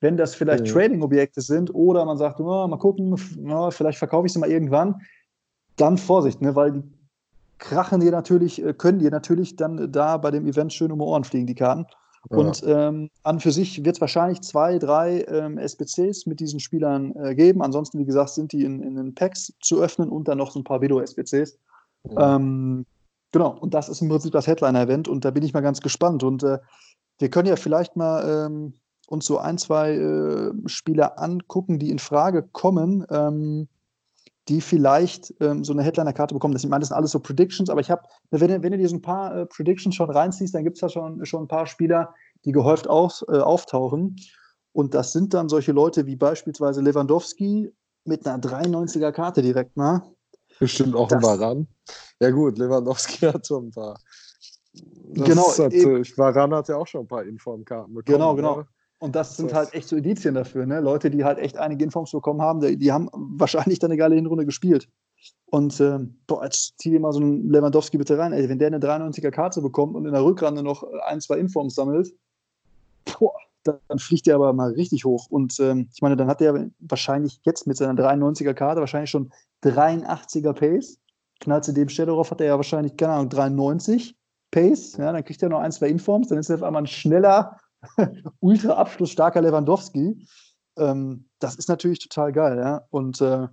Wenn 0.00 0.16
das 0.16 0.34
vielleicht 0.34 0.66
ja. 0.66 0.72
Trading-Objekte 0.72 1.42
sind 1.42 1.74
oder 1.74 2.04
man 2.06 2.16
sagt, 2.16 2.40
oh, 2.40 2.66
mal 2.66 2.78
gucken, 2.78 3.14
oh, 3.46 3.70
vielleicht 3.70 3.98
verkaufe 3.98 4.26
ich 4.26 4.32
sie 4.32 4.38
mal 4.38 4.50
irgendwann, 4.50 5.02
dann 5.76 5.98
Vorsicht, 5.98 6.40
ne, 6.40 6.56
weil 6.56 6.72
die 6.72 6.82
krachen 7.60 8.00
dir 8.00 8.10
natürlich, 8.10 8.64
äh, 8.64 8.74
können 8.74 8.98
dir 8.98 9.10
natürlich 9.10 9.54
dann 9.54 9.92
da 9.92 10.16
bei 10.16 10.32
dem 10.32 10.46
Event 10.46 10.72
schön 10.72 10.90
um 10.90 10.98
die 10.98 11.04
Ohren 11.04 11.22
fliegen, 11.22 11.46
die 11.46 11.54
Karten. 11.54 11.86
Ja. 12.28 12.36
Und 12.36 12.62
ähm, 12.66 13.10
an 13.22 13.40
für 13.40 13.52
sich 13.52 13.84
wird 13.84 13.96
es 13.96 14.00
wahrscheinlich 14.00 14.42
zwei, 14.42 14.78
drei 14.78 15.24
ähm, 15.28 15.56
SBCs 15.56 16.26
mit 16.26 16.40
diesen 16.40 16.60
Spielern 16.60 17.14
äh, 17.16 17.34
geben. 17.34 17.62
Ansonsten, 17.62 17.98
wie 17.98 18.04
gesagt, 18.04 18.30
sind 18.30 18.52
die 18.52 18.64
in, 18.64 18.82
in 18.82 18.96
den 18.96 19.14
Packs 19.14 19.54
zu 19.60 19.80
öffnen 19.80 20.10
und 20.10 20.28
dann 20.28 20.38
noch 20.38 20.50
so 20.50 20.60
ein 20.60 20.64
paar 20.64 20.82
Video-SBCs. 20.82 21.58
Ja. 22.10 22.36
Ähm, 22.36 22.84
genau, 23.32 23.56
und 23.58 23.72
das 23.72 23.88
ist 23.88 24.02
im 24.02 24.08
Prinzip 24.08 24.32
das 24.32 24.46
Headliner-Event 24.46 25.08
und 25.08 25.24
da 25.24 25.30
bin 25.30 25.44
ich 25.44 25.54
mal 25.54 25.60
ganz 25.60 25.80
gespannt. 25.80 26.22
Und 26.22 26.42
äh, 26.42 26.58
wir 27.18 27.30
können 27.30 27.48
ja 27.48 27.56
vielleicht 27.56 27.96
mal 27.96 28.46
ähm, 28.46 28.74
uns 29.06 29.24
so 29.24 29.38
ein, 29.38 29.56
zwei 29.56 29.94
äh, 29.94 30.52
Spieler 30.66 31.18
angucken, 31.18 31.78
die 31.78 31.90
in 31.90 31.98
Frage 31.98 32.42
kommen, 32.42 33.06
ähm, 33.10 33.68
die 34.48 34.60
vielleicht 34.60 35.34
ähm, 35.40 35.64
so 35.64 35.72
eine 35.72 35.82
Headliner-Karte 35.82 36.34
bekommen. 36.34 36.54
Das, 36.54 36.64
ich 36.64 36.70
meine, 36.70 36.80
das 36.80 36.88
sind 36.88 36.96
alles 36.96 37.12
so 37.12 37.20
Predictions, 37.20 37.70
aber 37.70 37.80
ich 37.80 37.90
habe, 37.90 38.02
wenn, 38.30 38.62
wenn, 38.62 38.72
du 38.72 38.78
dir 38.78 38.88
so 38.88 38.96
ein 38.96 39.02
paar 39.02 39.36
äh, 39.36 39.46
Predictions 39.46 39.94
schon 39.94 40.10
reinziehst, 40.10 40.54
dann 40.54 40.64
gibt 40.64 40.76
es 40.76 40.80
da 40.80 40.88
schon, 40.88 41.24
schon 41.26 41.44
ein 41.44 41.48
paar 41.48 41.66
Spieler, 41.66 42.14
die 42.44 42.52
gehäuft 42.52 42.88
auf, 42.88 43.22
äh, 43.28 43.38
auftauchen. 43.38 44.16
Und 44.72 44.94
das 44.94 45.12
sind 45.12 45.34
dann 45.34 45.48
solche 45.48 45.72
Leute 45.72 46.06
wie 46.06 46.16
beispielsweise 46.16 46.80
Lewandowski 46.80 47.72
mit 48.04 48.26
einer 48.26 48.42
93er 48.42 49.12
Karte 49.12 49.42
direkt 49.42 49.76
mal. 49.76 49.98
Ne? 49.98 50.16
Bestimmt 50.58 50.94
auch 50.94 51.08
das, 51.08 51.18
ein 51.18 51.22
Varan. 51.22 51.68
Ja, 52.20 52.30
gut, 52.30 52.58
Lewandowski 52.58 53.26
hat 53.26 53.46
schon 53.46 53.66
ein 53.66 53.70
paar. 53.70 53.98
Das 54.72 55.28
genau. 55.28 55.48
Hat, 55.50 55.72
äh, 55.72 56.02
Varan 56.16 56.54
hat 56.54 56.68
ja 56.68 56.76
auch 56.76 56.86
schon 56.86 57.02
ein 57.02 57.08
paar 57.08 57.24
Informkarten 57.24 57.94
bekommen. 57.94 58.18
Genau, 58.18 58.34
genau. 58.34 58.54
Oder? 58.58 58.68
Und 59.00 59.16
das 59.16 59.38
sind 59.38 59.54
halt 59.54 59.72
echt 59.72 59.88
so 59.88 59.96
Indizien 59.96 60.34
dafür, 60.34 60.66
ne? 60.66 60.78
Leute, 60.80 61.10
die 61.10 61.24
halt 61.24 61.38
echt 61.38 61.56
einige 61.56 61.82
Informs 61.82 62.12
bekommen 62.12 62.42
haben, 62.42 62.60
die, 62.60 62.76
die 62.76 62.92
haben 62.92 63.08
wahrscheinlich 63.12 63.78
dann 63.78 63.90
eine 63.90 63.96
geile 63.96 64.14
Hinrunde 64.14 64.44
gespielt. 64.44 64.88
Und 65.46 65.80
äh, 65.80 65.98
boah, 66.26 66.44
jetzt 66.44 66.78
zieh 66.78 66.90
dir 66.90 67.00
mal 67.00 67.12
so 67.12 67.20
einen 67.20 67.48
Lewandowski 67.50 67.96
bitte 67.96 68.18
rein. 68.18 68.34
Ey, 68.34 68.46
wenn 68.48 68.58
der 68.58 68.68
eine 68.68 68.78
93er 68.78 69.30
Karte 69.30 69.62
bekommt 69.62 69.96
und 69.96 70.04
in 70.04 70.12
der 70.12 70.22
Rückrunde 70.22 70.62
noch 70.62 70.84
ein, 71.06 71.20
zwei 71.22 71.38
Informs 71.38 71.74
sammelt, 71.74 72.12
boah, 73.06 73.32
dann 73.64 73.98
fliegt 73.98 74.28
er 74.28 74.34
aber 74.34 74.52
mal 74.52 74.72
richtig 74.72 75.06
hoch. 75.06 75.26
Und 75.30 75.58
ähm, 75.60 75.88
ich 75.94 76.02
meine, 76.02 76.16
dann 76.16 76.28
hat 76.28 76.42
er 76.42 76.70
wahrscheinlich 76.80 77.40
jetzt 77.44 77.66
mit 77.66 77.78
seiner 77.78 78.00
93er 78.00 78.52
Karte 78.52 78.80
wahrscheinlich 78.80 79.10
schon 79.10 79.32
83er 79.64 80.52
Pace. 80.52 80.98
Knallt 81.40 81.64
zu 81.64 81.72
dem 81.72 81.88
Shadowroff 81.88 82.30
hat 82.30 82.42
er 82.42 82.48
ja 82.48 82.56
wahrscheinlich, 82.56 82.98
keine 82.98 83.14
Ahnung, 83.14 83.30
93 83.30 84.14
Pace. 84.50 84.96
Ja, 84.98 85.10
dann 85.12 85.24
kriegt 85.24 85.42
er 85.42 85.48
noch 85.48 85.60
ein, 85.60 85.72
zwei 85.72 85.88
Informs, 85.88 86.28
dann 86.28 86.38
ist 86.38 86.50
er 86.50 86.56
auf 86.56 86.62
einmal 86.62 86.82
ein 86.82 86.86
schneller, 86.86 87.58
ultra 88.40 88.74
abschlussstarker 88.74 89.40
Lewandowski. 89.40 90.26
Ähm, 90.76 91.24
das 91.38 91.56
ist 91.56 91.68
natürlich 91.68 91.98
total 91.98 92.32
geil, 92.32 92.58
ja. 92.58 92.86
Und 92.90 93.20
äh, 93.20 93.48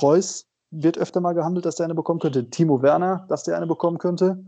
Reus 0.00 0.46
wird 0.70 0.98
öfter 0.98 1.20
mal 1.20 1.32
gehandelt, 1.32 1.64
dass 1.64 1.76
der 1.76 1.84
eine 1.84 1.94
bekommen 1.94 2.20
könnte. 2.20 2.50
Timo 2.50 2.82
Werner, 2.82 3.26
dass 3.28 3.44
der 3.44 3.56
eine 3.56 3.66
bekommen 3.66 3.98
könnte. 3.98 4.44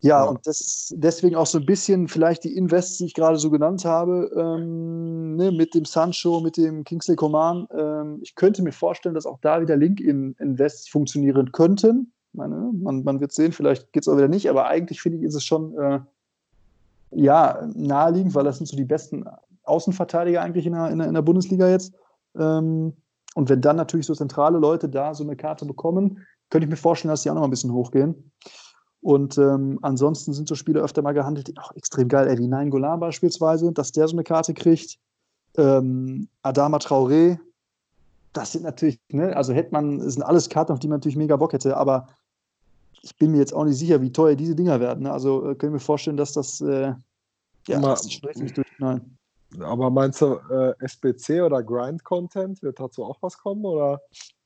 Ja, 0.00 0.22
ja, 0.22 0.28
und 0.28 0.46
das 0.46 0.60
ist 0.60 0.94
deswegen 0.96 1.36
auch 1.36 1.46
so 1.46 1.58
ein 1.58 1.66
bisschen 1.66 2.06
vielleicht 2.06 2.44
die 2.44 2.54
Invests, 2.54 2.98
die 2.98 3.06
ich 3.06 3.14
gerade 3.14 3.38
so 3.38 3.50
genannt 3.50 3.84
habe, 3.84 4.30
ähm, 4.36 5.36
ne, 5.36 5.50
mit 5.50 5.74
dem 5.74 5.86
Sancho, 5.86 6.40
mit 6.40 6.58
dem 6.58 6.84
Kingsley 6.84 7.16
Coman. 7.16 7.66
Ähm, 7.76 8.18
ich 8.22 8.34
könnte 8.34 8.62
mir 8.62 8.72
vorstellen, 8.72 9.14
dass 9.14 9.26
auch 9.26 9.38
da 9.40 9.60
wieder 9.60 9.76
Link-Invests 9.76 10.88
funktionieren 10.88 11.50
könnten. 11.50 12.12
Meine, 12.34 12.70
man, 12.74 13.04
man 13.04 13.20
wird 13.20 13.32
sehen, 13.32 13.52
vielleicht 13.52 13.90
geht 13.92 14.02
es 14.02 14.08
auch 14.08 14.18
wieder 14.18 14.28
nicht, 14.28 14.50
aber 14.50 14.66
eigentlich 14.66 15.00
finde 15.00 15.18
ich, 15.18 15.24
ist 15.24 15.34
es 15.34 15.44
schon 15.44 15.76
äh, 15.78 16.00
ja, 17.16 17.66
naheliegend, 17.74 18.34
weil 18.34 18.44
das 18.44 18.58
sind 18.58 18.66
so 18.66 18.76
die 18.76 18.84
besten 18.84 19.24
Außenverteidiger 19.64 20.42
eigentlich 20.42 20.66
in 20.66 20.74
der, 20.74 20.90
in 20.90 20.98
der, 20.98 21.08
in 21.08 21.14
der 21.14 21.22
Bundesliga 21.22 21.68
jetzt. 21.68 21.94
Ähm, 22.36 22.92
und 23.34 23.48
wenn 23.48 23.60
dann 23.60 23.76
natürlich 23.76 24.06
so 24.06 24.14
zentrale 24.14 24.58
Leute 24.58 24.88
da 24.88 25.14
so 25.14 25.24
eine 25.24 25.36
Karte 25.36 25.64
bekommen, 25.64 26.26
könnte 26.50 26.66
ich 26.66 26.70
mir 26.70 26.76
vorstellen, 26.76 27.10
dass 27.10 27.22
die 27.22 27.30
auch 27.30 27.34
noch 27.34 27.40
mal 27.40 27.48
ein 27.48 27.50
bisschen 27.50 27.72
hochgehen. 27.72 28.30
Und 29.00 29.38
ähm, 29.38 29.78
ansonsten 29.82 30.32
sind 30.32 30.48
so 30.48 30.54
Spiele 30.54 30.80
öfter 30.80 31.02
mal 31.02 31.12
gehandelt, 31.12 31.52
auch 31.58 31.74
extrem 31.74 32.08
geil, 32.08 32.28
ey, 32.28 32.38
wie 32.38 32.48
Nein 32.48 32.70
Golan 32.70 33.00
beispielsweise, 33.00 33.72
dass 33.72 33.92
der 33.92 34.08
so 34.08 34.16
eine 34.16 34.24
Karte 34.24 34.52
kriegt. 34.52 34.98
Ähm, 35.56 36.28
Adama 36.42 36.78
Traoré, 36.78 37.38
das 38.32 38.52
sind 38.52 38.64
natürlich, 38.64 39.00
ne, 39.08 39.34
also 39.34 39.54
hätte 39.54 39.72
man, 39.72 40.00
das 40.00 40.14
sind 40.14 40.22
alles 40.22 40.50
Karten, 40.50 40.72
auf 40.72 40.80
die 40.80 40.88
man 40.88 40.96
natürlich 40.96 41.16
mega 41.16 41.36
Bock 41.36 41.52
hätte, 41.52 41.76
aber 41.76 42.08
ich 43.00 43.16
bin 43.16 43.30
mir 43.30 43.38
jetzt 43.38 43.54
auch 43.54 43.64
nicht 43.64 43.78
sicher, 43.78 44.02
wie 44.02 44.12
teuer 44.12 44.34
diese 44.34 44.54
Dinger 44.54 44.80
werden. 44.80 45.06
Also 45.06 45.50
äh, 45.50 45.54
können 45.54 45.72
wir 45.72 45.80
vorstellen, 45.80 46.16
dass 46.16 46.32
das, 46.32 46.60
äh, 46.60 46.92
ja, 47.68 47.80
Mal, 47.80 47.90
das 47.90 48.12
schlägt 48.12 48.38
mich 48.38 48.52
durch. 48.52 48.66
Nein. 48.78 49.16
Aber 49.60 49.90
meinst 49.90 50.20
du, 50.20 50.38
äh, 50.50 50.74
SBC 50.80 51.42
oder 51.42 51.62
Grind-Content, 51.62 52.62
wird 52.62 52.78
dazu 52.78 53.04
auch 53.04 53.16
was 53.22 53.38
kommen 53.38 53.64
oder 53.64 54.00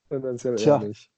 tendenziell 0.09 0.56
Tja. 0.56 0.80
eher 0.80 0.88
nicht? 0.88 1.11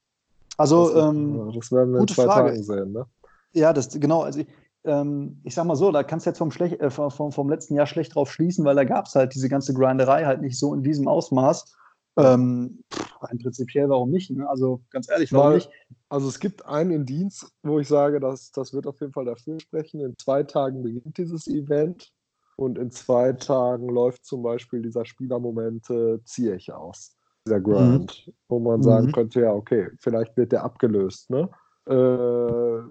Also, 0.57 0.93
das, 0.93 1.05
ähm, 1.09 1.53
das 1.55 1.73
werden 1.73 1.93
wir 1.93 2.01
in 2.01 2.09
zwei 2.09 2.25
Frage. 2.25 2.51
Tagen 2.51 2.63
sehen, 2.63 2.93
ne? 2.93 3.07
Ja, 3.53 3.73
das 3.73 3.89
genau. 3.89 4.23
Also 4.23 4.41
ich, 4.41 4.47
ähm, 4.85 5.41
ich 5.45 5.55
sag 5.55 5.65
mal 5.65 5.77
so, 5.77 5.93
da 5.93 6.03
kannst 6.03 6.27
du 6.27 6.31
jetzt 6.31 6.39
vom, 6.39 6.51
Schlech 6.51 6.81
äh, 6.81 6.91
vom, 6.91 7.33
vom, 7.33 7.51
letzten 7.51 7.75
Jahr 7.75 7.87
schlecht 7.87 8.15
drauf 8.15 8.33
schließen, 8.33 8.65
weil 8.65 8.77
da 8.77 8.85
gab 8.85 9.07
es 9.07 9.15
halt 9.15 9.35
diese 9.35 9.49
ganze 9.49 9.75
Grinderei 9.75 10.25
halt 10.25 10.41
nicht 10.41 10.59
so 10.59 10.75
in 10.75 10.83
diesem 10.83 11.09
Ausmaß. 11.09 11.77
Ähm, 12.19 12.83
rein 13.21 13.39
prinzipiell, 13.39 13.89
warum 13.89 14.11
nicht? 14.11 14.31
Ne? 14.31 14.49
Also 14.49 14.83
ganz 14.91 15.09
ehrlich, 15.09 15.33
warum 15.33 15.49
Weil- 15.49 15.55
nicht? 15.57 15.71
Also 16.13 16.29
es 16.29 16.39
gibt 16.39 16.67
einen 16.67 16.91
Indienst, 16.91 17.51
wo 17.63 17.79
ich 17.79 17.89
sage, 17.89 18.21
dass, 18.21 18.53
das 18.53 18.75
wird 18.75 18.87
auf 18.87 19.01
jeden 19.01 19.15
Fall 19.15 19.25
dafür 19.25 19.59
sprechen. 19.59 19.99
In 20.01 20.15
zwei 20.19 20.43
Tagen 20.43 20.83
beginnt 20.83 21.17
dieses 21.17 21.47
Event 21.47 22.13
und 22.57 22.77
in 22.77 22.91
zwei 22.91 23.33
Tagen 23.33 23.89
läuft 23.89 24.27
zum 24.27 24.43
Beispiel 24.43 24.83
dieser 24.83 25.07
Spielermoment 25.07 25.89
äh, 25.89 26.23
Ziyech 26.25 26.71
aus. 26.71 27.17
Dieser 27.47 27.63
Grind, 27.63 28.31
wo 28.51 28.59
man 28.59 28.83
sagen 28.83 29.07
Mhm. 29.07 29.13
könnte, 29.13 29.41
ja, 29.41 29.55
okay, 29.55 29.89
vielleicht 30.01 30.37
wird 30.37 30.53
der 30.53 30.65
abgelöst. 30.65 31.31
Ne? 31.31 31.49
Äh, 31.87 32.83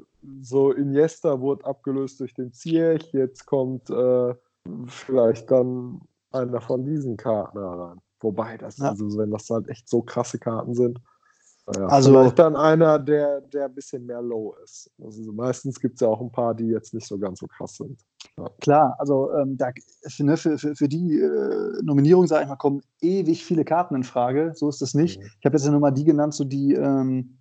so 0.41 0.71
Iniesta 0.71 1.39
wurde 1.39 1.63
abgelöst 1.65 2.19
durch 2.21 2.33
den 2.33 2.51
Ziyech, 2.51 3.13
jetzt 3.13 3.45
kommt 3.45 3.87
äh, 3.91 4.33
vielleicht 4.87 5.51
dann 5.51 6.01
einer 6.31 6.59
von 6.59 6.83
diesen 6.85 7.17
Karten 7.17 7.59
heran. 7.59 8.01
Wobei, 8.19 8.57
das, 8.57 8.79
Ja. 8.79 8.89
also 8.89 9.15
wenn 9.19 9.29
das 9.29 9.47
halt 9.47 9.69
echt 9.69 9.87
so 9.87 10.01
krasse 10.01 10.39
Karten 10.39 10.73
sind, 10.73 10.99
naja, 11.73 11.87
Also- 11.87 12.11
vielleicht 12.11 12.39
dann 12.39 12.55
einer, 12.55 12.99
der, 12.99 13.41
der 13.41 13.65
ein 13.65 13.73
bisschen 13.73 14.05
mehr 14.05 14.21
low 14.21 14.55
ist. 14.63 14.89
Also 15.03 15.31
meistens 15.31 15.79
gibt 15.79 15.95
es 15.95 16.01
ja 16.01 16.07
auch 16.07 16.21
ein 16.21 16.31
paar, 16.31 16.53
die 16.53 16.67
jetzt 16.67 16.93
nicht 16.93 17.07
so 17.07 17.17
ganz 17.17 17.39
so 17.39 17.47
krass 17.47 17.77
sind. 17.77 17.99
Klar, 18.59 18.95
also 18.99 19.31
ähm, 19.33 19.57
da, 19.57 19.71
für, 20.07 20.23
ne, 20.23 20.37
für, 20.37 20.57
für, 20.57 20.87
die 20.87 21.19
äh, 21.19 21.81
Nominierung, 21.83 22.27
sage 22.27 22.43
ich 22.43 22.49
mal, 22.49 22.55
kommen 22.55 22.81
ewig 23.01 23.43
viele 23.43 23.65
Karten 23.65 23.95
in 23.95 24.03
Frage. 24.03 24.53
So 24.55 24.69
ist 24.69 24.81
es 24.81 24.93
nicht. 24.93 25.19
Mhm. 25.19 25.25
Ich 25.39 25.45
habe 25.45 25.57
jetzt 25.57 25.65
ja 25.65 25.71
nur 25.71 25.79
mal 25.79 25.91
die 25.91 26.05
genannt, 26.05 26.33
so 26.33 26.43
die, 26.43 26.73
ähm, 26.73 27.37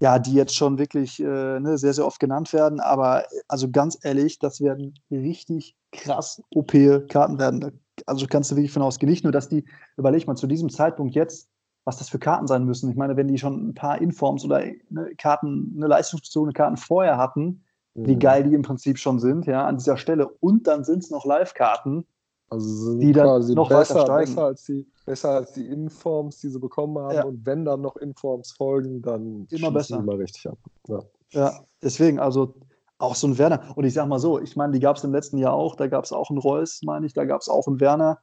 ja, 0.00 0.18
die 0.18 0.34
jetzt 0.34 0.54
schon 0.54 0.78
wirklich 0.78 1.20
äh, 1.20 1.60
ne, 1.60 1.78
sehr, 1.78 1.92
sehr 1.92 2.06
oft 2.06 2.20
genannt 2.20 2.52
werden. 2.52 2.80
Aber 2.80 3.24
also 3.48 3.70
ganz 3.70 3.98
ehrlich, 4.02 4.38
das 4.38 4.60
werden 4.60 4.94
richtig 5.10 5.76
krass 5.92 6.42
OP-Karten 6.50 7.38
werden. 7.38 7.80
Also 8.06 8.26
kannst 8.28 8.50
du 8.50 8.56
wirklich 8.56 8.72
von 8.72 8.82
ausgehen. 8.82 9.10
Nicht 9.10 9.24
nur, 9.24 9.32
dass 9.32 9.48
die, 9.48 9.64
überleg 9.96 10.26
mal, 10.26 10.36
zu 10.36 10.46
diesem 10.46 10.70
Zeitpunkt 10.70 11.14
jetzt, 11.14 11.48
was 11.84 11.98
das 11.98 12.08
für 12.08 12.18
Karten 12.18 12.46
sein 12.46 12.64
müssen. 12.64 12.90
Ich 12.90 12.96
meine, 12.96 13.16
wenn 13.16 13.28
die 13.28 13.38
schon 13.38 13.68
ein 13.68 13.74
paar 13.74 14.00
Informs 14.00 14.44
oder 14.44 14.62
ne, 14.90 15.14
Karten, 15.18 15.74
eine 15.76 15.86
leistungsbezogene 15.86 16.52
Karten 16.52 16.76
vorher 16.76 17.18
hatten, 17.18 17.62
wie 17.94 18.14
Mhm. 18.14 18.18
geil 18.18 18.42
die 18.44 18.54
im 18.54 18.62
Prinzip 18.62 18.98
schon 18.98 19.18
sind, 19.20 19.46
ja, 19.46 19.66
an 19.66 19.76
dieser 19.76 19.96
Stelle. 19.96 20.28
Und 20.40 20.66
dann 20.66 20.84
sind 20.84 21.04
es 21.04 21.10
noch 21.10 21.24
Live-Karten. 21.24 22.06
Also 22.50 22.98
die 22.98 23.12
dann 23.12 23.40
noch 23.54 23.70
weiter 23.70 23.78
besser, 23.80 24.00
steigen. 24.02 24.30
besser, 24.34 24.44
als 24.44 24.64
die, 24.64 24.86
besser 25.06 25.30
als 25.30 25.52
die 25.52 25.66
Informs, 25.66 26.38
die 26.40 26.48
sie 26.50 26.58
bekommen 26.58 26.98
haben. 26.98 27.14
Ja. 27.14 27.24
Und 27.24 27.44
wenn 27.46 27.64
dann 27.64 27.80
noch 27.80 27.96
Informs 27.96 28.52
folgen, 28.52 29.00
dann 29.02 29.46
Immer 29.50 29.70
besser. 29.70 30.00
mal 30.02 30.16
richtig 30.16 30.46
ab. 30.48 30.58
Ja. 30.88 31.00
Ja, 31.30 31.60
deswegen, 31.82 32.18
also 32.20 32.54
auch 32.98 33.14
so 33.16 33.26
ein 33.26 33.38
Werner. 33.38 33.60
Und 33.76 33.84
ich 33.84 33.94
sag 33.94 34.06
mal 34.06 34.18
so, 34.20 34.40
ich 34.40 34.56
meine, 34.56 34.72
die 34.72 34.80
gab 34.80 34.96
es 34.96 35.04
im 35.04 35.12
letzten 35.12 35.38
Jahr 35.38 35.52
auch. 35.54 35.74
Da 35.74 35.88
gab 35.88 36.04
es 36.04 36.12
auch 36.12 36.30
einen 36.30 36.38
Reus, 36.38 36.80
meine 36.84 37.06
ich, 37.06 37.12
da 37.12 37.24
gab 37.24 37.40
es 37.40 37.48
auch 37.48 37.66
einen 37.66 37.80
Werner. 37.80 38.18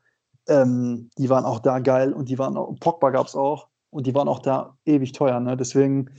Ähm, 0.48 1.10
die 1.18 1.30
waren 1.30 1.46
auch 1.46 1.60
da 1.60 1.80
geil 1.80 2.14
und 2.14 2.30
die 2.30 2.40
waren 2.40 2.58
auch, 2.58 2.74
Pogba 2.80 3.12
gab 3.12 3.28
es 3.28 3.36
auch 3.36 3.68
und 3.92 4.08
die 4.08 4.16
waren 4.16 4.28
auch 4.28 4.40
da 4.40 4.76
ewig 4.86 5.12
teuer. 5.12 5.40
Ne? 5.40 5.56
Deswegen, 5.56 6.10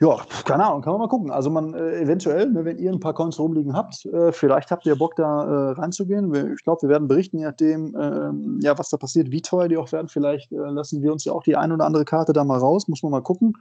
ja, 0.00 0.18
keine 0.44 0.66
Ahnung, 0.66 0.82
kann 0.82 0.92
man 0.94 1.02
mal 1.02 1.08
gucken. 1.08 1.30
Also 1.30 1.48
man 1.50 1.72
äh, 1.74 2.00
eventuell, 2.00 2.50
ne, 2.50 2.64
wenn 2.64 2.78
ihr 2.78 2.90
ein 2.92 2.98
paar 3.00 3.14
Coins 3.14 3.38
rumliegen 3.38 3.74
habt, 3.74 4.04
äh, 4.06 4.32
vielleicht 4.32 4.70
habt 4.72 4.84
ihr 4.84 4.96
Bock 4.96 5.14
da 5.16 5.44
äh, 5.44 5.70
reinzugehen. 5.72 6.34
Ich 6.54 6.64
glaube, 6.64 6.82
wir 6.82 6.88
werden 6.88 7.06
berichten, 7.06 7.38
je 7.38 7.44
nachdem, 7.44 7.96
ähm, 7.98 8.58
ja, 8.60 8.76
was 8.76 8.90
da 8.90 8.96
passiert, 8.96 9.30
wie 9.30 9.40
teuer 9.40 9.68
die 9.68 9.76
auch 9.76 9.92
werden. 9.92 10.08
Vielleicht 10.08 10.50
äh, 10.52 10.56
lassen 10.56 11.00
wir 11.02 11.12
uns 11.12 11.24
ja 11.24 11.32
auch 11.32 11.44
die 11.44 11.56
eine 11.56 11.74
oder 11.74 11.86
andere 11.86 12.04
Karte 12.04 12.32
da 12.32 12.42
mal 12.44 12.58
raus, 12.58 12.88
muss 12.88 13.02
man 13.02 13.12
mal 13.12 13.22
gucken. 13.22 13.54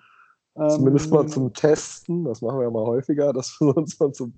Zumindest 0.69 1.11
mal 1.11 1.21
Ähm, 1.21 1.29
zum 1.29 1.53
Testen, 1.53 2.25
das 2.25 2.41
machen 2.43 2.59
wir 2.59 2.65
ja 2.65 2.69
mal 2.69 2.85
häufiger, 2.85 3.33
dass 3.33 3.59
wir 3.59 3.75
uns 3.75 3.99
mal 3.99 4.11
zum, 4.11 4.33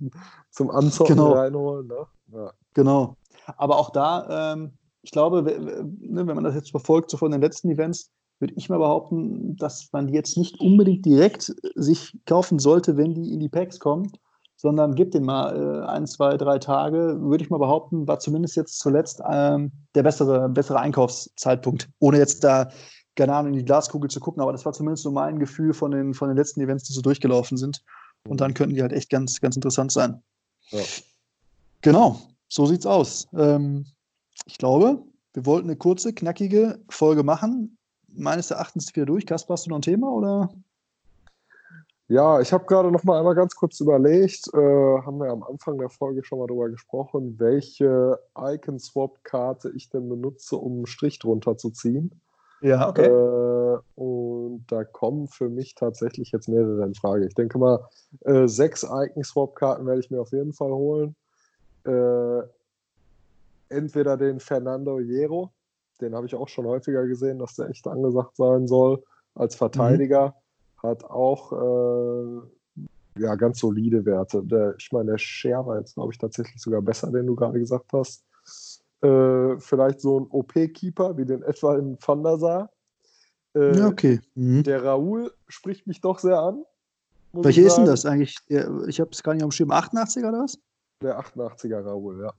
zum 0.49 0.71
Anzocken 0.71 1.17
Genau. 1.17 1.33
reinholen. 1.33 1.87
Ne? 1.87 2.07
Ja. 2.33 2.51
Genau. 2.73 3.17
Aber 3.57 3.77
auch 3.77 3.89
da, 3.89 4.53
ähm, 4.53 4.71
ich 5.05 5.11
glaube, 5.11 5.43
ne, 5.43 6.27
wenn 6.27 6.35
man 6.35 6.43
das 6.43 6.55
jetzt 6.55 6.71
verfolgt, 6.71 7.11
so 7.11 7.17
von 7.17 7.31
den 7.31 7.41
letzten 7.41 7.69
Events, 7.69 8.11
würde 8.39 8.55
ich 8.57 8.69
mal 8.69 8.79
behaupten, 8.79 9.55
dass 9.55 9.87
man 9.93 10.07
die 10.07 10.13
jetzt 10.13 10.35
nicht 10.35 10.59
unbedingt 10.59 11.05
direkt 11.05 11.49
äh, 11.49 11.69
sich 11.75 12.17
kaufen 12.25 12.59
sollte, 12.59 12.97
wenn 12.97 13.13
die 13.13 13.31
in 13.31 13.39
die 13.39 13.47
Packs 13.47 13.79
kommen, 13.79 14.11
sondern 14.57 14.95
gibt 14.95 15.13
den 15.13 15.23
mal 15.23 15.55
äh, 15.55 15.85
ein, 15.85 16.07
zwei, 16.07 16.37
drei 16.37 16.57
Tage, 16.57 17.17
würde 17.21 17.43
ich 17.43 17.51
mal 17.51 17.59
behaupten, 17.59 18.07
war 18.07 18.19
zumindest 18.19 18.55
jetzt 18.55 18.79
zuletzt 18.79 19.21
ähm, 19.31 19.71
der 19.93 20.03
bessere, 20.03 20.49
bessere 20.49 20.79
Einkaufszeitpunkt. 20.79 21.87
Ohne 21.99 22.17
jetzt 22.17 22.43
da, 22.43 22.69
keine 23.15 23.35
Ahnung, 23.35 23.53
in 23.53 23.59
die 23.59 23.65
Glaskugel 23.65 24.09
zu 24.09 24.19
gucken, 24.19 24.41
aber 24.41 24.53
das 24.53 24.65
war 24.65 24.73
zumindest 24.73 25.03
so 25.03 25.11
mein 25.11 25.37
Gefühl 25.37 25.73
von 25.73 25.91
den, 25.91 26.15
von 26.15 26.29
den 26.29 26.37
letzten 26.37 26.61
Events, 26.61 26.85
die 26.85 26.93
so 26.93 27.01
durchgelaufen 27.01 27.57
sind. 27.57 27.83
Und 28.27 28.41
dann 28.41 28.55
könnten 28.55 28.73
die 28.73 28.81
halt 28.81 28.91
echt 28.91 29.11
ganz, 29.11 29.39
ganz 29.39 29.55
interessant 29.55 29.91
sein. 29.91 30.23
Ja. 30.71 30.81
Genau, 31.81 32.19
so 32.47 32.65
sieht's 32.65 32.87
aus. 32.87 33.27
Ähm, 33.37 33.85
ich 34.45 34.57
glaube, 34.57 35.03
wir 35.33 35.45
wollten 35.45 35.69
eine 35.69 35.77
kurze, 35.77 36.13
knackige 36.13 36.79
Folge 36.89 37.23
machen. 37.23 37.77
Meines 38.07 38.51
Erachtens 38.51 38.95
wieder 38.95 39.05
durch. 39.05 39.25
Kaspar, 39.25 39.55
hast 39.55 39.65
du 39.65 39.71
noch 39.71 39.79
ein 39.79 39.81
Thema 39.81 40.09
oder? 40.09 40.49
Ja, 42.07 42.39
ich 42.39 42.53
habe 42.53 42.65
gerade 42.65 42.91
noch 42.91 43.03
mal 43.03 43.17
einmal 43.17 43.33
ganz 43.33 43.55
kurz 43.55 43.79
überlegt, 43.79 44.47
äh, 44.53 44.57
haben 44.57 45.17
wir 45.17 45.31
am 45.31 45.41
Anfang 45.41 45.79
der 45.79 45.89
Folge 45.89 46.23
schon 46.23 46.37
mal 46.37 46.45
darüber 46.45 46.69
gesprochen, 46.69 47.35
welche 47.39 48.19
Icon-Swap-Karte 48.37 49.71
ich 49.75 49.89
denn 49.89 50.07
benutze, 50.07 50.55
um 50.55 50.73
einen 50.73 50.85
Strich 50.85 51.17
drunter 51.17 51.57
zu 51.57 51.71
ziehen. 51.71 52.11
Ja, 52.61 52.89
Äh, 53.05 53.79
und 53.95 54.65
da 54.67 54.83
kommen 54.83 55.27
für 55.27 55.49
mich 55.49 55.73
tatsächlich 55.73 56.31
jetzt 56.31 56.47
mehrere 56.47 56.85
in 56.85 56.93
Frage. 56.93 57.25
Ich 57.25 57.33
denke 57.33 57.57
mal, 57.57 57.79
äh, 58.21 58.47
sechs 58.47 58.83
Icon-Swap-Karten 58.83 59.87
werde 59.87 59.99
ich 59.99 60.11
mir 60.11 60.21
auf 60.21 60.31
jeden 60.31 60.53
Fall 60.53 60.71
holen. 60.71 61.15
Entweder 63.69 64.17
den 64.17 64.39
Fernando 64.39 64.99
Hierro, 64.99 65.51
den 66.01 66.15
habe 66.15 66.27
ich 66.27 66.35
auch 66.35 66.47
schon 66.47 66.65
häufiger 66.65 67.05
gesehen, 67.07 67.39
dass 67.39 67.55
der 67.55 67.69
echt 67.69 67.87
angesagt 67.87 68.35
sein 68.35 68.67
soll 68.67 69.03
als 69.33 69.55
Verteidiger. 69.55 70.35
Hat 70.81 71.03
auch 71.03 71.51
äh, 71.51 72.41
ja, 73.17 73.35
ganz 73.35 73.59
solide 73.59 74.05
Werte. 74.05 74.43
Der, 74.43 74.75
ich 74.77 74.91
meine, 74.91 75.11
der 75.11 75.17
Share 75.17 75.65
war 75.65 75.79
jetzt, 75.79 75.95
glaube 75.95 76.11
ich, 76.11 76.19
tatsächlich 76.19 76.61
sogar 76.61 76.81
besser, 76.81 77.11
den 77.11 77.25
du 77.25 77.35
gerade 77.35 77.59
gesagt 77.59 77.91
hast. 77.93 78.25
Äh, 79.01 79.57
vielleicht 79.59 80.01
so 80.01 80.19
ein 80.19 80.27
OP-Keeper 80.29 81.17
wie 81.17 81.25
den 81.25 81.43
etwa 81.43 81.77
in 81.77 81.97
Van 82.05 82.23
der 82.23 82.37
Sar. 82.37 82.69
Äh, 83.55 83.77
ja 83.77 83.87
okay. 83.87 84.19
Mhm. 84.35 84.63
Der 84.63 84.83
Raoul 84.83 85.31
spricht 85.47 85.87
mich 85.87 86.01
doch 86.01 86.19
sehr 86.19 86.39
an. 86.39 86.63
muss 87.31 87.45
Welche 87.45 87.61
ich 87.61 87.67
ist 87.67 87.75
denn 87.75 87.85
das 87.85 88.05
eigentlich? 88.05 88.37
Ich 88.47 88.99
habe 88.99 89.09
es 89.11 89.23
gar 89.23 89.33
nicht 89.33 89.43
dem 89.43 89.51
Schirm. 89.51 89.71
88er 89.71 90.29
oder 90.29 90.43
was? 90.43 90.57
Der 91.01 91.19
88er 91.19 91.85
Raoul, 91.85 92.21
ja. 92.21 92.33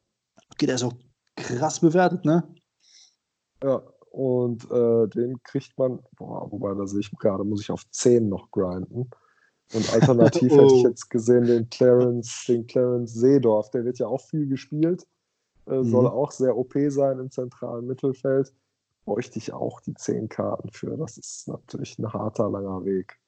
Okay, 0.52 0.66
der 0.66 0.76
ist 0.76 0.84
auch 0.84 0.94
krass 1.37 1.80
bewertet, 1.80 2.24
ne? 2.24 2.43
Ja, 3.62 3.82
und 4.11 4.70
äh, 4.70 5.09
den 5.09 5.43
kriegt 5.43 5.78
man, 5.78 6.01
boah, 6.16 6.51
wobei 6.51 6.74
da 6.74 6.87
sehe 6.87 7.01
ich 7.01 7.11
gerade, 7.18 7.45
muss 7.45 7.61
ich 7.61 7.70
auf 7.70 7.89
10 7.91 8.28
noch 8.28 8.51
grinden. 8.51 9.11
Und 9.74 9.93
alternativ 9.93 10.53
oh. 10.53 10.57
hätte 10.57 10.74
ich 10.74 10.84
oh. 10.84 10.89
jetzt 10.89 11.11
gesehen 11.11 11.45
den 11.45 11.68
Clarence, 11.68 12.45
den 12.49 12.66
Clarence 12.66 13.14
Seedorf, 13.14 13.70
der 13.70 13.84
wird 13.84 13.99
ja 13.99 14.07
auch 14.07 14.22
viel 14.22 14.47
gespielt, 14.47 15.07
äh, 15.66 15.78
mhm. 15.78 15.91
soll 15.91 16.07
auch 16.07 16.30
sehr 16.30 16.57
OP 16.57 16.74
sein 16.89 17.18
im 17.18 17.30
zentralen 17.30 17.87
Mittelfeld. 17.87 18.53
Bräuchte 19.05 19.39
ich 19.39 19.53
auch 19.53 19.80
die 19.80 19.95
10 19.95 20.28
Karten 20.28 20.70
für. 20.70 20.97
Das 20.97 21.16
ist 21.16 21.47
natürlich 21.47 21.99
ein 21.99 22.12
harter, 22.12 22.51
langer 22.51 22.84
Weg. 22.84 23.18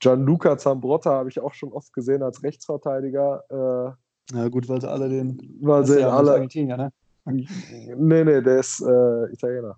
Gianluca 0.00 0.56
Zambrotta 0.58 1.10
habe 1.10 1.30
ich 1.30 1.40
auch 1.40 1.54
schon 1.54 1.72
oft 1.72 1.92
gesehen 1.92 2.22
als 2.22 2.42
Rechtsverteidiger. 2.42 3.96
Äh, 4.30 4.36
ja, 4.36 4.48
gut, 4.48 4.68
weil 4.68 4.80
sie 4.80 4.90
alle 4.90 5.08
den. 5.08 5.58
Weil 5.60 5.84
sie 5.86 6.00
ja 6.00 6.10
alle. 6.10 6.40
Ne? 6.40 6.92
Nee, 7.26 8.24
nee, 8.24 8.42
der 8.42 8.60
ist 8.60 8.80
äh, 8.80 9.32
Italiener. 9.32 9.76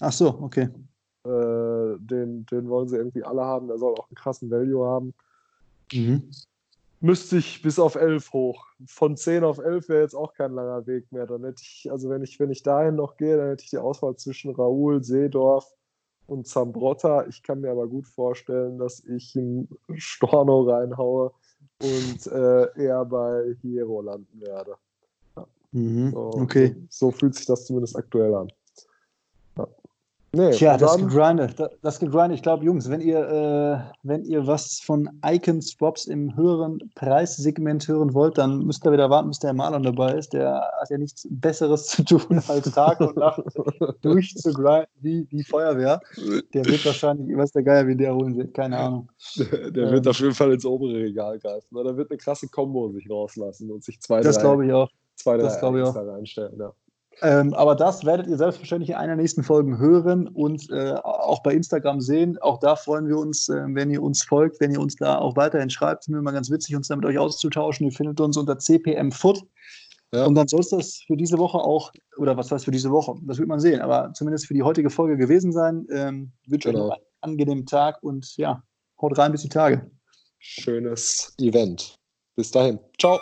Ach 0.00 0.12
so, 0.12 0.28
okay. 0.40 0.68
Äh, 1.24 1.98
den, 1.98 2.46
den 2.46 2.68
wollen 2.68 2.88
sie 2.88 2.96
irgendwie 2.96 3.22
alle 3.22 3.42
haben. 3.42 3.68
Der 3.68 3.78
soll 3.78 3.94
auch 3.94 4.08
einen 4.08 4.14
krassen 4.14 4.50
Value 4.50 4.86
haben. 4.86 5.14
Mhm. 5.92 6.30
Müsste 7.00 7.38
ich 7.38 7.62
bis 7.62 7.78
auf 7.78 7.94
11 7.94 8.32
hoch. 8.32 8.66
Von 8.86 9.16
10 9.16 9.44
auf 9.44 9.58
11 9.58 9.88
wäre 9.88 10.02
jetzt 10.02 10.14
auch 10.14 10.34
kein 10.34 10.52
langer 10.52 10.86
Weg 10.86 11.10
mehr. 11.12 11.26
Dann 11.26 11.44
hätte 11.44 11.62
ich, 11.62 11.88
also 11.90 12.08
wenn 12.10 12.22
ich, 12.22 12.38
wenn 12.40 12.50
ich 12.50 12.62
dahin 12.62 12.96
noch 12.96 13.16
gehe, 13.16 13.36
dann 13.36 13.48
hätte 13.48 13.64
ich 13.64 13.70
die 13.70 13.78
Auswahl 13.78 14.16
zwischen 14.16 14.54
Raoul, 14.54 15.02
Seedorf 15.02 15.74
und 16.26 16.46
Zambrotta. 16.46 17.26
Ich 17.26 17.42
kann 17.42 17.60
mir 17.60 17.70
aber 17.70 17.88
gut 17.88 18.06
vorstellen, 18.06 18.78
dass 18.78 19.04
ich 19.04 19.36
einen 19.36 19.68
Storno 19.96 20.62
reinhaue 20.62 21.32
und 21.82 22.26
äh, 22.26 22.82
eher 22.82 23.04
bei 23.04 23.56
Hierro 23.60 24.02
landen 24.02 24.40
werde. 24.40 24.76
Ja. 25.72 25.80
Mhm, 25.80 26.10
so, 26.12 26.30
okay. 26.34 26.76
So 26.88 27.10
fühlt 27.10 27.34
sich 27.34 27.46
das 27.46 27.64
zumindest 27.66 27.96
aktuell 27.96 28.34
an. 28.34 28.48
Nee, 30.32 30.52
Tja, 30.52 30.76
das 30.76 30.96
gegrindet. 30.96 31.56
Das 31.82 31.98
gegrindet. 31.98 32.36
Ich 32.36 32.42
glaube, 32.42 32.64
Jungs, 32.64 32.88
wenn 32.88 33.00
ihr, 33.00 33.18
äh, 33.18 33.92
wenn 34.04 34.24
ihr 34.24 34.46
was 34.46 34.78
von 34.78 35.10
Icon 35.26 35.60
Swaps 35.60 36.06
im 36.06 36.36
höheren 36.36 36.78
Preissegment 36.94 37.88
hören 37.88 38.14
wollt, 38.14 38.38
dann 38.38 38.64
müsst 38.64 38.86
ihr 38.86 38.92
wieder 38.92 39.10
warten, 39.10 39.30
bis 39.30 39.40
der 39.40 39.54
Marlon 39.54 39.82
dabei 39.82 40.12
ist. 40.12 40.32
Der 40.32 40.70
hat 40.80 40.88
ja 40.88 40.98
nichts 40.98 41.26
Besseres 41.28 41.86
zu 41.86 42.04
tun, 42.04 42.40
als 42.48 42.70
Tag 42.70 43.00
und 43.00 43.16
Nacht 43.16 43.42
durchzugrinden 44.02 44.86
wie 45.00 45.24
die 45.24 45.42
Feuerwehr. 45.42 46.00
Der 46.54 46.64
wird 46.64 46.86
wahrscheinlich, 46.86 47.28
ich 47.28 47.36
weiß 47.36 47.50
der 47.50 47.64
Geier, 47.64 47.88
wie 47.88 47.96
der 47.96 48.14
holen 48.14 48.36
wird, 48.36 48.54
keine 48.54 48.78
Ahnung. 48.78 49.10
Der, 49.36 49.70
der 49.72 49.86
ähm, 49.86 49.92
wird 49.94 50.06
auf 50.06 50.20
jeden 50.20 50.34
Fall 50.34 50.52
ins 50.52 50.64
obere 50.64 50.94
Regal 50.94 51.40
greifen. 51.40 51.76
Oder 51.76 51.96
wird 51.96 52.08
eine 52.08 52.18
krasse 52.18 52.46
Combo 52.46 52.88
sich 52.92 53.10
rauslassen 53.10 53.68
und 53.72 53.82
sich 53.82 54.00
zwei, 54.00 54.20
das 54.20 54.38
drei, 54.38 54.64
ich 54.64 54.72
auch. 54.72 54.90
Zwei, 55.22 55.36
drei 55.36 55.44
das 55.44 55.62
auch. 55.62 55.96
reinstellen. 55.96 56.58
Ja. 56.58 56.72
Ähm, 57.22 57.52
aber 57.54 57.74
das 57.74 58.04
werdet 58.04 58.26
ihr 58.28 58.38
selbstverständlich 58.38 58.90
in 58.90 58.96
einer 58.96 59.08
der 59.08 59.16
nächsten 59.16 59.42
Folgen 59.42 59.78
hören 59.78 60.28
und 60.28 60.70
äh, 60.70 60.94
auch 60.94 61.42
bei 61.42 61.52
Instagram 61.52 62.00
sehen. 62.00 62.38
Auch 62.38 62.58
da 62.58 62.76
freuen 62.76 63.08
wir 63.08 63.18
uns, 63.18 63.48
äh, 63.48 63.62
wenn 63.68 63.90
ihr 63.90 64.02
uns 64.02 64.22
folgt, 64.22 64.60
wenn 64.60 64.70
ihr 64.70 64.80
uns 64.80 64.96
da 64.96 65.18
auch 65.18 65.36
weiterhin 65.36 65.70
schreibt. 65.70 66.04
Finde 66.04 66.20
immer 66.20 66.32
ganz 66.32 66.50
witzig, 66.50 66.76
uns 66.76 66.88
da 66.88 66.96
mit 66.96 67.04
euch 67.04 67.18
auszutauschen. 67.18 67.86
Ihr 67.86 67.92
findet 67.92 68.20
uns 68.20 68.36
unter 68.36 68.56
cpmfoot. 68.58 69.42
Ja. 70.12 70.24
Und 70.26 70.34
dann 70.34 70.48
soll 70.48 70.60
es 70.60 70.70
das 70.70 71.02
für 71.06 71.16
diese 71.16 71.38
Woche 71.38 71.58
auch, 71.58 71.92
oder 72.16 72.36
was 72.36 72.50
heißt 72.50 72.64
für 72.64 72.70
diese 72.70 72.90
Woche? 72.90 73.14
Das 73.22 73.38
wird 73.38 73.48
man 73.48 73.60
sehen, 73.60 73.80
aber 73.80 74.12
zumindest 74.14 74.46
für 74.46 74.54
die 74.54 74.62
heutige 74.62 74.90
Folge 74.90 75.16
gewesen 75.16 75.52
sein. 75.52 75.86
Ähm, 75.92 76.32
wünsche 76.46 76.72
genau. 76.72 76.86
euch 76.86 76.94
einen 76.94 77.02
angenehmen 77.20 77.66
Tag 77.66 78.02
und 78.02 78.36
ja, 78.36 78.62
haut 79.00 79.16
rein 79.18 79.32
bis 79.32 79.42
die 79.42 79.48
Tage. 79.48 79.88
Schönes 80.38 81.34
Event. 81.38 81.94
Bis 82.34 82.50
dahin. 82.50 82.78
Ciao. 82.98 83.18